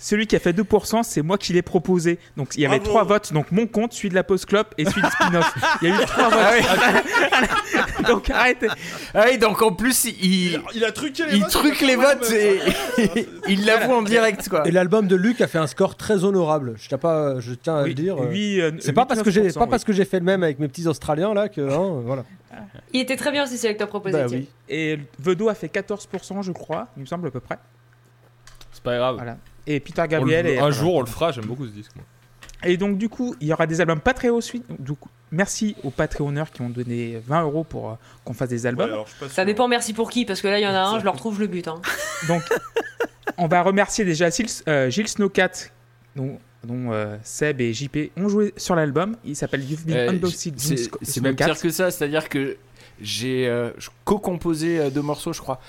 [0.00, 2.20] Celui qui a fait 2%, c'est moi qui l'ai proposé.
[2.36, 3.32] Donc il y avait trois votes.
[3.32, 5.52] Donc mon compte, celui de la Post Club et celui de Spinoff.
[5.82, 8.06] Il y a eu trois votes.
[8.06, 8.68] donc arrêtez.
[9.12, 11.50] Ah oui, donc en plus il, Il, il a truqué les il votes.
[11.50, 12.60] truque les votes et
[13.48, 14.66] il l'avoue en direct quoi.
[14.68, 16.74] Et l'album de Luc a fait un score très honorable.
[16.76, 18.16] Je tiens, pas, je tiens à le dire.
[18.22, 19.70] euh, Oui, euh, C'est pas parce que j'ai 8-9%, pas oui.
[19.70, 22.24] parce que j'ai fait le même avec mes petits Australiens là que hein, voilà.
[22.92, 24.16] Il était très bien aussi, celui que t'as proposé.
[24.16, 24.36] Bah.
[24.68, 27.58] Et Vedo a fait 14%, je crois, il me semble à peu près.
[28.72, 29.16] C'est pas grave.
[29.16, 29.36] Voilà.
[29.68, 30.46] Et Peter le- Gabriel.
[30.46, 31.92] est- un jour on le fera, j'aime beaucoup ce disque.
[31.94, 32.04] moi.
[32.64, 34.64] Et donc du coup, il y aura des albums Patreon suite.
[34.80, 37.94] Du coup, merci aux Patreonneurs qui ont donné 20 euros pour euh,
[38.24, 38.86] qu'on fasse des Ouais, albums.
[38.88, 39.44] alors, Ça sûr.
[39.44, 41.38] dépend, merci pour qui, parce que là, il y en a un, je leur trouve
[41.38, 41.68] le but.
[41.68, 41.80] Hein.
[42.28, 42.42] Donc,
[43.36, 45.50] on va remercier déjà Gilles, euh, Gilles Snowcat,
[46.16, 49.14] dont, dont, euh, Seb et JP ont joué sur l'album.
[49.24, 52.56] Il s'appelle You've Been Euh, Unboxed c'est- même pire que ça, c'est-à-dire que
[53.00, 53.70] j'ai euh,
[54.04, 55.60] co-composé euh, deux morceaux, je crois.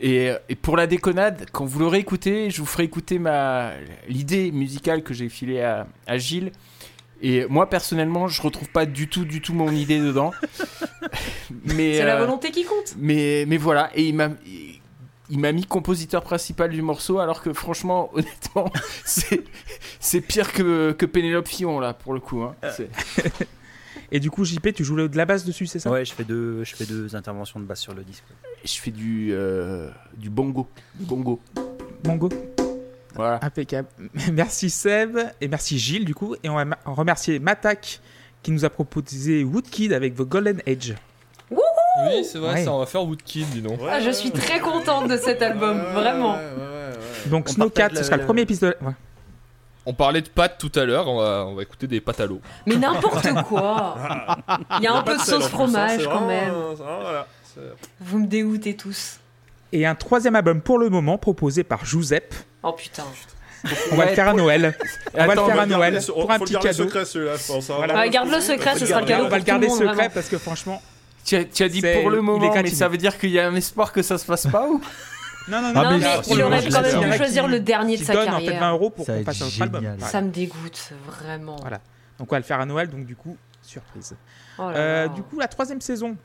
[0.00, 3.72] Et, euh, et pour la déconnade, quand vous l'aurez écouté, je vous ferai écouter ma
[4.08, 6.52] l'idée musicale que j'ai filée à, à Gilles.
[7.22, 10.32] Et moi personnellement, je retrouve pas du tout, du tout mon idée dedans.
[11.64, 12.94] mais C'est la volonté qui compte.
[12.98, 13.90] mais mais voilà.
[13.94, 14.28] Et il m'a
[15.28, 18.70] il- m'a mis compositeur principal du morceau, alors que franchement, honnêtement,
[19.04, 19.42] c'est
[19.98, 22.42] c'est pire que, que Pénélope Fillon là pour le coup.
[22.42, 22.54] hein.
[24.12, 25.90] Et du coup, JP, tu joues de la basse dessus, c'est ça?
[25.90, 28.24] Ouais, je fais deux, je fais deux interventions de basse sur le disque.
[28.64, 31.40] je fais du euh, du bongo, du bongo.
[32.04, 32.28] Mongo
[33.14, 33.40] Voilà.
[33.42, 33.88] Impeccable.
[34.32, 36.36] Merci Seb et merci Gilles, du coup.
[36.44, 38.00] Et on va remercier Matak
[38.42, 40.94] qui nous a proposé Woodkid avec The Golden Age.
[41.50, 42.64] Oui, c'est vrai, Ouais.
[42.64, 43.80] ça on va faire Woodkid, dis donc.
[43.80, 46.34] Ouais, Ah, je suis très contente de cet album, Ouais, vraiment.
[46.34, 47.30] ouais, ouais, ouais.
[47.30, 48.76] Donc On Snowcat, ce sera le le- premier épisode.
[49.86, 52.26] On parlait de pâtes tout à l'heure, on va, on va écouter des pâtes à
[52.26, 52.40] l'eau.
[52.66, 53.96] Mais n'importe quoi.
[54.78, 56.52] Il y a un peu de sauce hein, fromage quand même.
[57.54, 57.60] c'est-
[58.00, 59.18] Vous me dégoûtez tous.
[59.72, 62.34] Et un troisième album pour le moment proposé par Giuseppe.
[62.62, 63.04] Oh putain.
[63.92, 64.76] On va le faire à Noël.
[65.14, 66.84] On va le faire à le Noël pour un le petit garder cadeau.
[66.84, 67.70] secret celui-là, je pense.
[67.70, 67.74] hein.
[67.76, 67.94] Voilà.
[67.96, 70.10] Ouais, garde-le secret, ce sera le cadeau on va le garder le secret vraiment.
[70.14, 70.82] parce que franchement.
[71.24, 73.48] Tu as, tu as dit pour le moment, mais ça veut dire qu'il y a
[73.48, 74.80] un espoir que ça se fasse pas ou?
[75.48, 77.96] Non, non, Ah, non, mais mais, là, il aurait quand même dû choisir le dernier
[77.96, 78.72] de sa donne en fait 20 carrière.
[78.72, 79.80] euros pour qu'on fasse un autre album.
[79.80, 79.96] génial.
[79.98, 80.12] Voilà.
[80.12, 81.56] Ça me dégoûte, vraiment.
[81.60, 81.80] Voilà.
[82.18, 84.16] Donc on va le faire à Noël, donc du coup, surprise.
[84.58, 85.08] Oh là Euh, là.
[85.08, 86.16] du coup, la troisième saison,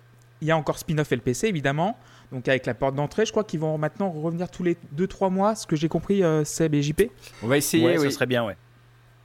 [0.41, 1.97] il y a encore spin-off LPC évidemment.
[2.31, 5.53] Donc avec la porte d'entrée, je crois qu'ils vont maintenant revenir tous les 2-3 mois,
[5.53, 7.01] ce que j'ai compris, euh, Seb et JP.
[7.43, 8.05] On va essayer, Ouais, oui.
[8.05, 8.55] ça serait bien, ouais.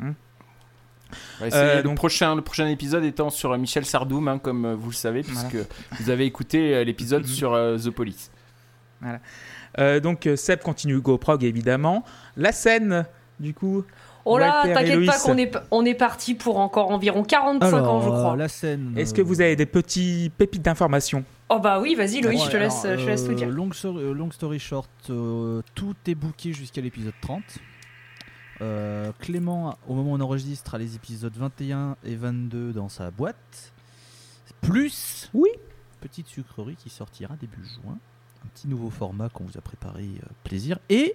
[0.00, 0.14] On
[1.40, 1.62] va essayer.
[1.62, 4.90] Euh, le, donc- prochain, le prochain épisode étant sur euh, Michel Sardoum, hein, comme vous
[4.90, 5.56] le savez, puisque
[6.00, 8.30] vous avez écouté l'épisode sur euh, The Police.
[9.78, 12.04] Euh, donc euh, Seb continue GoProg évidemment.
[12.36, 13.06] La scène,
[13.40, 13.84] du coup,
[14.28, 17.76] Oh là, t'inquiète pas qu'on est, on est parti pour encore environ 45 ans, je
[17.76, 18.32] Alors, crois.
[18.32, 18.92] euh, la scène.
[18.96, 22.46] est-ce euh, que vous avez des petits pépites d'informations Oh bah oui, vas-y Loïc, Ouais,
[22.46, 23.48] je, te laisse, alors, je te laisse tout dire.
[23.48, 27.40] Long story, long story short, euh, tout est booké jusqu'à l'épisode 30.
[28.62, 33.12] Euh, Clément, au moment où on enregistre, a les épisodes 21 et 22 dans sa
[33.12, 33.72] boîte.
[34.60, 35.50] Plus, Oui.
[36.00, 37.96] petite sucrerie qui sortira début juin.
[38.46, 40.78] Un petit nouveau format qu'on vous a préparé, euh, plaisir.
[40.88, 41.14] Et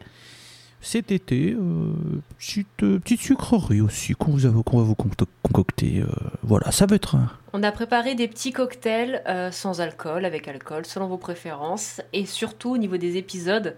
[0.82, 1.94] cet été, euh,
[2.38, 6.04] petite, euh, petite sucrerie aussi qu'on va vous concocter.
[6.44, 9.24] voilà, ça va être un, On a préparé des petits cocktails
[9.54, 12.02] sans alcool, avec alcool, selon vos préférences.
[12.12, 13.78] Et surtout, au niveau des épisodes,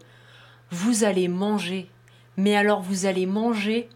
[0.71, 1.89] vous allez manger.
[2.37, 3.87] Mais alors, vous allez manger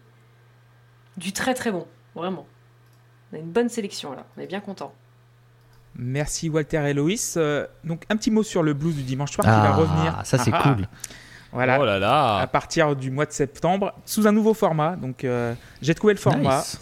[1.16, 1.86] du très très bon.
[2.14, 2.46] Vraiment.
[3.32, 4.24] On a une bonne sélection là.
[4.36, 4.92] On est bien content.
[5.98, 7.34] Merci Walter et Loïs.
[7.36, 10.16] Euh, donc un petit mot sur le blues du dimanche soir qui va revenir.
[10.18, 10.74] Ah, ça c'est Ah, ah.
[10.74, 10.86] cool.
[11.52, 11.80] Voilà.
[11.80, 12.46] Oh là À là.
[12.46, 14.96] partir du mois de septembre, sous un nouveau format.
[14.96, 16.58] Donc euh, j'ai trouvé le format.
[16.58, 16.80] Nice.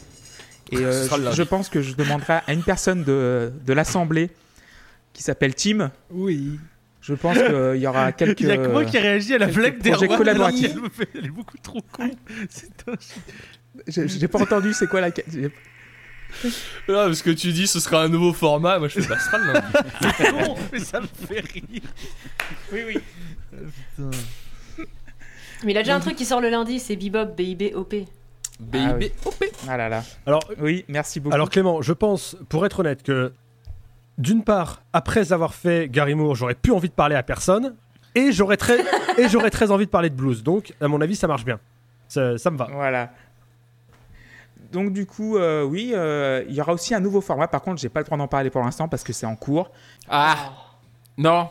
[0.73, 4.31] Et euh, je, pense que je demanderai à une personne de, de l'Assemblée
[5.13, 5.91] qui s'appelle Tim.
[6.11, 6.59] Oui.
[7.01, 8.41] Je pense qu'il y aura quelques.
[8.41, 10.19] Il y a que moi qui ai réagi à la blague projets d'Erwan.
[10.19, 10.73] collaboratifs.
[10.75, 12.11] Elle, me fait- elle est beaucoup trop con.
[12.51, 12.95] C'est un
[13.87, 15.11] J'ai j'ai pas entendu, c'est quoi la.
[16.43, 16.49] J'ai-
[16.93, 18.79] Non, parce que tu dis ce sera un nouveau format.
[18.79, 20.45] Moi je fais bah, ce sera le lundi.
[20.47, 21.83] con, mais ça me fait rire.
[22.73, 22.99] Oui, oui.
[23.97, 24.11] Putain.
[25.65, 28.07] Mais il a déjà un truc qui sort le lundi, c'est Bebop, B-I-B-O-P.
[28.61, 28.99] BIB.
[29.01, 29.49] oui.
[29.69, 30.03] Ah là là.
[30.27, 31.35] Alors, Oui, merci beaucoup.
[31.35, 33.33] alors Clément, je pense, pour être honnête, que
[34.19, 37.75] d'une part, après avoir fait Gary Moore, j'aurais plus envie de parler à personne,
[38.15, 38.79] et j'aurais très,
[39.19, 40.43] et j'aurais très envie de parler de blues.
[40.43, 41.59] Donc, à mon avis, ça marche bien.
[42.09, 42.69] Ça, ça me va.
[42.73, 43.11] Voilà.
[44.73, 47.49] Donc du coup, euh, oui, euh, il y aura aussi un nouveau format.
[47.49, 49.71] Par contre, j'ai pas le droit d'en parler pour l'instant parce que c'est en cours.
[50.09, 50.53] Ah
[51.17, 51.49] Non,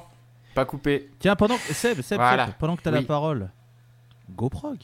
[0.53, 1.09] pas coupé.
[1.19, 2.47] Tiens, pendant que Seb, Seb, Voilà.
[2.47, 3.49] Seb, pendant que t'as la parole,
[4.31, 4.77] GoProg.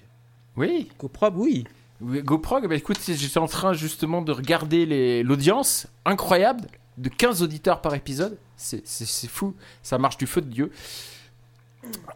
[0.58, 0.90] Oui.
[1.00, 1.66] GoPro, oui.
[2.02, 6.68] Oui, GoPro, bah écoute, j'étais en train justement de regarder l'audience incroyable
[6.98, 8.38] de 15 auditeurs par épisode.
[8.56, 10.72] C'est fou, ça marche du feu de Dieu.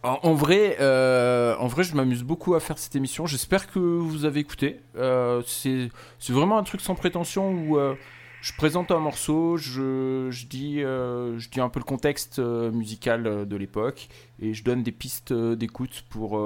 [0.03, 3.25] En, vrai, euh, en vrai, je m'amuse beaucoup à faire cette émission.
[3.25, 4.79] J'espère que vous avez écouté.
[4.95, 5.89] Euh, c'est
[6.29, 7.95] vraiment un truc sans prétention où euh,
[8.41, 14.07] je présente un morceau, je, dis, un peu le contexte musical de l'époque
[14.39, 16.39] et je donne des pistes d'écoute pour,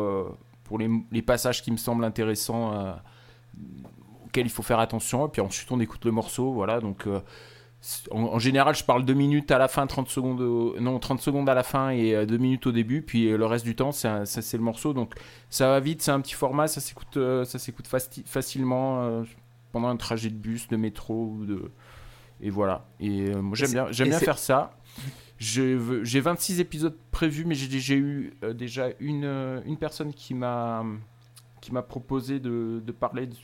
[0.78, 2.96] les, les passages qui me semblent intéressants.
[4.26, 5.28] auxquels il faut faire attention.
[5.28, 6.54] Et puis ensuite, on écoute le morceau.
[6.54, 7.06] Voilà, donc
[8.12, 11.22] en, en général, je parle 2 minutes à la fin, 30 secondes, au- non, 30
[11.22, 13.02] secondes à la fin et 2 minutes au début.
[13.02, 14.94] Puis euh, le reste du temps, c'est un- ça, c'est le morceau.
[14.94, 15.14] Donc
[15.50, 17.88] ça va vite, c'est un petit format, ça s'écoute, euh, ça s'écoute
[18.26, 19.24] facilement euh,
[19.72, 21.72] pendant un trajet de bus, de métro de.
[22.42, 22.86] Et voilà.
[23.00, 24.72] Et euh, moi, j'aime bien, j'aime bien faire ça.
[25.38, 25.76] J'ai
[26.20, 30.84] 26 épisodes prévus, mais j'ai eu euh, déjà une, euh, une personne qui m'a
[31.62, 33.36] qui m'a proposé de, de parler de-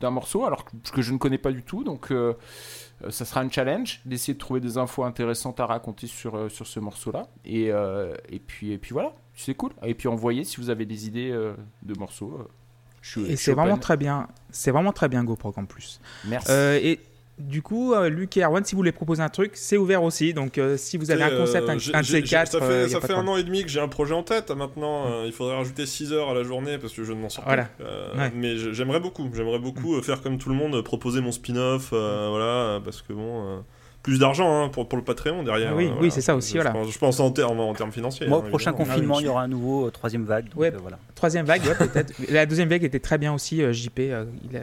[0.00, 1.84] d'un morceau alors que, que je ne connais pas du tout.
[1.84, 2.34] Donc euh,
[3.04, 6.48] euh, ça sera un challenge d'essayer de trouver des infos intéressantes à raconter sur, euh,
[6.48, 7.28] sur ce morceau-là.
[7.44, 9.72] Et, euh, et, puis, et puis voilà, c'est cool.
[9.84, 12.38] Et puis envoyez si vous avez des idées euh, de morceaux.
[13.02, 14.28] je suis- je Et c'est vraiment très bien.
[14.50, 16.00] C'est vraiment très bien GoPro en plus.
[16.26, 16.50] Merci.
[16.52, 17.00] Et
[17.38, 20.34] du coup, euh, Luc et Erwan, si vous voulez proposer un truc, c'est ouvert aussi.
[20.34, 22.58] Donc euh, si vous avez un concept, euh, un, j'ai- un de ces quatre, Ça
[22.64, 24.50] euh, fait, ça pas un an et demi que j'ai un projet en tête.
[24.52, 27.28] Maintenant, euh, il faudrait rajouter 6 heures à la journée parce que je ne m'en
[27.28, 27.64] sors Voilà.
[27.64, 27.84] plus.
[27.84, 28.32] Euh, Ouais.
[28.36, 29.28] Mais j'aimerais beaucoup.
[29.34, 31.90] J'aimerais beaucoup euh, faire comme tout le monde, euh, proposer mon spin-off.
[31.92, 33.56] euh, Voilà, euh, parce que bon.
[33.56, 33.60] euh,
[34.04, 35.74] plus d'argent hein, pour, pour le Patreon derrière.
[35.74, 36.10] Oui, euh, oui, voilà.
[36.10, 36.72] c'est ça aussi, Je, voilà.
[36.72, 38.26] je pense, je pense en, termes, en termes financiers.
[38.26, 38.90] Moi, hein, au prochain évidemment.
[38.92, 39.22] confinement, Ah oui.
[39.22, 40.44] il y aura un nouveau euh, troisième vague.
[40.50, 40.72] donc, Ouais.
[40.74, 40.98] euh, voilà.
[41.14, 42.12] Troisième vague, ouais, peut-être.
[42.30, 44.60] La deuxième vague était très bien aussi, euh, JP, euh, il a-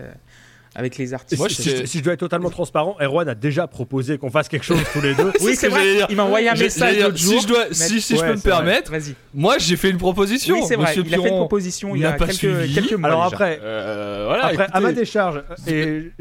[0.73, 1.37] avec les artistes.
[1.39, 4.31] Moi, si, je- si je, je dois être totalement transparent, Erwan a déjà proposé qu'on
[4.31, 5.31] fasse quelque chose tous les deux.
[5.41, 5.95] Oui, ce c'est vrai.
[5.95, 6.07] dire.
[6.09, 8.89] Il m'a envoyé un message si je dois, si, si je Ouais, peux me permettre,
[8.91, 9.15] Vas-y.
[9.33, 10.55] moi j'ai fait une proposition.
[10.55, 10.87] Oui, c'est vrai.
[10.89, 13.09] Monsieur Il a fait une proposition il y a quelques, quelques mois.
[13.09, 13.35] Alors déjà.
[13.35, 16.11] après, Euh, voilà, après écoutez, à ma décharge, et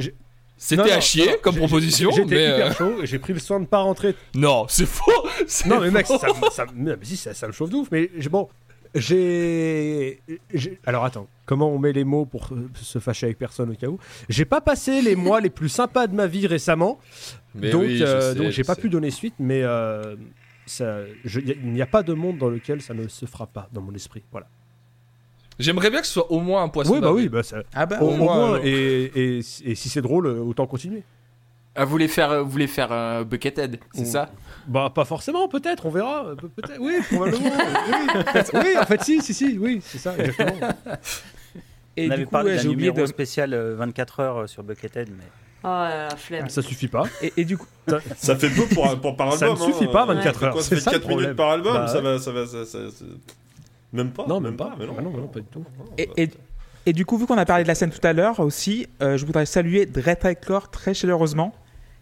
[0.58, 3.38] c'était à chier non, comme proposition, J'étais mais hyper euh, chaud et j'ai pris le
[3.38, 4.14] soin de pas rentrer.
[4.34, 5.10] non, c'est faux.
[5.66, 6.18] Non mais mec, ça,
[6.52, 7.88] ça, mais si, ça, ça me chauffe de ouf.
[7.90, 8.48] Mais bon,
[8.94, 10.20] j'ai,
[10.84, 13.98] alors attends, comment on met les mots pour se fâcher avec personne au cas où?
[14.28, 16.98] J'ai pas passé les mois les plus sympas de ma vie récemment,
[17.54, 18.80] Mais donc oui, euh, sais, donc je j'ai pas sais.
[18.82, 19.34] pu donner suite.
[19.38, 20.16] Mais euh,
[20.66, 23.26] ça, je- y a- il n'y a pas de monde dans lequel ça ne se
[23.26, 24.22] fera pas dans mon esprit.
[24.32, 24.46] Voilà.
[25.58, 26.94] J'aimerais bien que ce soit au moins un poisson.
[26.94, 28.52] Oui bah oui, bah ça, Ah bah, au, au moins, moins.
[28.54, 28.64] alors.
[28.64, 31.02] Et, et, et si c'est drôle, autant continuer.
[31.80, 34.30] Ah, vous voulez faire, vous voulez faire un Buckethead, c'est ça?
[34.66, 36.26] Bah pas forcément, peut-être, on verra.
[36.26, 37.50] euh, pe- Peut-être, oui, probablement.
[37.88, 38.40] oui.
[38.54, 40.68] oui, en fait, si, si, si, oui, c'est ça, exactement.
[41.96, 43.10] et on avait du coup, parlé ouais, d'un j'ai oublié numéro de.
[43.10, 45.24] spécial euh, 24 heures euh, sur Buckethead, mais
[45.62, 46.48] Oh là, flemme.
[46.48, 47.04] Ça suffit pas.
[47.22, 47.66] Et, et du coup,
[48.16, 49.66] Ça fait peu pour, pour par Ça ne album.
[49.72, 49.90] suffit hein.
[49.92, 51.36] pas, Euh, 24 ça fait heures, quoi, c'est Ça fait ça le 4 minutes problème.
[51.36, 51.72] par album.
[51.74, 52.02] Bah ça ouais.
[52.02, 53.04] va, ça va, ça, ça- ça-
[53.92, 54.26] Même pas.
[54.26, 54.74] Non, même pas.
[54.78, 54.94] Mais non.
[54.98, 55.64] Ah non, non, pas du tout.
[55.98, 56.30] et, et-
[56.86, 59.18] et du coup, vu qu'on a parlé de la scène tout à l'heure aussi, euh,
[59.18, 61.54] je voudrais saluer Dre Trichlor très chaleureusement,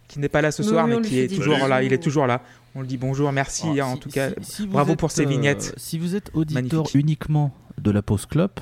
[0.08, 1.82] qui n'est pas là ce soir, oui, mais qui est toujours là.
[1.82, 2.40] Il est toujours là.
[2.74, 4.30] On le dit bonjour, merci Ah, hein, en si- tout cas.
[4.42, 5.74] si- si vous bravo êtes, pour ces euh, vignettes.
[5.76, 6.94] si vous êtes auditeur Magnifique.
[6.94, 8.60] uniquement de la pause clope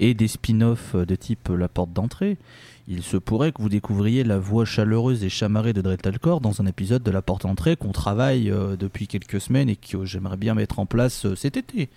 [0.00, 2.36] et des spin-offs de type La Porte d'entrée,
[2.88, 6.66] il se pourrait que vous découvriez la voix chaleureuse et chamarrée de Dretalcor dans un
[6.66, 10.54] épisode de La Porte d'entrée qu'on travaille euh, depuis quelques semaines et que j'aimerais bien
[10.54, 11.88] mettre en place euh, cet été.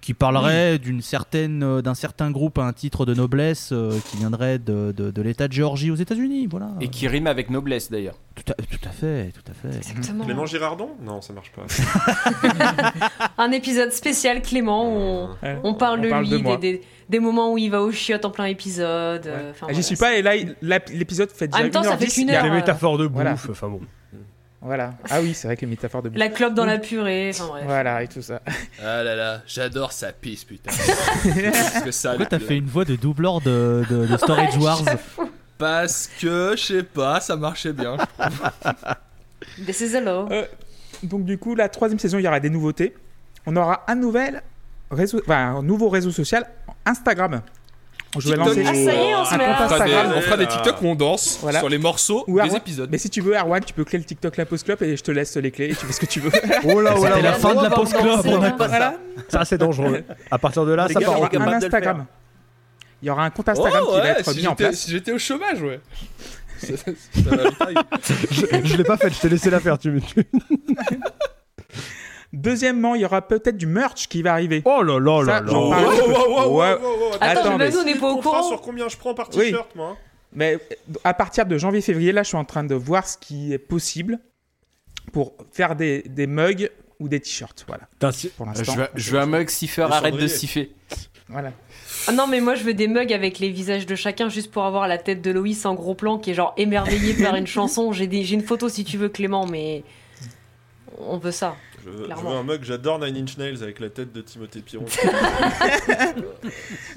[0.00, 4.16] Qui parlerait d'une certaine, euh, d'un certain groupe à un titre de noblesse euh, qui
[4.16, 6.68] viendrait de, de- de l'État de Géorgie aux États-Unis, voilà.
[6.80, 8.14] Et qui rime avec noblesse d'ailleurs.
[8.34, 9.76] Tout à, tout à fait, tout à fait.
[9.76, 10.24] Exactement.
[10.24, 10.90] Clément Girardon?
[11.02, 11.66] Non, ça marche pas.
[13.38, 15.58] Un épisode spécial Clément où on, Ouais.
[15.64, 17.90] on parle On de parle lui, de des, des- des moments où il va au
[17.90, 19.26] chiottes en plein épisode.
[19.26, 21.82] euh, enfin, Ah, J'y voilà, suis pas et là, l'épisode fait En déjà même temps,
[21.82, 22.42] ça fait 1h10, qu'une il y a- heure.
[22.44, 23.32] Des euh, métaphores de bouffe, voilà.
[23.32, 23.80] enfin bon.
[24.60, 24.94] Voilà.
[25.08, 27.64] Ah oui, c'est vrai que les métaphores de La clope dans la purée, enfin bref.
[27.64, 28.40] Voilà, et tout ça.
[28.82, 30.72] Ah là là, j'adore sa pisse, putain.
[31.52, 32.10] Parce que ça.
[32.10, 34.82] Pourquoi t'as fait une voix de doubleur de, de- de Storage Wars
[35.58, 37.96] Parce que, je sais pas, ça marchait bien.
[39.64, 40.28] This is a law.
[40.30, 40.44] Euh,
[41.02, 42.94] donc du coup, la troisième saison, il y aura des nouveautés.
[43.46, 44.42] On aura un nouvel
[44.90, 46.46] réseau, enfin, un nouveau réseau social,
[46.84, 47.42] Instagram.
[48.20, 50.12] Je vais lancer Ah, ça y est, on se un compte fera, des, Instagram.
[50.16, 51.58] on fera des TikTok où on danse Voilà.
[51.60, 52.88] sur les morceaux Ou des Arwan- épisodes.
[52.90, 55.02] Mais si tu veux, Erwan, tu peux créer le TikTok La Pause Club et je
[55.02, 56.30] te laisse les clés et tu fais ce que tu veux.
[56.64, 58.20] Oh là, oh là, C'était la oh fin de la Bon, pause club.
[58.22, 58.50] c'est on a bien.
[58.52, 58.94] pas voilà.
[59.28, 60.02] Ça, c'est dangereux.
[60.30, 62.06] À partir de là, Les ça gars, part Il y en aura capable un Instagram.
[63.02, 64.76] Il y aura un compte Instagram Oh, qui va être si mis en j'étais- place.
[64.76, 65.80] Si j'étais au chômage, ouais.
[66.58, 67.76] Ça- ça- ça m'arrive.
[68.32, 69.78] Je, je l'ai pas fait, je t'ai laissé la faire.
[69.78, 70.00] Tu me.
[70.00, 70.26] tu-
[72.32, 74.62] Deuxièmement, il y aura peut-être du merch qui va arriver.
[74.66, 75.50] Oh là là là là.
[75.50, 78.42] Oh, oh, oh, Attends, mais nous, on n'est pas au courant.
[78.42, 79.46] sur combien je prends par Oui.
[79.46, 79.96] t-shirt, moi hein
[80.34, 83.52] Mais euh, à partir de janvier-février, là, je suis en train de voir ce qui
[83.54, 84.18] est possible
[85.12, 87.64] pour faire des, des mugs ou des t-shirts.
[87.66, 87.88] Voilà,
[88.36, 88.72] pour Euh, l'instant.
[88.74, 90.70] Je veux, je veux un mug siffer, Le arrête de siffler.
[91.30, 91.52] Voilà.
[92.08, 94.64] Ah non, mais moi je veux des mugs avec les visages de chacun juste pour
[94.64, 97.92] avoir la tête de Loïs en gros plan qui est genre émerveillé par une chanson.
[97.92, 99.82] J'ai une photo si tu veux, Clément, mais
[100.98, 101.56] on veut ça.
[101.84, 102.30] Je veux, je Clairement.
[102.30, 104.84] veux un mug, j'adore Nine Inch Nails avec la tête de Timothée Piron.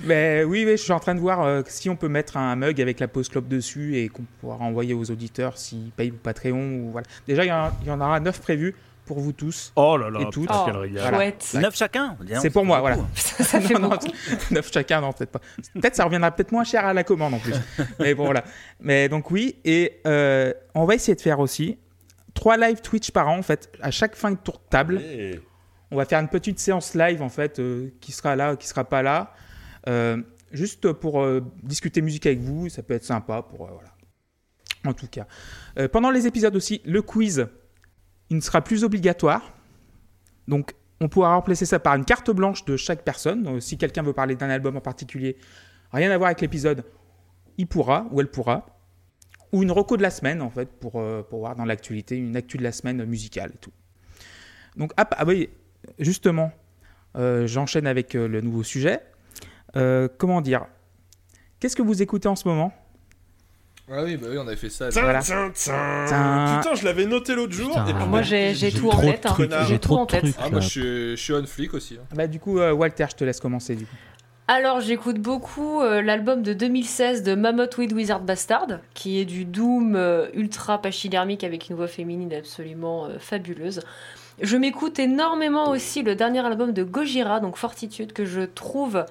[0.04, 2.80] Mais oui, je suis en train de voir euh, si on peut mettre un mug
[2.82, 6.92] avec la pause club dessus et qu'on pourra envoyer aux auditeurs s'ils payent Patreon ou
[6.92, 7.08] voilà.
[7.28, 8.76] Déjà, il y, en y aura 9 prévus
[9.06, 9.74] pour vous tous.
[9.76, 10.42] Oh là là, Et tout.
[10.42, 10.72] putain, Oh.
[10.92, 11.10] Voilà.
[11.18, 11.52] chouette.
[11.56, 12.16] Neuf chacun.
[12.22, 12.98] Dis donc, C'est pour moi, voilà.
[13.16, 14.08] Ça fait non, non, beaucoup.
[14.52, 15.42] 9 chacun, non, peut-être pas.
[15.74, 17.56] Peut-être ça reviendra peut-être moins cher à la commande en plus.
[18.00, 18.44] Mais bon, voilà.
[18.80, 21.78] Mais donc oui, et euh, on va essayer de faire aussi
[22.34, 23.72] trois live Twitch par an en fait.
[23.82, 25.02] À chaque fin de tour de table,
[25.92, 28.84] on va faire une petite séance live en fait, euh, qui sera là, qui sera
[28.84, 29.34] pas là,
[29.88, 30.22] Euh,
[30.52, 32.70] juste pour euh, discuter musique avec vous.
[32.70, 33.90] Ça peut être sympa pour euh, voilà.
[34.86, 35.28] En tout cas,
[35.92, 37.48] pendant les épisodes aussi, le quiz,
[38.32, 39.54] il ne sera plus obligatoire.
[40.48, 43.44] Donc, on pourra remplacer ça par une carte blanche de chaque personne.
[43.44, 45.38] Donc, si quelqu'un veut parler d'un album en particulier,
[45.92, 46.84] rien à voir avec l'épisode,
[47.60, 48.66] il pourra ou elle pourra.
[49.52, 52.36] Ou une reco de la semaine, en fait, pour, euh, pour voir dans l'actualité, une
[52.38, 53.72] actu de la semaine musicale et tout.
[54.78, 55.50] Donc, ah, ah oui,
[56.00, 56.52] justement,
[57.18, 59.02] euh, j'enchaîne avec euh, le nouveau sujet.
[59.76, 60.66] Euh, comment dire?
[61.60, 62.74] Qu'est-ce que vous écoutez en ce moment?
[63.94, 64.88] Ah oui, bah oui, on avait fait ça.
[64.88, 65.20] Tiens, Voilà.
[65.20, 66.06] tiens, tiens.
[66.08, 66.60] Tiens.
[66.62, 67.68] Putain, je l'avais noté l'autre jour.
[67.70, 67.88] Putain.
[67.88, 69.26] et puis- Moi j'ai j'ai tout en tête.
[69.26, 69.36] hein.
[69.38, 70.22] J'ai J'ai tout trop en tête.
[70.22, 70.36] trucs.
[70.40, 71.98] Ah, moi, je suis, je suis on flic aussi.
[72.02, 72.06] hein.
[72.16, 73.76] Bah, Du coup, euh, Walter, je te laisse commencer.
[73.76, 73.96] Du coup.
[74.54, 79.46] Alors j'écoute beaucoup euh, l'album de 2016 de Mammoth with Wizard Bastard, qui est du
[79.46, 83.80] doom euh, ultra pachydermique avec une voix féminine absolument euh, fabuleuse.
[84.42, 89.06] Je m'écoute énormément aussi le dernier album de Gojira, donc Fortitude, que je trouve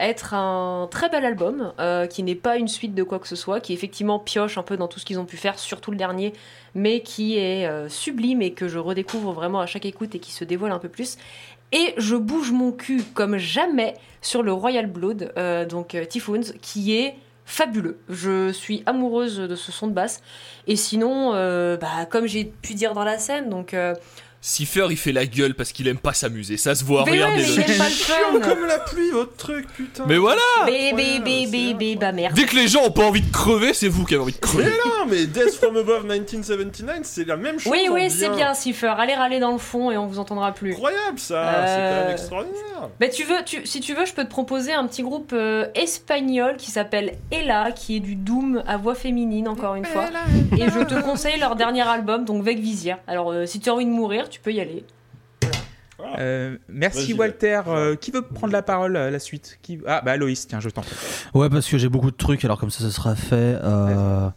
[0.00, 1.74] être un très bel album,
[2.08, 4.78] qui n'est pas une suite de quoi que ce soit, qui effectivement pioche un peu
[4.78, 6.32] dans tout ce qu'ils ont pu faire, surtout le dernier,
[6.74, 10.42] mais qui est sublime et que je redécouvre vraiment à chaque écoute et qui se
[10.44, 11.18] dévoile un peu plus.
[11.74, 16.52] Et je bouge mon cul comme jamais sur le Royal Blood, euh, donc euh, Typhoons,
[16.62, 17.98] qui est fabuleux.
[18.08, 20.22] Je suis amoureuse de ce son de basse.
[20.68, 23.76] Et sinon, euh, bah, comme j'ai pu dire dans la scène, donc.
[24.46, 26.58] Cipher, il fait la gueule parce qu'il aime pas s'amuser.
[26.58, 27.64] Ça se voit, mais ouais, mais regardez-le.
[27.66, 30.04] il pas le Chiant comme la pluie, votre truc, putain.
[30.06, 31.12] Mais voilà incroyable, bé,
[31.46, 32.34] c'est bé, bé, bah merde.
[32.34, 34.38] Dès que les gens ont pas envie de crever, c'est vous qui avez envie de
[34.42, 34.70] Mais crever.
[34.84, 37.72] non, mais Death from Above 1979, c'est la même chose.
[37.72, 38.92] Oui, oui, c'est bien, Cipher.
[38.98, 40.72] Allez râler dans le fond et on vous entendra plus.
[40.72, 42.88] Incroyable ça, c'est quand Euh, même extraordinaire.
[43.00, 45.68] Mais tu veux, tu, si tu veux, je peux te proposer un petit groupe euh,
[45.74, 50.04] espagnol qui s'appelle Ella, qui est du doom à voix féminine, encore une fois.
[50.58, 52.98] Et je te conseille leur dernier album, donc Vec Visière.
[53.06, 54.84] Alors, euh, si tu as envie de mourir, tu peux y aller.
[56.18, 57.62] Euh, merci Walter.
[57.68, 59.78] Euh, qui veut prendre la parole à la suite qui...
[59.86, 60.92] Ah bah Loïs, tiens, je t'en prie.
[61.34, 63.56] Ouais, parce que j'ai beaucoup de trucs, alors comme ça, ça sera fait.
[63.62, 64.28] euh,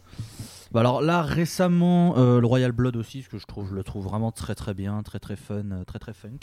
[0.70, 3.82] Bah alors là, récemment, euh, le Royal Blood aussi, parce que je, trouve, je le
[3.82, 6.38] trouve vraiment très très bien, très très fun, euh, très très funk.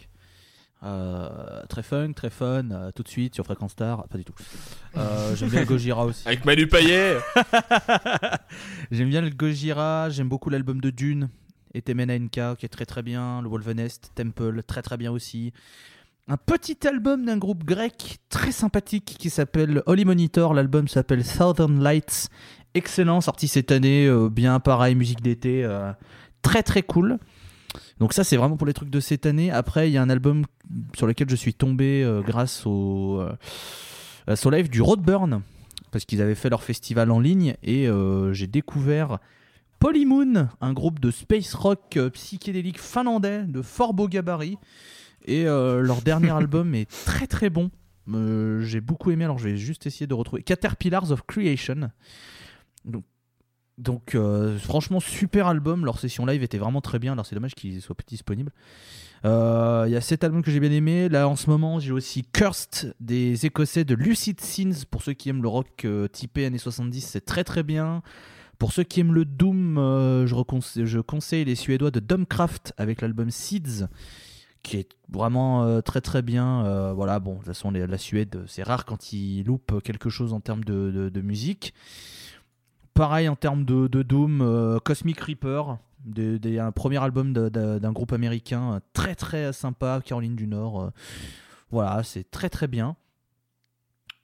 [0.84, 1.30] Euh,
[1.69, 4.36] très fun, très fun, euh, tout de suite sur Fréquence Star, pas du tout.
[4.98, 6.27] Euh, j'aime bien le Gojira aussi.
[6.27, 7.15] Avec Manu Payet
[8.91, 11.30] J'aime bien le Gojira, j'aime beaucoup l'album de Dune
[11.76, 15.52] et Temena Nka qui est très très bien, le Wolvenest, Temple, très très bien aussi.
[16.27, 21.84] Un petit album d'un groupe grec très sympathique qui s'appelle Holy Monitor, l'album s'appelle Southern
[21.84, 22.30] Lights,
[22.73, 25.91] excellent, sorti cette année, euh, bien pareil, musique d'été, euh,
[26.41, 27.19] très très cool.
[27.99, 29.52] Donc ça c'est vraiment pour les trucs de cette année.
[29.52, 30.45] Après il y a un album
[30.95, 33.22] sur lequel je suis tombé euh, grâce au,
[34.26, 35.41] à son live du Roadburn
[35.91, 37.88] parce qu'ils avaient fait leur festival en ligne et
[38.31, 39.19] j'ai découvert
[39.86, 44.57] Polymoon, un groupe de space rock euh, psychédélique finlandais de fort beau gabarit.
[45.26, 47.70] Et euh, leur dernier album est très très bon.
[48.12, 51.91] Euh, j'ai beaucoup aimé, alors je vais juste essayer de retrouver Caterpillars of Creation.
[52.84, 53.03] Donc,
[53.78, 57.53] Donc euh, franchement super album, leur session live était vraiment très bien, alors c'est dommage
[57.53, 58.53] qu'ils soient plus disponibles.
[59.24, 61.91] Euh, Il y a cet album que j'ai bien aimé, là en ce moment j'ai
[61.91, 66.45] aussi Cursed des Écossais de Lucid Sins, pour ceux qui aiment le rock euh, typé
[66.45, 68.02] années 70 c'est très très bien.
[68.57, 73.30] Pour ceux qui aiment le Doom, euh, je, conseille les Suédois de Domcraft avec l'album
[73.30, 73.86] Seeds
[74.64, 76.65] qui est vraiment euh, très très bien.
[76.65, 80.34] Euh, voilà, bon, de toute façon, la Suède, c'est rare quand ils loupent quelque chose
[80.34, 81.73] en termes de, musique.
[82.94, 85.77] Pareil en termes de, Doom, Cosmic Reaper,
[86.18, 90.91] un premier album d'un groupe américain très très sympa, Caroline du Nord.
[91.69, 92.95] voilà, c'est très très bien.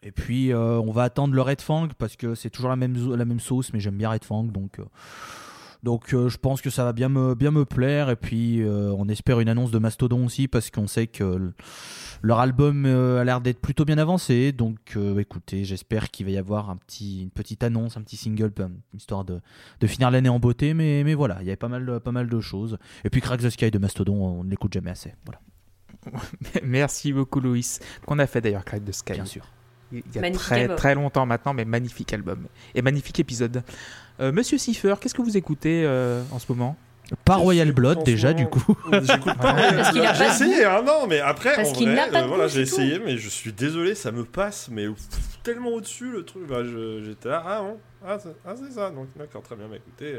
[0.04, 2.96] Et puis euh, on va attendre le Red Fang parce que c'est toujours la même,
[3.16, 4.80] la même sauce, mais j'aime bien Red Fang donc.
[4.80, 4.86] euh,
[5.84, 9.08] donc euh, je pense que ça va bien me, bien me plaire et puis on
[9.10, 11.52] espère une annonce de Mastodon aussi parce qu'on sait que
[12.22, 14.52] leur album a l'air d'être plutôt bien avancé.
[14.52, 18.52] Donc écoutez, j'espère qu'il va y avoir un petit, une petite annonce, un petit single,
[18.96, 19.40] histoire de,
[19.80, 20.76] de finir l'année en beauté.
[20.76, 22.78] Mais, mais voilà, il y avait pas mal, pas mal de choses.
[23.04, 25.16] Et puis Crack the Sky de Mastodon, on ne l'écoute jamais assez.
[25.26, 25.40] Voilà,
[26.64, 27.66] Merci beaucoup, Louis.
[28.06, 29.14] Qu'on a fait d'ailleurs, Crack de Sky.
[29.14, 29.46] bien sûr.
[29.92, 30.78] Il y a Magnifique très, album.
[30.78, 32.48] très longtemps maintenant, mais magnifique album.
[32.76, 33.64] Et magnifique épisode.
[34.20, 36.78] Euh, Monsieur Cipher, qu'est-ce que vous écoutez euh, en ce moment?
[37.26, 38.76] Pas Royal Blood déjà du coup.
[38.92, 39.94] J'écoute pas.
[40.14, 43.28] J'ai essayé, hein, non, mais après, Parce en vrai, euh, voilà, j'ai essayé, mais je
[43.28, 46.48] suis désolé, ça me passe, mais pff, tellement au-dessus le truc.
[46.48, 46.62] Bah,
[47.04, 50.16] j'étais là, ah bon, ah, c'est ah, c'est ça, donc d'accord, très bien, bah écoutez.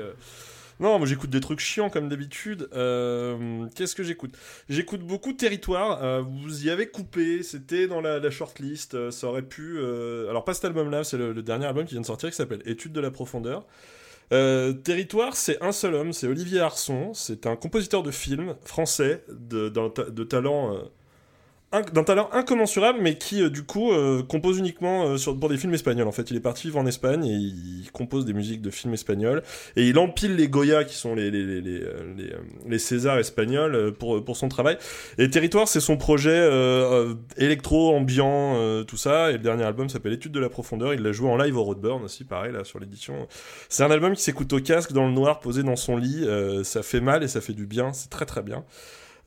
[0.82, 2.68] Non, moi j'écoute des trucs chiants comme d'habitude.
[2.72, 4.36] Euh, Qu'est-ce que j'écoute?
[4.68, 6.02] J'écoute beaucoup Territoire.
[6.02, 8.94] euh, vous y avez coupé, c'était dans la, shortlist.
[8.94, 9.78] euh, ça aurait pu.
[10.28, 12.92] Alors, pas cet album-là, c'est le, dernier album qui vient de sortir qui s'appelle Étude
[12.92, 13.64] de la profondeur.
[14.82, 17.14] Territoire, c'est un seul homme, c'est Olivier Arson.
[17.14, 20.82] C'est un compositeur de films français de talent.
[21.72, 25.56] D'un talent incommensurable, mais qui euh, du coup euh, compose uniquement euh, sur, pour des
[25.56, 26.06] films espagnols.
[26.06, 28.92] En fait, il est parti vivre en Espagne et il compose des musiques de films
[28.92, 29.42] espagnols
[29.76, 31.82] et il empile les Goya qui sont les les les les,
[32.68, 34.76] les, Césars espagnols pour pour son travail.
[35.16, 36.48] Et Territoire, c'est son projet
[37.38, 39.30] électro, ambiant, tout ça.
[39.30, 40.92] Et le dernier album s'appelle Étude de la profondeur.
[40.92, 43.26] Il l'a joué en live au Roadburn aussi, pareil là sur l'édition.
[43.68, 46.26] C'est un album qui s'écoute au casque dans le noir, posé dans son lit.
[46.64, 47.92] Ça fait mal et ça fait du bien.
[47.92, 48.64] C'est très très bien.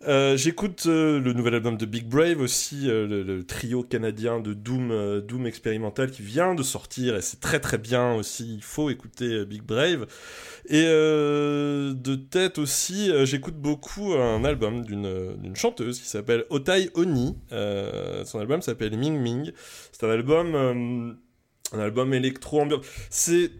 [0.03, 4.53] Euh, J'écoute euh, le nouvel album de Big Brave aussi, euh, le, trio canadien de
[4.53, 8.55] Doom, Doom expérimental qui vient de sortir et c'est très très bien aussi.
[8.55, 10.05] Il faut écouter Big Brave.
[10.67, 17.37] Et de tête aussi, j'écoute beaucoup un album d'une chanteuse qui s'appelle Otai Oni.
[17.51, 19.51] Son album s'appelle Ming Ming.
[19.91, 20.55] C'est un album,
[21.71, 22.81] un album électro ambiant.
[23.09, 23.51] C'est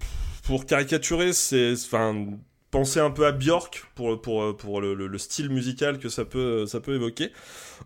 [0.43, 2.27] pour caricaturer, c'est enfin
[2.77, 6.25] penser un peu à Björk pour, pour, pour le, le- le style musical que ça
[6.25, 7.31] peut, ça peut évoquer.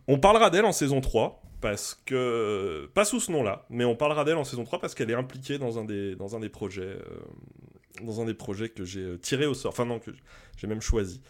[0.07, 2.89] On parlera d'elle en saison 3, parce que.
[2.93, 5.57] Pas sous ce nom-là, mais on parlera d'elle en saison 3 parce qu'elle est impliquée
[5.57, 6.81] dans un des, dans un des projets.
[6.83, 6.99] euh,
[8.03, 9.71] dans un des projets que j'ai euh, tiré au sort.
[9.73, 10.11] Enfin, non, que
[10.57, 11.21] j'ai même choisi.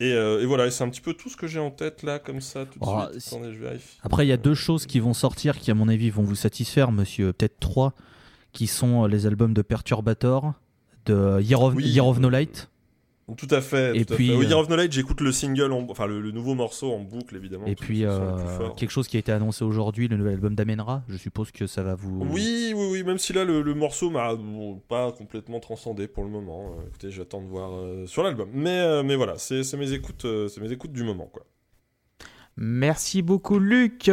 [0.00, 2.18] Et, euh, et voilà, c'est un petit peu tout ce que j'ai en tête là,
[2.18, 3.20] comme ça, tout de Oh, suite.
[3.20, 3.98] si- Attendez, je vérifie.
[4.02, 6.34] Après, il y a deux choses qui vont sortir qui, à mon avis, vont vous
[6.36, 7.32] satisfaire, monsieur.
[7.32, 7.94] Peut-être trois,
[8.52, 10.54] qui sont les albums de Perturbator,
[11.06, 11.84] de Year of, Oui.
[11.88, 12.68] Year of No Light,
[13.36, 13.96] Tout à fait.
[13.96, 14.34] Et tout à puis, fait.
[14.36, 17.00] Oui, euh, Year of Knowledge, j'écoute le single, en- enfin le, le nouveau morceau en
[17.00, 17.66] boucle, évidemment.
[17.66, 21.02] et puis euh, quelque chose qui a été annoncé aujourd'hui, le nouvel album d'Amenra.
[21.08, 22.20] Je suppose que ça va vous.
[22.30, 26.24] Oui, oui, oui, même si là le, le morceau m'a bon, pas complètement transcendé pour
[26.24, 26.72] le moment.
[26.78, 28.48] Euh, écoutez, j'attends de voir euh, sur l'album.
[28.54, 31.44] Mais, mais voilà, c'est mes écoutes, c'est mes écoutes du moment, quoi.
[32.56, 34.10] Merci beaucoup, Luc.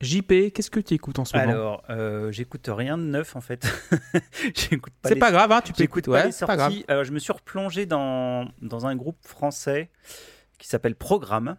[0.00, 1.50] JP, qu'est-ce que tu écoutes en ce moment?
[1.50, 3.66] Alors, euh, j'écoute rien de neuf en fait.
[4.54, 6.10] j'écoute pas C'est les- pas grave, hein, tu peux écouter.
[6.10, 6.72] Ouais, pas grave.
[6.86, 9.90] Alors, je me suis replongé dans, dans un groupe français
[10.58, 11.56] qui s'appelle Programme,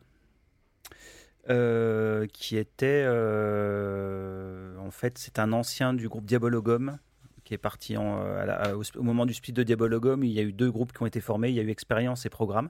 [1.50, 3.04] euh, qui était.
[3.06, 6.98] euh, en fait, c'est un ancien du groupe Diabologum
[7.44, 10.24] qui est parti en, à la- au, au moment du split de Diabologum.
[10.24, 11.50] Il y a eu deux groupes qui ont été formés.
[11.50, 12.70] Il y a eu Expérience et Programme.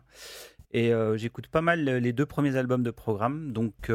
[0.72, 3.52] Et j'écoute pas mal les deux premiers albums de Programme.
[3.52, 3.92] Donc,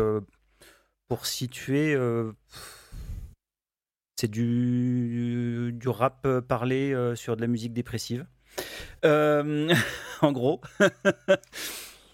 [1.09, 1.95] pour situer.
[1.95, 2.33] euh,
[4.17, 8.27] c'est du, du rap euh, parlé euh, sur de la musique dépressive.
[9.05, 9.75] Euh,
[10.23, 10.61] en gros.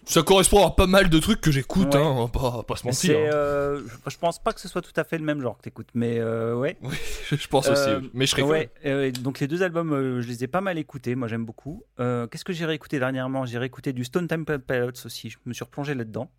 [0.03, 2.01] Ça correspond à pas mal de trucs que j'écoute, Ouais.
[2.01, 3.15] hein, pas, pas se mentir.
[3.17, 3.81] hein.
[4.07, 6.21] je pense pas que ce soit tout à fait le même genre que t'écoutes, mais
[6.21, 6.75] ouais.
[6.81, 6.95] Oui,
[7.29, 7.89] je pense aussi.
[8.13, 11.27] Mais je serais ouais, donc les deux albums, je les ai pas mal écoutés, moi
[11.27, 11.83] j'aime beaucoup.
[11.97, 13.45] Qu'est-ce que j'ai réécouté dernièrement?
[13.45, 16.31] J'ai réécouté du Stone Temple Pilots aussi, je me suis replongé là-dedans.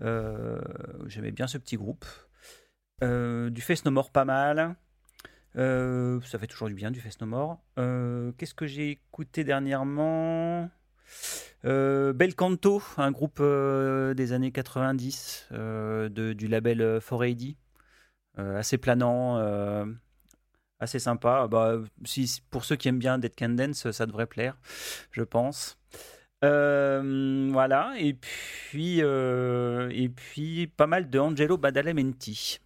[0.00, 0.60] Euh,
[1.06, 2.04] J'aimais bien ce petit groupe.
[3.02, 4.76] Euh, du Face No More pas mal.
[5.56, 7.58] Euh, ça fait toujours du bien du Face No More.
[8.36, 10.70] Qu'est-ce que j'ai écouté dernièrement?
[11.64, 17.56] Bel Canto, un groupe des années 90 euh, de, du label euh, 4AD,
[18.38, 19.36] euh, assez planant,
[20.80, 21.48] assez sympa.
[21.48, 21.78] Bah,
[22.50, 24.56] pour ceux qui aiment bien Dead Can Dance, ça devrait plaire,
[25.10, 25.77] je pense.
[26.44, 32.60] Euh, voilà, et puis, euh, et puis pas mal de Angelo Badalamenti.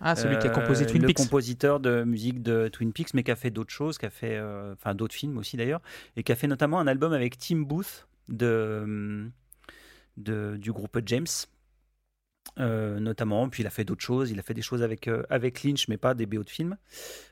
[0.00, 1.16] Ah, celui qui a composé Euh, Twin le Peaks.
[1.16, 4.36] compositeur de musique de Twin Peaks, mais qui a fait d'autres choses, qui a fait,
[4.36, 5.80] euh, enfin d'autres films aussi d'ailleurs,
[6.16, 9.30] et qui a fait notamment un album avec Tim Booth de,
[10.16, 11.26] de- du groupe James.
[12.58, 15.22] Euh, notamment, puis il a fait d'autres choses, il a fait des choses avec, euh,
[15.30, 16.76] avec Lynch, mais pas des BO de films.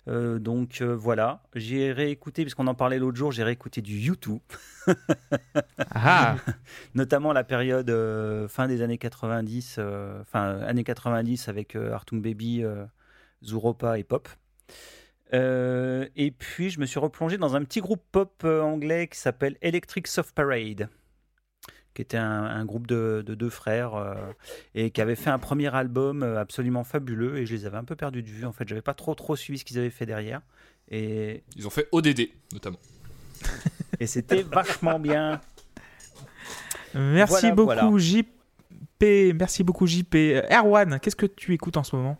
[0.09, 4.41] Euh, donc voilà, j'ai réécouté, puisqu'on en parlait l'autre jour, j'ai réécouté du U2,
[5.91, 6.37] Ah,
[6.95, 7.91] notamment la période
[8.49, 12.65] fin des années 90, euh, enfin années 90 avec Artung Baby,
[13.45, 14.29] Zuropa et Pop.
[15.33, 20.07] Et puis je me suis replongé dans un petit groupe pop anglais qui s'appelle Electric
[20.07, 20.89] Soft Parade,
[21.95, 24.15] qui était un, un groupe de, de deux frères euh,
[24.75, 27.85] et qui avait fait un premier album euh, absolument fabuleux et je les avais un
[27.85, 28.45] peu perdus de vue.
[28.45, 30.41] En fait, j'avais pas trop trop suivi ce qu'ils avaient fait derrière
[30.91, 32.79] et, Ils ont fait ODD notamment.
[34.01, 35.41] et c'était vachement bien.
[36.95, 37.99] merci Voilà, beaucoup voilà.
[37.99, 38.27] JP.
[39.35, 40.15] Merci beaucoup JP.
[40.15, 42.19] Euh, Erwan, qu'est-ce que tu écoutes en ce moment?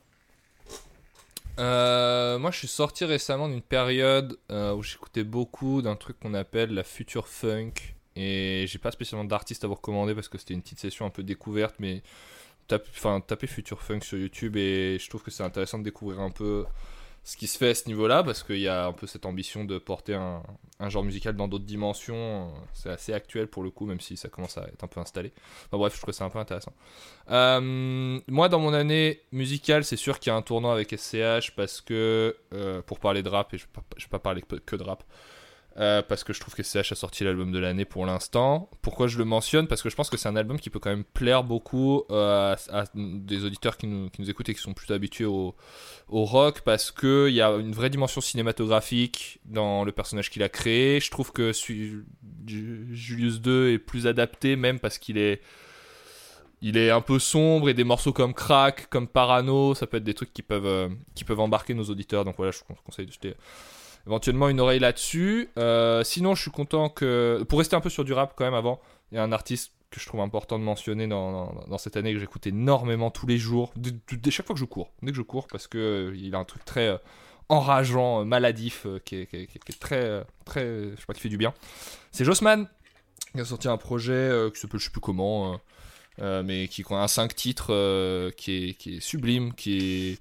[1.59, 6.33] Euh, moi, je suis sorti récemment d'une période euh, où j'écoutais beaucoup d'un truc qu'on
[6.33, 7.73] appelle la future funk.
[8.17, 11.11] Et j'ai pas spécialement d'artiste à vous recommander parce que c'était une petite session un
[11.11, 12.03] peu découverte, mais
[12.69, 12.89] tape-
[13.27, 16.65] tapez future funk sur YouTube et je trouve que c'est intéressant de découvrir un peu
[17.23, 19.65] ce qui se fait à ce niveau-là parce qu'il y a un peu cette ambition
[19.65, 20.43] de porter un,
[20.89, 22.51] genre musical dans d'autres dimensions.
[22.73, 25.33] C'est assez actuel pour le coup, même si ça commence à être un peu installé.
[25.67, 26.73] Enfin, bref, je trouve ça un peu intéressant.
[27.31, 31.53] Euh, moi, dans mon année musicale, c'est sûr qu'il y a un tournant avec SCH
[31.55, 34.83] parce que, euh, pour parler de rap, et je ne vais, pas- parler que de
[34.83, 35.05] rap,
[35.79, 38.69] euh, parce que je trouve que SCH a sorti l'album de l'année pour l'instant.
[38.83, 39.67] Pourquoi je le mentionne?
[39.69, 42.57] Parce que je pense que c'est un album qui peut quand même plaire beaucoup euh,
[42.71, 45.55] à, des auditeurs qui nous, qui nous écoutent et qui sont plutôt habitués au,
[46.09, 50.49] au rock, parce qu'il y a une vraie dimension cinématographique dans le personnage qu'il a
[50.49, 51.01] créé.
[51.01, 51.53] Je trouve que
[52.47, 55.41] Julius II est plus adapté, même parce qu'il est
[56.63, 60.05] il est un peu sombre et des morceaux comme Crack, comme Parano, ça peut être
[60.05, 62.25] des trucs qui peuvent, euh, qui peuvent embarquer nos auditeurs.
[62.25, 63.35] Donc voilà, je vous conseille de jeter
[64.07, 65.51] éventuellement une oreille là-dessus.
[65.59, 67.45] Euh, sinon, je suis content que.
[67.49, 68.81] Pour rester un peu sur du rap quand même avant,
[69.13, 72.21] il y a un artiste que je trouve important de mentionner dans, cette année que
[72.21, 75.23] j'écoute énormément tous les jours, dès, dès chaque fois que je cours, dès que je
[75.23, 76.97] cours, parce que euh, il a un truc très euh,
[77.49, 81.53] enrageant, maladif, qui, est, très, très, je sais pas, qui fait du bien.
[82.13, 82.69] C'est Jossman
[83.35, 85.61] qui a sorti un projet qui s'appelle je sais plus comment.
[86.19, 89.79] mais qui a un 5 titres qui, est, qui est sublime, qui
[90.13, 90.19] est,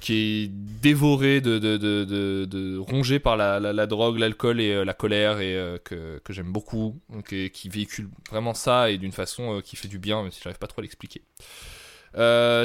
[0.00, 5.40] qui est dévoré, de, de, rongé par la, la, drogue, l'alcool et euh, la colère,
[5.40, 9.88] et euh, que, j'aime beaucoup, qui véhicule vraiment ça et d'une façon euh, qui fait
[9.88, 11.22] du bien, même si j'arrive pas trop à l'expliquer.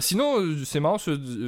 [0.02, 0.98] Sinon, c'est marrant,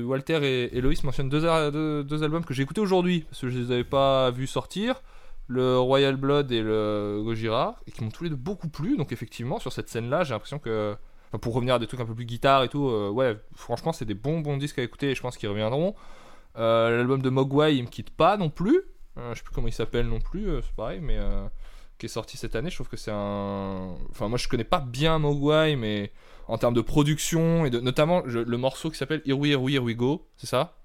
[0.04, 3.72] Walter et, et Loïs mentionnent deux, albums que j'ai écoutés aujourd'hui, parce que je les
[3.72, 5.02] avais pas vus sortir
[5.48, 8.98] le Royal Blood et le Gojira, et qui m'ont tous les deux beaucoup plu.
[8.98, 10.96] Donc effectivement, sur cette scène-là, j'ai l'impression que,
[11.38, 14.06] pour revenir à des trucs un peu plus guitare et tout, euh, ouais, franchement, c'est
[14.06, 15.96] des bons bons disques à écouter, et je pense qu'ils reviendront.
[16.58, 18.82] Euh, L'album de Mogwai, il me quitte pas non plus.
[19.18, 21.18] Euh, je sais plus comment il s'appelle non plus, c'est pareil, mais
[21.98, 22.70] qui est sorti cette année.
[22.70, 26.12] Je trouve que c'est un, enfin, moi je connais pas bien Mogwai, mais
[26.48, 29.76] en termes de production et de, notamment le morceau qui s'appelle Here We Here We
[29.76, 30.78] Here We Go, c'est ça,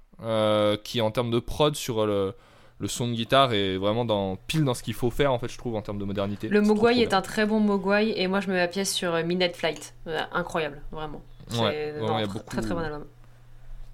[0.85, 2.35] qui en termes de prod sur le
[2.81, 5.49] le son de guitare est vraiment dans, pile dans ce qu'il faut faire en fait
[5.49, 6.49] je trouve en termes de modernité.
[6.49, 9.15] Le Mogwai est un très bon Mogwai et moi je me mets à pièce sur
[9.15, 9.95] euh, Midnight Flight.
[10.07, 11.23] Euh, incroyable, vraiment.
[11.49, 13.05] C'est Ouais, non, il y a tr- beaucoup- très très bon album.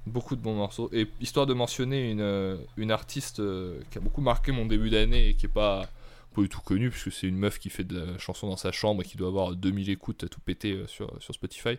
[0.06, 0.88] beaucoup de bons morceaux.
[0.92, 3.42] Et histoire de mentionner une, euh, une artiste
[3.90, 5.88] qui a beaucoup marqué mon début d'année et qui est pas,
[6.34, 8.70] pas du tout connue, puisque c'est une meuf qui fait de la chanson dans sa
[8.72, 11.78] chambre et qui doit avoir 2000 écoutes à tout péter sur, sur Spotify.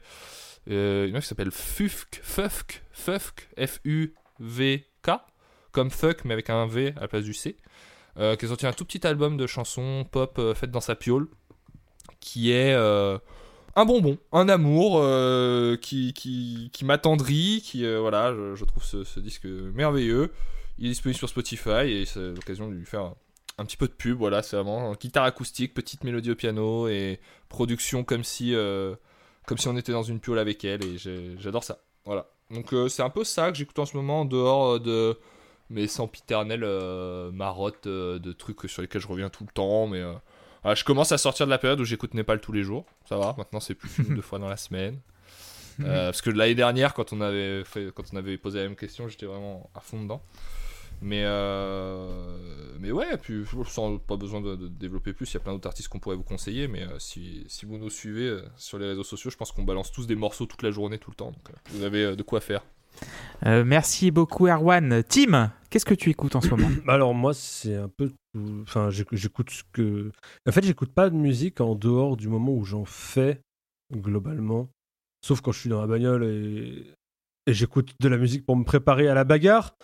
[0.70, 5.10] Euh, une meuf qui s'appelle Fufk, Fufk, Fufk, F-U-V-K,
[5.78, 7.56] comme fuck mais avec un V à la place du C,
[8.18, 11.28] euh, qui a un tout petit album de chansons pop euh, faites dans sa piole,
[12.20, 13.20] qui est euh,
[13.76, 19.46] un bonbon, un amour euh, qui, qui, qui m'attendrit, qui voilà, je, trouve ce, disque
[19.46, 20.34] merveilleux.
[20.80, 23.14] Il est disponible sur Spotify et c'est l'occasion de lui faire
[23.60, 24.18] un, petit peu de pub.
[24.18, 28.56] Voilà, c'est vraiment guitare acoustique, petite mélodie au piano et production comme si
[29.46, 30.98] comme si on était dans une piole avec elle et
[31.38, 31.78] j'adore ça.
[32.04, 32.28] Voilà.
[32.50, 35.20] Donc c'est un peu ça que j'écoute en ce moment en dehors de
[35.70, 40.02] mes sempiternelles euh, marottes euh, de trucs sur lesquels je reviens tout le temps, mais
[40.02, 42.86] euh, je commence à sortir de la période où j'écoute Népal tous les jours.
[43.08, 45.00] Ça va, maintenant c'est plus une deux fois dans la semaine.
[45.82, 48.76] Euh, parce que l'année dernière, quand on avait fait, quand on avait posé la même
[48.76, 50.22] question, j'étais vraiment à fond dedans.
[51.02, 52.38] Mais euh,
[52.80, 55.68] mais ouais, puis sans pas besoin de, de développer plus, il y a plein d'autres
[55.68, 56.68] artistes qu'on pourrait vous conseiller.
[56.68, 59.92] Mais euh, si, si vous nous suivez sur les réseaux sociaux, je pense qu'on balance
[59.92, 61.32] tous des morceaux toute la journée, tout le temps.
[61.32, 62.64] Donc vous avez de quoi faire.
[63.46, 65.04] Euh, merci beaucoup, Erwan.
[65.08, 68.12] Tim, qu'est-ce que tu écoutes en ce moment Alors moi c'est un peu
[68.64, 70.12] enfin j'éc- j'écoute ce que
[70.48, 73.42] en fait j'écoute pas de musique en dehors du moment où j'en fais
[73.94, 74.70] globalement.
[75.26, 76.94] Sauf quand je suis dans la bagnole et,
[77.48, 79.76] j'écoute de la musique pour me préparer à la bagarre.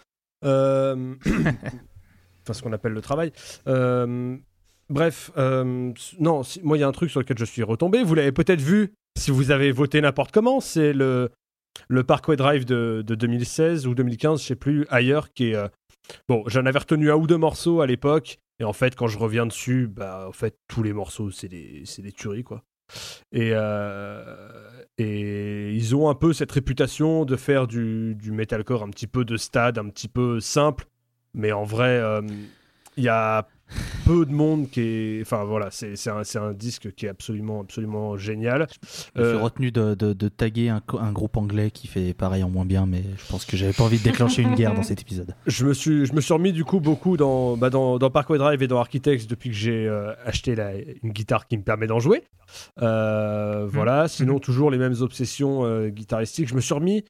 [0.43, 3.31] Euh, enfin ce qu'on appelle le travail.
[3.67, 4.37] Euh,
[4.89, 8.03] bref non moi il y a un truc sur lequel je suis retombé.
[8.03, 11.29] Vous l'avez peut-être vu si vous avez voté n'importe comment c'est le
[11.87, 15.67] le Parkway Drive de, de 2016 ou 2015 je sais plus ailleurs qui est euh,
[16.27, 19.17] Bon, j'en avais retenu un ou deux morceaux à l'époque, et en fait, quand je
[19.17, 22.63] reviens dessus, bah, en fait, tous les morceaux, c'est des, des tueries, quoi.
[23.31, 28.89] Et, euh, et ils ont un peu cette réputation de faire du, du metalcore un
[28.89, 30.85] petit peu de stade, un petit peu simple,
[31.33, 32.21] mais en vrai, euh,
[32.97, 33.47] il y a
[34.05, 35.21] peu de monde qui est.
[35.21, 35.95] Enfin, voilà, c'est
[36.37, 38.67] un, disque qui est absolument, absolument génial.
[39.15, 40.81] Je me suis Euh, retenu de, de- de taguer un,
[41.11, 43.97] groupe anglais qui fait pareil en moins bien, mais je pense que j'avais pas envie
[43.99, 45.33] de déclencher une guerre dans cet épisode.
[45.47, 48.37] Je me suis, je me suis remis du coup beaucoup dans, bah, dans, dans Parkway
[48.37, 51.87] Drive et dans Architects depuis que j'ai euh, acheté la, une guitare qui me permet
[51.87, 52.23] d'en jouer.
[52.81, 56.47] Euh, Voilà, sinon toujours les mêmes obsessions guitaristiques.
[56.49, 57.03] Je me suis remis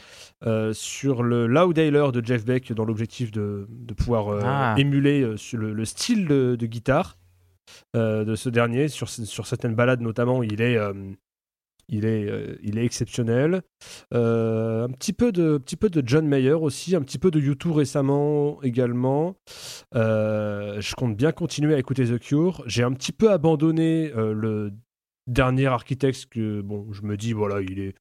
[0.46, 4.76] euh, sur le Loudhailer de Jeff Beck dans l'objectif de, de pouvoir euh, Ah.
[4.78, 7.18] émuler euh, sur le, le style de, de guitare
[7.94, 8.88] de ce dernier.
[8.90, 10.78] Sur, sur certaines balades notamment, il est,
[11.88, 13.62] il est, il est exceptionnel.
[14.12, 17.72] Un petit peu de, petit peu de John Mayer aussi, un petit peu de U2
[17.72, 19.38] récemment également.
[19.94, 22.64] Je compte bien continuer à écouter The Cure.
[22.68, 24.72] J'ai un petit peu abandonné le
[25.28, 27.96] dernier Architects que bon, je me dis voilà, il est,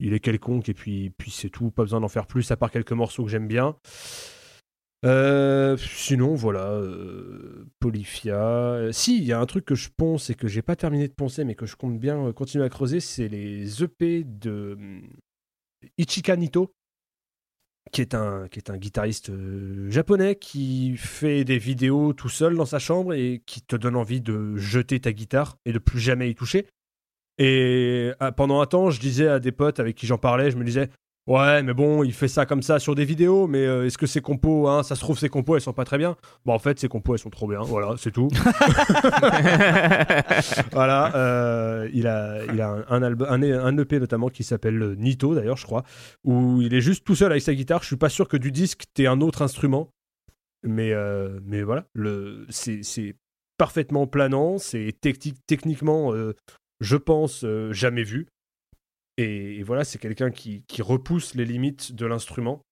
[0.00, 2.70] il est quelconque et puis, puis c'est tout, pas besoin d'en faire plus à part
[2.70, 3.76] quelques morceaux que j'aime bien.
[5.04, 8.40] Euh, sinon, voilà, euh, Polyphia.
[8.40, 11.06] Euh, si, il y a un truc que je ponce et que j'ai pas terminé
[11.06, 14.76] de poncer, mais que je compte bien euh, continuer à creuser, c'est les EP de
[14.76, 15.08] hum,
[15.98, 16.74] Ichika Nito,
[17.92, 19.30] qui est un, qui est un guitariste
[19.88, 24.20] japonais qui fait des vidéos tout seul dans sa chambre et qui te donne envie
[24.20, 26.66] de jeter ta guitare et de plus jamais y toucher.
[27.38, 30.56] Et ah, pendant un temps, je disais à des potes avec qui j'en parlais, je
[30.56, 30.90] me disais,
[31.26, 34.06] ouais, mais bon, il fait ça comme ça sur des vidéos, mais euh, est-ce que
[34.06, 36.16] ses compos, hein, ça se trouve, ses compos, elles sont pas très bien?
[36.44, 38.28] Bon, en fait, ses compos, elles sont trop bien, voilà, c'est tout.
[40.72, 44.94] voilà, euh, il a, il a un, un, album, un, EP notamment qui s'appelle euh,
[44.96, 45.84] Nito, d'ailleurs, je crois,
[46.24, 47.82] où il est juste tout seul avec sa guitare.
[47.82, 49.90] Je suis pas sûr que du disque, t'aies un autre instrument,
[50.62, 51.86] mais, euh, mais voilà,
[52.48, 53.16] c'est,
[53.56, 56.34] parfaitement planant, c'est technique, techniquement, euh,
[56.80, 58.28] je pense, euh, jamais vu.
[59.16, 62.62] Et, voilà, c'est quelqu'un qui, repousse les limites de l'instrument.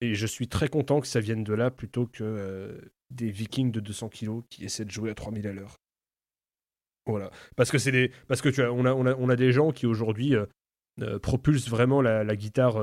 [0.00, 2.80] Et je suis très content que ça vienne de là plutôt que euh,
[3.10, 5.76] des vikings de 200 kilos qui essaient de jouer à 3000 à l'heure.
[7.04, 7.30] Voilà.
[7.56, 11.18] Parce que, c'est des, parce que tu as, on, a, des gens qui aujourd'hui euh,
[11.18, 12.78] propulsent vraiment la, la guitare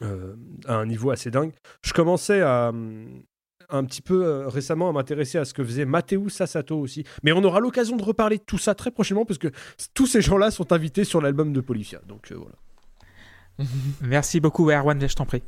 [0.00, 1.52] à un niveau assez dingue.
[1.84, 3.22] Je commençais à, hum,
[3.70, 7.04] un petit peu euh, récemment à m'intéresser à ce que faisait Matteo Sassato aussi.
[7.22, 9.48] Mais on aura l'occasion de reparler de tout ça très prochainement parce que
[9.94, 12.00] tous ces gens-là sont invités sur l'album de Polyphia.
[12.06, 12.54] Donc euh, voilà.
[14.02, 15.42] Merci beaucoup, Erwan, je t'en prie.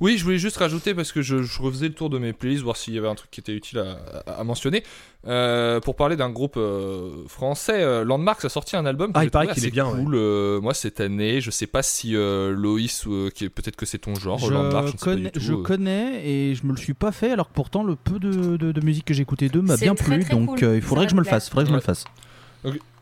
[0.00, 2.62] Oui, je voulais juste rajouter parce que je, je refaisais le tour de mes playlists,
[2.62, 3.98] voir s'il y avait un truc qui était utile à,
[4.30, 4.82] à- à mentionner.
[5.28, 9.20] Euh, pour parler d'un groupe euh, français, euh, Landmark a sorti un album que Ah,
[9.22, 10.14] j'ai il paraît trouvé qu'il est assez bien, cool.
[10.16, 13.98] euh, moi, cette année, je sais pas si euh, Loïs, euh, qui peut-être que c'est
[13.98, 15.40] ton genre, Landmark, je ne sais pas connais, du tout.
[15.40, 15.62] je euh.
[15.62, 18.72] connais et je me le suis pas fait alors que pourtant le peu de, de-
[18.72, 20.64] de musique que j'ai écouté d'eux m'a bien très, plu très donc cool.
[20.68, 21.48] euh, il faudrait Ça que je me le fasse.
[21.48, 22.04] Faudrait que je me le fasse.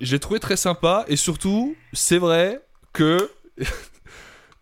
[0.01, 2.61] Je l'ai trouvé très sympa et surtout, c'est vrai
[2.93, 3.31] que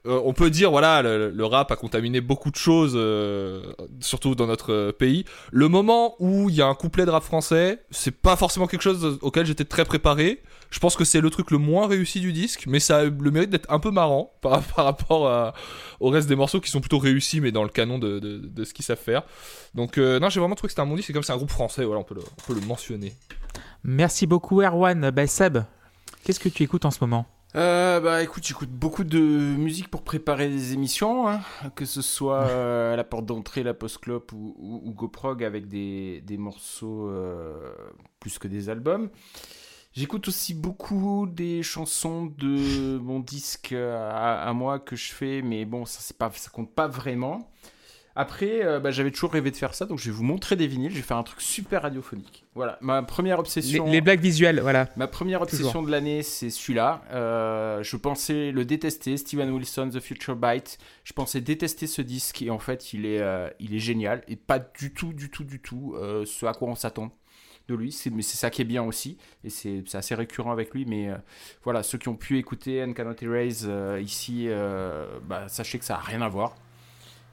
[0.09, 3.63] euh, on peut dire voilà le, rap a contaminé beaucoup de choses, euh,
[4.01, 5.25] surtout dans notre euh, pays.
[5.53, 8.83] Le moment où il y a un couplet de rap français, c'est pas forcément quelque
[8.83, 10.43] chose auquel j'étais très préparé.
[10.71, 13.31] Je pense que c'est le truc le moins réussi du disque, mais ça a le
[13.31, 15.55] mérite d'être un peu marrant par, rapport
[16.01, 18.85] au reste des morceaux qui sont plutôt réussis, mais dans le canon de, ce qu'ils
[18.85, 19.23] savent faire.
[19.75, 20.99] Donc non, j'ai vraiment trouvé que c'était un bon.
[21.01, 23.15] C'est comme c'est un groupe français, voilà, on peut le, on le mentionner.
[23.83, 25.11] Merci beaucoup, Erwan.
[25.11, 25.59] Bah, Seb,
[26.25, 27.27] qu'est-ce que tu écoutes en ce moment?
[27.59, 31.41] Euh, bah écoute, j'écoute beaucoup de musique pour préparer des émissions, hein,
[31.75, 36.21] que ce soit euh, la porte d'entrée, la post-clop ou, ou, ou GoProg avec des,
[36.21, 37.75] des morceaux euh,
[38.21, 39.11] plus que des albums.
[39.93, 45.65] J'écoute aussi beaucoup des chansons de mon disque à, à moi que je fais, mais
[45.65, 47.51] bon, ça, c'est pas, ça compte pas vraiment.
[48.21, 50.67] Après, euh, bah, j'avais toujours rêvé de faire ça, donc je vais vous montrer des
[50.67, 50.91] vinyles.
[50.91, 52.45] Je vais faire un truc super radiophonique.
[52.55, 53.87] Voilà, ma première obsession.
[53.87, 54.89] les blagues visuelles, voilà.
[54.97, 55.87] Ma première obsession Toujours.
[55.87, 57.03] de l'année, c'est celui-là.
[57.13, 60.79] Euh, je pensais le détester, Steven Wilson, The Future Bite.
[61.05, 64.35] Je pensais détester ce disque et en fait, il est, euh, il est génial et
[64.35, 65.95] pas du tout, du tout, du tout
[66.27, 67.13] ce à quoi on s'attend.
[67.69, 67.93] de lui.
[67.93, 69.17] C'est, mais c'est ça qui est bien aussi.
[69.45, 70.87] Et c'est, c'est assez récurrent avec lui.
[70.87, 71.17] Mais euh,
[71.63, 75.85] voilà, ceux qui ont pu écouter And Cannot Erase euh, ici, euh, bah, sachez que
[75.85, 76.57] ça n'a rien à voir.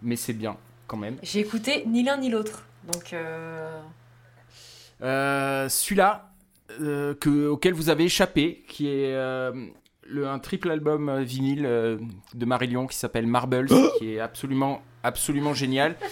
[0.02, 0.58] Mais c'est bien
[0.88, 1.18] quand même.
[1.24, 2.64] J'ai écouté ni l'un ni l'autre.
[2.92, 3.80] Donc, euh,
[5.02, 6.32] Euh, celui-là,
[6.82, 9.52] euh, que, auquel vous avez échappé, qui est euh,
[10.08, 11.98] le, un triple album vinyle euh,
[12.34, 13.68] de Marillion qui s'appelle Marbles,
[14.00, 15.96] qui est absolument, absolument génial.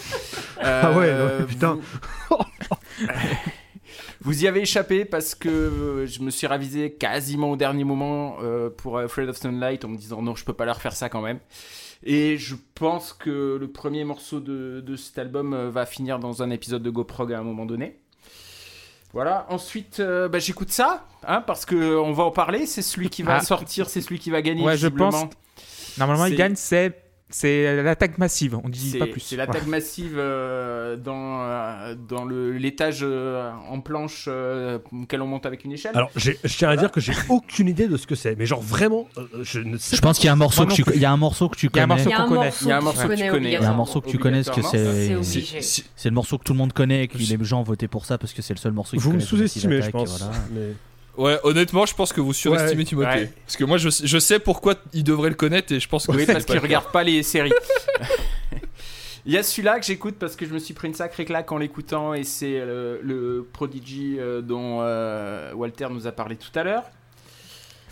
[0.65, 1.77] Ah ouais, Euh, ouais, putain.
[2.29, 2.37] Vous,
[4.21, 8.37] vous y avez échappé parce que je me suis ravisé quasiment au dernier moment
[8.77, 11.21] pour Afraid of Sunlight en me disant non, je peux pas leur faire ça quand
[11.21, 11.39] même.
[12.05, 16.43] Et je pense que le premier morceau de, de cet album euh, va finir dans
[16.43, 17.97] un épisode de GoProg à un moment donné.
[19.13, 23.09] Voilà, ensuite euh, bah, j'écoute ça, hein, parce que on va en parler, c'est celui
[23.09, 23.41] qui va Ah.
[23.41, 24.63] sortir, c'est celui qui va gagner.
[24.65, 25.25] Ouais, je pense-
[25.99, 27.02] Normalement, il gagne, c'est
[27.35, 28.57] c'est l'attaque massive.
[28.63, 29.19] On dit C'est pas plus.
[29.19, 35.21] c'est la tag massive euh, dans, euh, dans le- l'étage euh, en planche euh, auquel
[35.21, 35.91] on monte avec une échelle.
[35.95, 38.35] Alors, j'ai- je tiens à dire que j'ai aucune idée de ce que c'est.
[38.37, 40.73] Mais genre, vraiment, euh, je ne sais Je pense qu'il y a un morceau que
[40.73, 40.95] tu, plus.
[40.95, 41.95] il y a un morceau que tu Il y a un connais.
[41.95, 42.45] morceau il y a qu'on un connaît.
[42.45, 43.49] morceau Il y a un que morceau tu que tu connais connais.
[43.49, 44.61] Il y a un morceau que tu connais que.
[45.63, 47.87] C'est c'est le morceau que tout le monde connaît et que les gens ont voté
[47.87, 50.23] pour ça parce que c'est le seul morceau qu'ils Vous me sous-estimez, je pense.
[51.17, 52.85] Ouais, honnêtement, je pense que vous surestimez Ouais.
[52.85, 53.07] Timothée.
[53.09, 53.31] Ouais.
[53.45, 56.11] Parce que moi, je, je sais pourquoi il devrait le connaître et je pense que
[56.11, 57.51] Oui, parce qu'il le regarde pas les séries.
[59.25, 61.49] Il y a celui-là que j'écoute parce que je me suis pris une sacrée claque
[61.53, 66.49] en l'écoutant et c'est euh, le Prodigy euh, dont euh, Walter nous a parlé tout
[66.59, 66.83] à l'heure.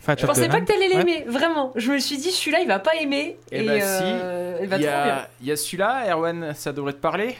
[0.01, 0.97] Fat Je pensais pas que t'allais Ouais.
[1.05, 1.71] l'aimer, vraiment.
[1.77, 3.37] Je me suis dit, celui-là, il va pas aimer.
[3.51, 5.13] Eh et bah, euh, il va Il y, trop bien.
[5.13, 7.37] a, il y a celui-là, Erwan, ça devrait te parler?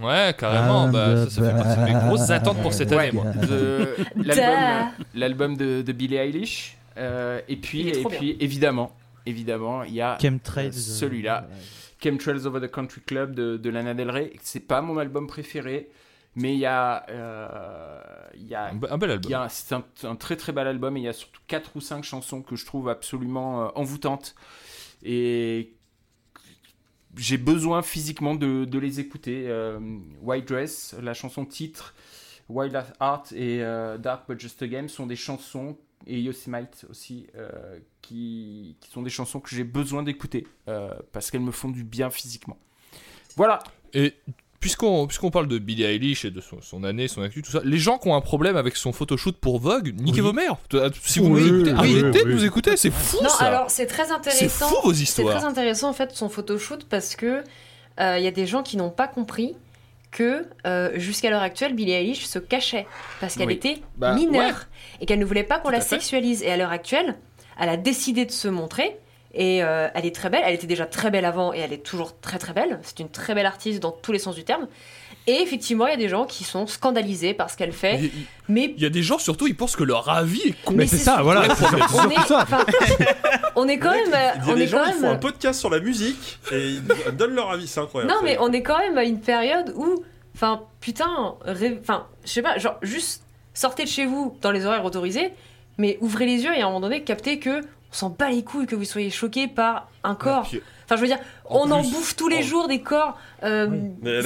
[0.00, 0.84] Ouais, carrément.
[0.84, 3.24] Ah, bah, ça, ça fait partie de mes grosses attentes pour cette année, moi.
[3.26, 4.24] De- Da.
[4.34, 6.76] L'album l'album de, de Billie Eilish.
[6.98, 8.92] Euh, et puis, Il est et trop puis évidemment,
[9.26, 10.68] évidemment, il y a Chemtrails.
[10.68, 11.46] Euh, celui-là.
[12.02, 14.32] Chemtrails Over the Country Club de, de Lana Del Rey.
[14.42, 15.88] C'est pas mon album préféré,
[16.36, 17.98] mais il y a, euh,
[18.34, 19.30] il y a Un, be- un bel Il album.
[19.30, 21.70] y a- C'est un, un très très bel album et il y a surtout 4
[21.76, 24.34] ou 5 chansons que je trouve absolument euh, envoûtantes.
[25.04, 25.72] Et
[27.16, 29.44] j'ai besoin physiquement de, les écouter.
[29.48, 29.78] Euh,
[30.22, 31.94] White Dress, la chanson titre,
[32.48, 35.76] Wild at Heart et euh, Dark But Just a Game sont des chansons,
[36.06, 41.42] et Yosemite aussi, euh, qui, sont des chansons que j'ai besoin d'écouter euh, parce qu'elles
[41.42, 42.58] me font du bien physiquement.
[43.36, 43.60] Voilà.
[44.62, 47.60] Puisqu'on puisqu'on parle de Billie Eilish et de son, son année, son actu, tout ça,
[47.62, 50.26] les gens qui ont un problème avec son photoshoot pour Vogue, niquez Oui.
[50.28, 50.56] vos mères.
[51.02, 52.46] Si vous Oui, nous écoutez, oui, arrêtez oui, de nous oui.
[52.46, 53.44] écouter, c'est fou Non, ça.
[53.44, 54.68] alors c'est très C'est intéressant.
[54.68, 55.36] fou vos C'est histoires.
[55.36, 57.42] très intéressant en fait son photoshoot parce que
[58.00, 59.54] euh, il y a des gens qui n'ont pas compris
[60.10, 62.86] que euh, jusqu'à l'heure actuelle, Billie Eilish se cachait
[63.20, 63.54] parce qu'elle Oui.
[63.54, 64.66] était Bah, mineure
[65.00, 66.42] et qu'elle ne voulait pas qu'on la sexualise.
[66.42, 67.16] Et à l'heure actuelle,
[67.60, 68.96] elle a décidé de se montrer
[69.34, 70.42] et euh, elle est très belle.
[70.44, 72.78] Elle était déjà très belle avant et elle est toujours très très belle.
[72.82, 74.66] C'est une très belle artiste dans tous les sens du terme.
[75.28, 78.10] Et effectivement, il y a des gens qui sont scandalisés par ce qu'elle fait, Il
[78.48, 80.74] mais il y a des gens surtout, ils pensent que leur avis est con.
[80.74, 82.40] Mais c'est ça, voilà, surtout On est, ça.
[82.42, 82.64] enfin,
[83.54, 84.10] on est quand même, Il
[84.48, 85.12] y a on des est gens quand qui font même.
[85.12, 86.82] un podcast sur la musique et ils
[87.16, 88.12] donnent leur avis, c'est incroyable.
[88.12, 90.02] Non, mais on est quand même à une période où,
[90.34, 93.22] enfin, putain, ré- enfin, je sais pas, genre, juste
[93.54, 95.30] sortez de chez vous dans les horaires autorisés,
[95.78, 97.60] mais ouvrez les yeux et à un moment donné, captez que
[97.92, 100.48] on s'en bat les couilles que vous soyez choqué par un corps.
[100.48, 102.80] Puis, Enfin, je veux dire, En on en plus- bouffe tous les en- jours des
[102.82, 103.66] corps euh,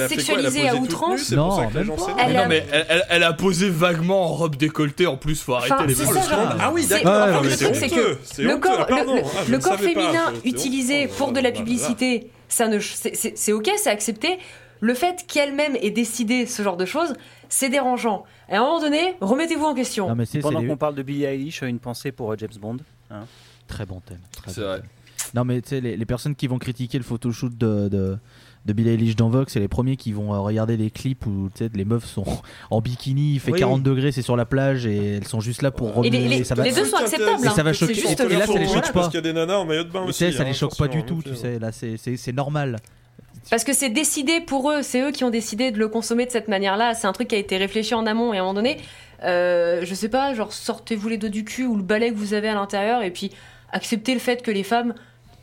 [0.09, 1.29] sexualisés à outrance.
[1.29, 2.01] Pour Non, ça que les même gens pas.
[2.01, 2.19] s'énervent.
[2.27, 5.53] Elle Mais a- non, mais elle, a posé vaguement en robe décolletée en plus, faut
[5.53, 7.11] arrêter Enfin, les ça, genre, Ah oui, c'est- d'accord.
[7.27, 8.59] Ouais, enfin, le truc, c'est que le honteux.
[8.59, 12.79] corps, Ah, pardon, le, ah, le féminin utilisé pour de la Oh publicité, ça ne,
[12.79, 14.37] c'est- ok, c'est accepté.
[14.79, 17.13] Le fait qu'elle-même ait décidé ce genre de choses,
[17.49, 18.25] c'est dérangeant.
[18.49, 20.09] Et à un moment donné, remettez-vous en question.
[20.09, 22.77] Non, mais Pendant qu'on parle de Billie Eilish, une pensée pour euh, James Bond.
[23.67, 24.19] Très bon thème.
[24.47, 24.77] C'est bon vrai.
[24.79, 24.87] thème.
[25.35, 28.17] Non, mais tu sais, les, les personnes qui vont critiquer le photoshoot de, de,
[28.65, 31.49] de Billie Eilish dans Vogue, c'est les premiers qui vont euh, regarder les clips où
[31.53, 32.23] tu sais, les meufs sont
[32.71, 33.59] en bikini, il fait Oui.
[33.59, 36.11] 40 degrés, c'est sur la plage et elles sont juste là pour remuer.
[36.11, 37.43] les, les- ça va, les deux sont acceptables.
[37.45, 37.63] et ça hein.
[37.63, 37.93] va choquer.
[37.95, 39.05] juste Et le là, ça les choque Parce pas.
[39.07, 40.19] qu'il y a des nanas en maillot de bain tu aussi.
[40.19, 41.59] sais, ça hein, les choque pas du tout, tu euh, sais.
[41.59, 42.77] Là, c'est- c'est c'est normal.
[43.49, 46.31] Parce que c'est décidé pour eux, c'est eux qui ont décidé de le consommer de
[46.31, 46.93] cette manière-là.
[46.93, 48.77] C'est un truc qui a été réfléchi en amont et à un moment donné,
[49.23, 52.33] euh, je sais pas, genre sortez-vous les dos du cul ou le balai que vous
[52.33, 53.31] avez à l'intérieur et puis
[53.77, 54.93] acceptez le fait que les femmes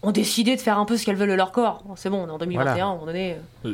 [0.03, 1.83] ont décidé de faire un peu ce qu'elles veulent de leur corps.
[1.97, 2.85] C'est bon, on est en 2021, Voilà.
[2.85, 3.37] à un moment donné.
[3.65, 3.73] euh.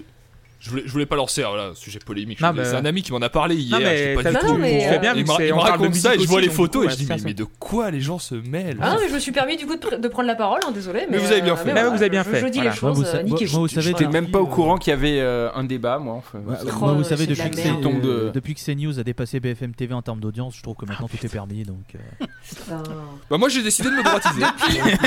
[0.61, 2.39] Je voulais, je voulais pas lancer voilà, un sujet polémique.
[2.39, 3.78] je C'est un ami qui m'en a parlé hier.
[3.78, 6.19] Non, mais j'étais pas du tout- mais, euh, bien, il me, on raconte ça et
[6.20, 8.91] je vois les photos et je dis mais, de quoi les gens se mêlent Ah
[8.91, 10.70] non, mais je me suis permis du coup de, pr- de prendre la parole, hein,
[10.73, 11.07] désolé.
[11.09, 11.65] Mais, Mais vous avez bien euh, fait.
[11.65, 12.74] mais Mais voilà, vous avez bien je- fait, Je dis voilà.
[12.74, 14.20] les Moi, choses, euh, moi- vous savez, J'étais Voilà.
[14.20, 16.23] même pas au courant qu'il y avait euh, un débat, moi.
[16.35, 20.62] Moi, vous savez, depuis que, euh, CNews a dépassé BFM TV en termes d'audience, je
[20.62, 21.62] trouve que maintenant tout est permis.
[21.62, 22.77] Donc, euh.
[23.31, 24.43] Bah moi j'ai décidé de me droitiser.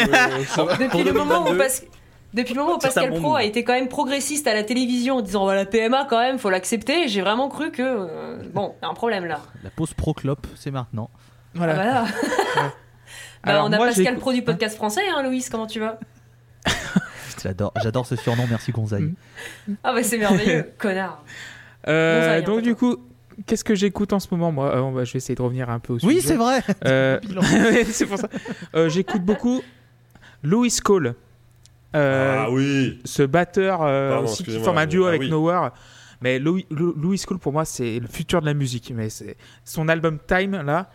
[0.03, 0.65] Euh.
[0.79, 1.57] Depuis le moment où 2022.
[1.57, 1.83] parce
[2.33, 3.37] Depuis le moment où Pascal bon Pro move.
[3.37, 6.49] a été quand même progressiste à la télévision en disant voilà PMA quand même, faut
[6.49, 9.39] l'accepter, j'ai vraiment cru que euh, bon, il y a un problème là.
[9.63, 11.09] La pause pro clope, c'est maintenant.
[11.53, 12.05] Voilà.
[12.57, 12.67] Ah.
[13.45, 15.99] Bah, Alors, on a moi, Pascal Pro du podcast français, hein, Louise, comment tu vas
[17.43, 19.13] J'adore, j'adore ce surnom, merci Gonzaï.
[19.83, 21.21] Ah bah c'est merveilleux, connard.
[21.89, 22.95] Euh, donc pas du coup,
[23.45, 25.79] qu'est-ce que j'écoute en ce moment Moi, Euh, bah, je vais essayer de revenir un
[25.79, 26.27] peu au Oui, sujet.
[26.29, 26.61] c'est vrai.
[26.85, 27.19] Euh,
[27.91, 28.29] c'est pour ça.
[28.75, 29.61] Euh, J'écoute beaucoup
[30.41, 31.15] Louis Cole.
[31.95, 32.99] Euh, Ah oui.
[33.05, 35.29] ce batteur euh, Pardon, aussi qui forme un duo ah avec oui.
[35.29, 35.71] Nowhere.
[36.21, 38.91] Mais Louis, Lou- Louis Cole, pour moi, c'est le futur de la musique.
[38.95, 40.89] Mais c'est son album Time, là,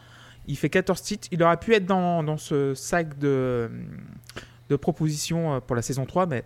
[0.46, 1.28] il fait 14 titres.
[1.30, 3.70] Il aurait pu être dans, dans ce sac de,
[4.70, 6.44] de propositions euh, pour la saison 3, mais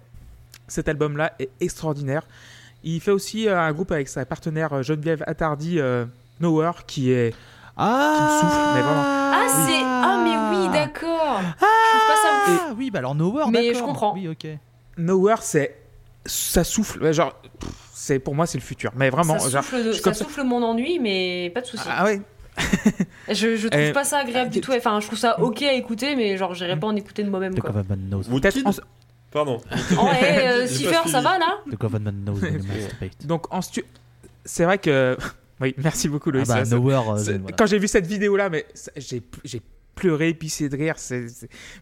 [0.67, 2.27] cet album-là est extraordinaire.
[2.85, 6.05] Il fait aussi euh, un groupe avec sa partenaire euh, Geneviève Attardi, euh,
[6.41, 7.33] Nowhere, qui est
[7.77, 9.03] Ah, souffle, mais vraiment.
[9.05, 11.41] Ah c'est ah mais oui d'accord.
[11.41, 12.69] Je trouve pas ça.
[12.71, 14.15] Ah oui, bah alors Nowhere, Mais je comprends.
[14.15, 14.47] Oui, ok.
[14.99, 15.79] Nowhere, c'est
[16.27, 17.03] ça souffle.
[17.03, 18.93] Ouais, Genre, pff, c'est pour moi, c'est le futur.
[18.95, 21.85] Mais vraiment, ça genre, souffle, de- je ça souffle mon ennui, mais pas de souci.
[21.91, 22.21] ah ouais.
[23.29, 24.73] Je, je trouve Euh, pas ça agréable du tout.
[24.77, 27.55] Enfin, je trouve ça ok à écouter, mais genre, j'irais pas en écouter de moi-même
[27.55, 27.71] The quoi.
[27.71, 28.73] en-
[29.31, 29.59] Pardon.
[29.99, 31.59] Oh, hey, euh, Cipher, ça va là?
[31.71, 33.27] The government knows when you masturbate?
[33.27, 33.85] Donc en stu...
[34.45, 35.17] c'est vrai que
[35.63, 36.49] oui, merci beaucoup Ah Loïs.
[36.49, 37.57] bah, Ça, ça- Nowhere, euh, voilà.
[37.57, 38.67] Quand j'ai vu cette vidéo là, mais
[38.97, 39.23] j'ai
[39.95, 40.95] pleuré, pissé de rire.
[40.99, 41.27] c'est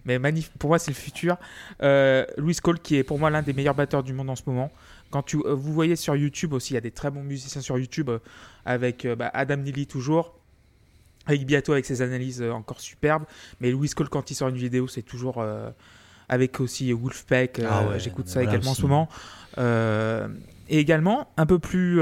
[0.04, 1.36] Mais magnif- pour moi c'est le futur.
[1.82, 4.42] Euh, Louis Cole qui est pour moi l'un des meilleurs batteurs du monde en ce
[4.46, 4.70] moment.
[5.10, 7.60] Quand tu, euh, vous voyez sur YouTube aussi, il y a des très bons musiciens
[7.60, 8.18] sur YouTube euh,
[8.64, 10.34] avec bah, Adam Neely toujours.
[11.26, 13.24] Avec Biato avec ses analyses encore superbes.
[13.60, 15.44] Mais Louis Cole quand il sort une vidéo, c'est toujours
[16.28, 17.60] avec aussi Wolfpack.
[17.60, 19.08] Ah ouais, J'écoute ça également en ce moment.
[20.68, 22.00] Et également, un peu plus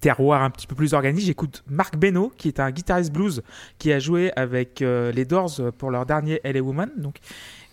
[0.00, 3.42] terroir, un petit peu plus organique, j'écoute Marc Beno, qui est un guitariste blues
[3.78, 6.90] qui a joué avec euh, les Doors pour leur dernier LA Woman.
[6.96, 7.18] Donc,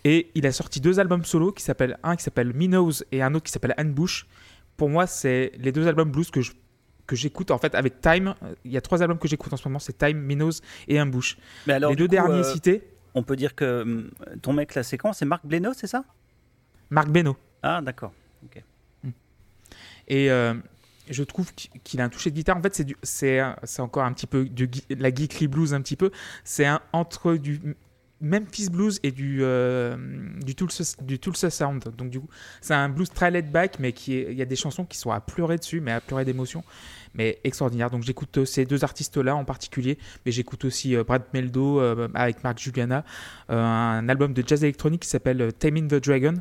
[0.03, 3.33] et il a sorti deux albums solo, qui s'appellent un qui s'appelle Minnows et un
[3.33, 4.25] autre qui s'appelle Anne Bush.
[4.77, 6.51] Pour moi, c'est les deux albums blues que je
[7.05, 8.33] que j'écoute en fait avec Time.
[8.63, 10.53] Il y a trois albums que j'écoute en ce moment, c'est Time, Minnows
[10.87, 11.37] et Un Bush.
[11.67, 12.81] Mais alors, les deux coup, derniers euh, cités,
[13.13, 14.09] on peut dire que
[14.41, 16.05] ton mec c'est quand C'est Marc Bleno, c'est ça?
[16.89, 17.35] Marc Beno.
[17.61, 18.13] Ah, d'accord.
[20.07, 20.53] Et euh,
[21.13, 22.57] je trouve qu- qu'il a un toucher de guitare.
[22.57, 23.41] En fait, c'est
[23.79, 26.11] encore un petit peu de la geekery blues un petit peu.
[26.43, 27.75] C'est entre du
[28.21, 29.97] Memphis blues et du euh,
[30.55, 31.93] Tulsa sound.
[31.97, 32.29] Donc du coup,
[32.61, 35.19] c'est un blues très laid back, mais il y a des chansons qui sont à
[35.19, 36.63] pleurer dessus, mais à pleurer d'émotion,
[37.13, 37.89] mais extraordinaire.
[37.89, 42.07] Donc j'écoute euh, ces deux artistes-là en particulier, mais j'écoute aussi euh, Brad Meldo euh,
[42.13, 43.03] avec Mark Juliana,
[43.49, 46.35] un album de jazz électronique qui s'appelle Taming the Dragon.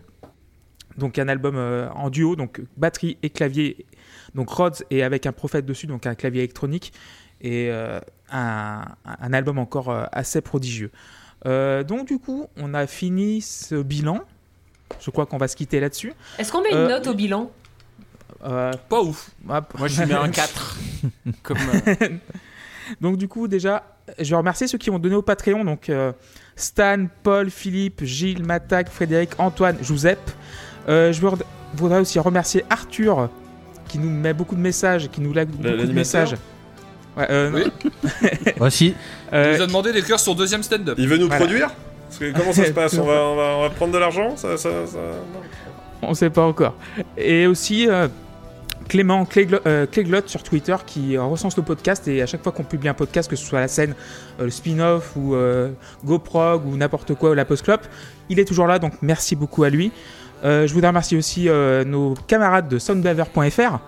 [0.99, 3.87] Donc un album en duo, donc batterie et clavier,
[4.35, 6.93] donc Rhodes et avec un prophète dessus, donc un clavier électronique
[7.41, 8.01] et euh,
[8.31, 10.91] un, un album encore euh, assez prodigieux.
[11.47, 14.21] Euh, donc du coup, on a fini ce bilan.
[15.01, 16.13] Je crois qu'on va se quitter là-dessus.
[16.39, 17.51] Est-ce qu'on met une note au bilan?
[18.45, 19.31] Euh, Pas ouf.
[19.49, 19.75] hop.
[19.79, 20.79] Moi, je mets un 4.
[21.43, 21.59] Comme.
[21.87, 22.09] euh,
[23.01, 23.85] Donc du coup déjà,
[24.19, 26.13] je vais remercier ceux qui ont donné au Patreon, donc euh,
[26.57, 30.19] Stan, Paul, Philippe, Gilles, Matac, Frédéric, Antoine, Joseph.
[30.89, 31.21] Euh, je
[31.75, 33.31] voudrais aussi remercier Arthur
[33.93, 36.35] qui nous met beaucoup de messages, qui nous lève beaucoup de messages.
[37.15, 37.51] Ouais, euh.
[37.53, 37.91] Oui.
[38.57, 38.95] Voici.
[39.35, 40.95] Euh, Il nous a demandé d'écrire son deuxième stand-up.
[40.99, 41.45] Il veut nous Voilà.
[41.45, 41.71] produire
[42.09, 44.35] Parce que comment ça se passe on va, on, va, on va prendre de l'argent
[44.37, 44.99] ça, ça, ça...
[46.01, 46.75] On sait pas encore.
[47.19, 48.09] Et aussi euh,
[48.89, 52.65] Clément Cléglo- euh, Cléglotte sur Twitter qui recense le podcast et à chaque fois qu'on
[52.65, 53.95] publie un podcast, que ce soit la scène,
[54.41, 55.71] euh, le spin-off ou euh,
[56.07, 57.83] GoProg ou n'importe quoi ou la post-clop,
[58.31, 59.93] il est toujours là donc merci beaucoup à lui.
[60.45, 63.79] Euh, je voudrais remercier aussi euh, nos camarades de soundbaver.fr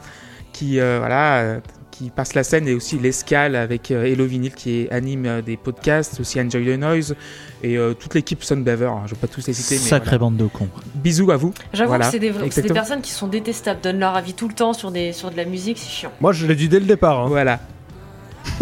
[0.52, 1.58] qui euh, voilà
[1.90, 5.56] qui passent la scène et aussi l'escale avec euh, Hello Vinyl qui anime euh, des
[5.56, 7.14] podcasts, aussi Enjoy the Noise
[7.62, 8.86] et euh, toute l'équipe Soundbaver.
[8.86, 10.18] hein, je vais pas tous les citer mais Sacrée voilà.
[10.18, 10.68] bande de cons.
[10.96, 11.54] bisous à vous.
[11.72, 14.72] J'avoue Voilà, que c'est des, personnes qui sont détestables, donnent leur avis tout le temps
[14.72, 16.10] sur, des, sur de la musique, c'est chiant.
[16.20, 17.20] Moi, je l'ai dit dès le départ.
[17.20, 17.26] hein.
[17.28, 17.60] Voilà.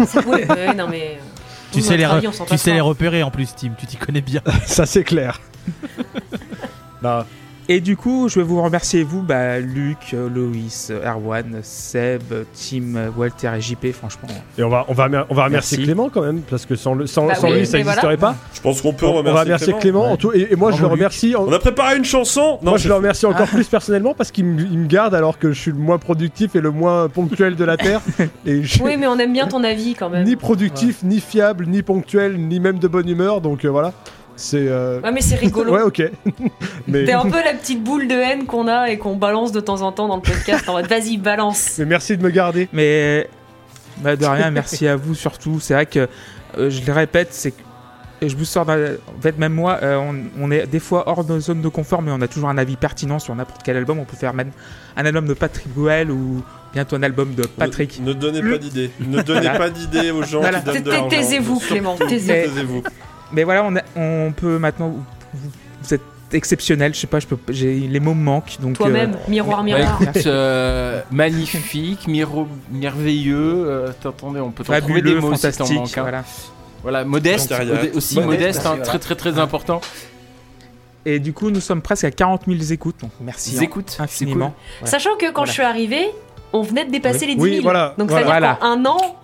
[0.05, 1.17] C'est- ouais, ouais, non mais.
[1.71, 3.71] Tu sais, les, avis, tu sais les repérer en plus, Tim.
[3.79, 4.41] Tu t'y connais bien.
[4.67, 5.41] Ça, c'est clair.
[7.01, 7.25] Bah,
[7.69, 12.21] Et du coup, je vais vous remercier, vous, bah, Luc, Loïs, Erwan, Seb,
[12.53, 14.27] Tim, Walter et JP, franchement.
[14.57, 15.83] et on va, on va, on va remercier Merci.
[15.85, 18.33] Clément quand même, parce que sans, le, sans, Bah sans oui, lui, ça n'existerait voilà.
[18.33, 18.35] pas.
[18.53, 20.11] Je pense qu'on peut On, on remercier, va remercier Clément.
[20.11, 21.35] en tout- et, et moi, je le remercie.
[21.37, 24.31] en- On a préparé une chanson Non, moi, je le remercie encore plus personnellement parce
[24.31, 27.63] qu'il me, garde alors que je suis le moins productif et le moins ponctuel de
[27.63, 28.01] la Terre.
[28.45, 30.25] et je suis Oui, mais on aime bien ton avis quand même.
[30.25, 33.39] ni productif, ni fiable, ni ponctuel, ni même de bonne humeur.
[33.39, 33.93] Donc euh, voilà.
[34.35, 34.67] C'est.
[34.67, 35.71] euh, Ouais, mais c'est rigolo.
[35.75, 36.01] Ouais, ok.
[36.87, 39.59] mais, T'es un peu la petite boule de haine qu'on a et qu'on balance de
[39.59, 41.75] temps en temps dans le podcast en mode vas-y, balance.
[41.79, 42.67] mais merci de me garder.
[42.73, 43.29] Mais
[43.97, 45.59] bah, de rien, merci à vous surtout.
[45.59, 46.07] C'est vrai que,
[46.57, 47.53] euh, je le répète, c'est
[48.25, 48.67] je vous sors.
[48.69, 52.01] En fait, même moi, euh, on, on est des fois hors de zone de confort,
[52.01, 53.99] mais on a toujours un avis pertinent sur n'importe quel album.
[53.99, 54.51] On peut faire même
[54.95, 56.41] un album de Patrick Bruel ou
[56.73, 57.99] bientôt un album de Patrick.
[57.99, 58.91] Ne, ne donnez pas d'idées.
[59.05, 60.61] Ne donnez pas d'idées aux gens Voilà.
[60.61, 61.09] qui donnent de.
[61.09, 62.81] Taisez-vous, Clément, taisez-vous.
[63.33, 64.89] Mais voilà, on, a- on peut maintenant.
[65.33, 65.49] Vous,
[65.81, 66.01] vous êtes
[66.31, 66.93] exceptionnel.
[66.93, 68.57] Je sais pas, je peux, les mots me manquent.
[68.59, 70.01] Donc, Toi-même, euh, miroir, Bah, miroir.
[70.01, 73.65] écoute, euh, magnifique, miro- merveilleux.
[73.67, 75.75] euh, T'entendais, on peut trouver des mots si fantastique.
[75.77, 75.97] manques.
[75.97, 76.01] hein.
[76.01, 76.23] Voilà.
[76.83, 79.79] Voilà, modeste, modé- aussi Modeste, modeste, hein, merci, très très très important.
[81.05, 82.99] Et du coup, nous sommes presque à 40 000 écoutes.
[83.01, 84.53] Donc, merci Ils hein, infiniment.
[84.79, 84.87] cool.
[84.87, 85.47] Sachant que quand Voilà.
[85.47, 86.07] je suis arrivée,
[86.51, 87.63] on venait de dépasser les 10 Oui, 000.
[87.63, 88.25] voilà, Donc voilà.
[88.27, 88.75] c'est-à-dire Voilà.
[88.75, 89.15] qu'en un an,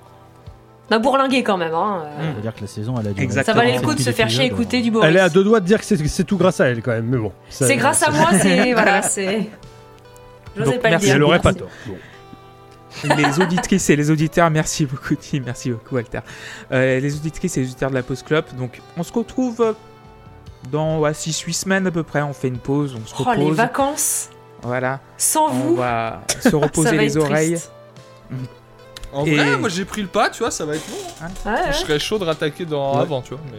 [0.90, 1.74] on a bourlingué quand même.
[1.74, 2.03] Hein.
[2.06, 2.32] euh.
[2.34, 3.24] C'est-à-dire que la saison, elle a duré.
[3.24, 3.45] Exact.
[3.45, 5.07] Ça valait le coup de 47 se faire chier écouter du Boris.
[5.10, 6.91] Elle est à deux doigts de dire que c'est c'est tout grâce à elle quand
[6.91, 7.32] même, mais bon.
[7.49, 8.74] ça- C'est grâce à moi, c'est.
[8.74, 9.49] Voilà, c'est.
[10.57, 11.06] J'osais Donc, pas le merci.
[11.06, 11.16] dire.
[11.16, 11.70] Elle aurait pas tort.
[11.88, 11.95] Bon.
[13.18, 16.20] les auditrices et les auditeurs, merci beaucoup Tim, merci beaucoup Walter.
[16.72, 18.45] Euh, les auditrices et les auditeurs de la pause club.
[18.57, 19.76] Donc on se retrouve
[20.72, 22.22] dans 6-8 semaines à peu près.
[22.24, 23.57] On fait une pause, on se Oh, les repose.
[23.57, 24.30] vacances
[24.64, 27.52] voilà, sans on vous, va se ça reposer va les être oreilles.
[27.53, 27.72] triste.
[29.14, 31.26] En Et- vrai, moi j'ai pris le pas, tu vois, ça va être bon.
[31.49, 31.61] Ouais, ouais.
[31.72, 33.02] Je serais chaud de rattaquer dans Ouais.
[33.02, 33.40] avant, tu vois.
[33.52, 33.57] Mais...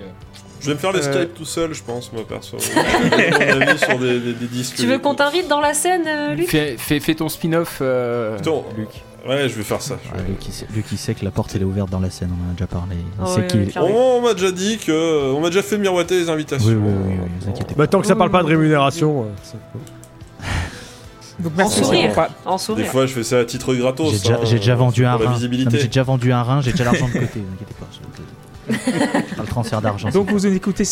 [0.60, 1.27] Je vais me faire l'escape Euh.
[1.35, 2.56] tout seul, je pense, moi perso.
[2.74, 4.77] Mon avis sur des, des- des disques.
[4.77, 8.36] Tu veux qu'on t'invite dans la scène, euh, Luc Fais, fais- fais ton spin-off, euh.
[8.77, 8.89] Luc.
[9.27, 9.94] Ouais, je vais faire ça.
[9.94, 12.09] Ouais, Luc, il sait, Luc, il sait que la porte elle est ouverte dans la
[12.10, 12.97] scène, on en a déjà parlé.
[13.20, 13.60] Il sait ouais, qu'il.
[13.60, 14.16] ouais, Oui, clairement.
[14.16, 15.32] On, on m'a déjà dit que.
[15.35, 16.68] On m'a déjà fait miroiter les invitations.
[16.68, 17.78] oui, oui, oui, vous inquiétez pas.
[17.78, 19.24] Bah, tant que ça parle pas de rémunération.
[19.24, 19.78] euh,
[21.41, 22.12] Donc merci En sourire.
[22.12, 22.87] pas- En Des sourire.
[22.87, 24.12] fois, je fais ça à titre gratos.
[24.12, 25.39] J'ai déjà, hein, déjà vendu un rein.
[25.39, 25.49] J'ai
[25.87, 27.87] déjà vendu un rein, j'ai déjà l'argent de côté, vous inquiétez pas.
[29.37, 30.11] Je le transfert d'argent.
[30.11, 30.85] Donc vous nous écoutez,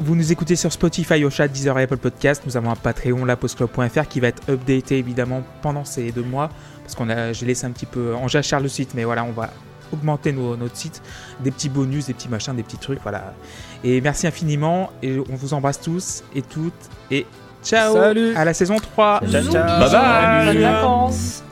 [0.00, 2.42] vous nous écoutez sur Spotify, Ocha, Deezer et Apple Podcast.
[2.46, 6.50] Nous avons un Patreon, lapostclub.fr qui va être updaté évidemment pendant ces deux mois
[6.82, 9.32] parce qu'on a, j'ai laissé un petit peu en jachère le site, mais voilà, on
[9.32, 9.50] va
[9.92, 11.00] augmenter nos- notre site,
[11.40, 13.32] des petits bonus, des petits machins, des petits trucs, voilà.
[13.84, 16.72] Et merci infiniment et on vous embrasse tous et toutes
[17.10, 17.26] et
[17.68, 18.34] ciao Salut.
[18.36, 19.20] à la saison 3.
[19.30, 19.52] Ciao, ciao.
[19.52, 20.46] Bye bye.
[20.46, 21.42] Bonnes vacances.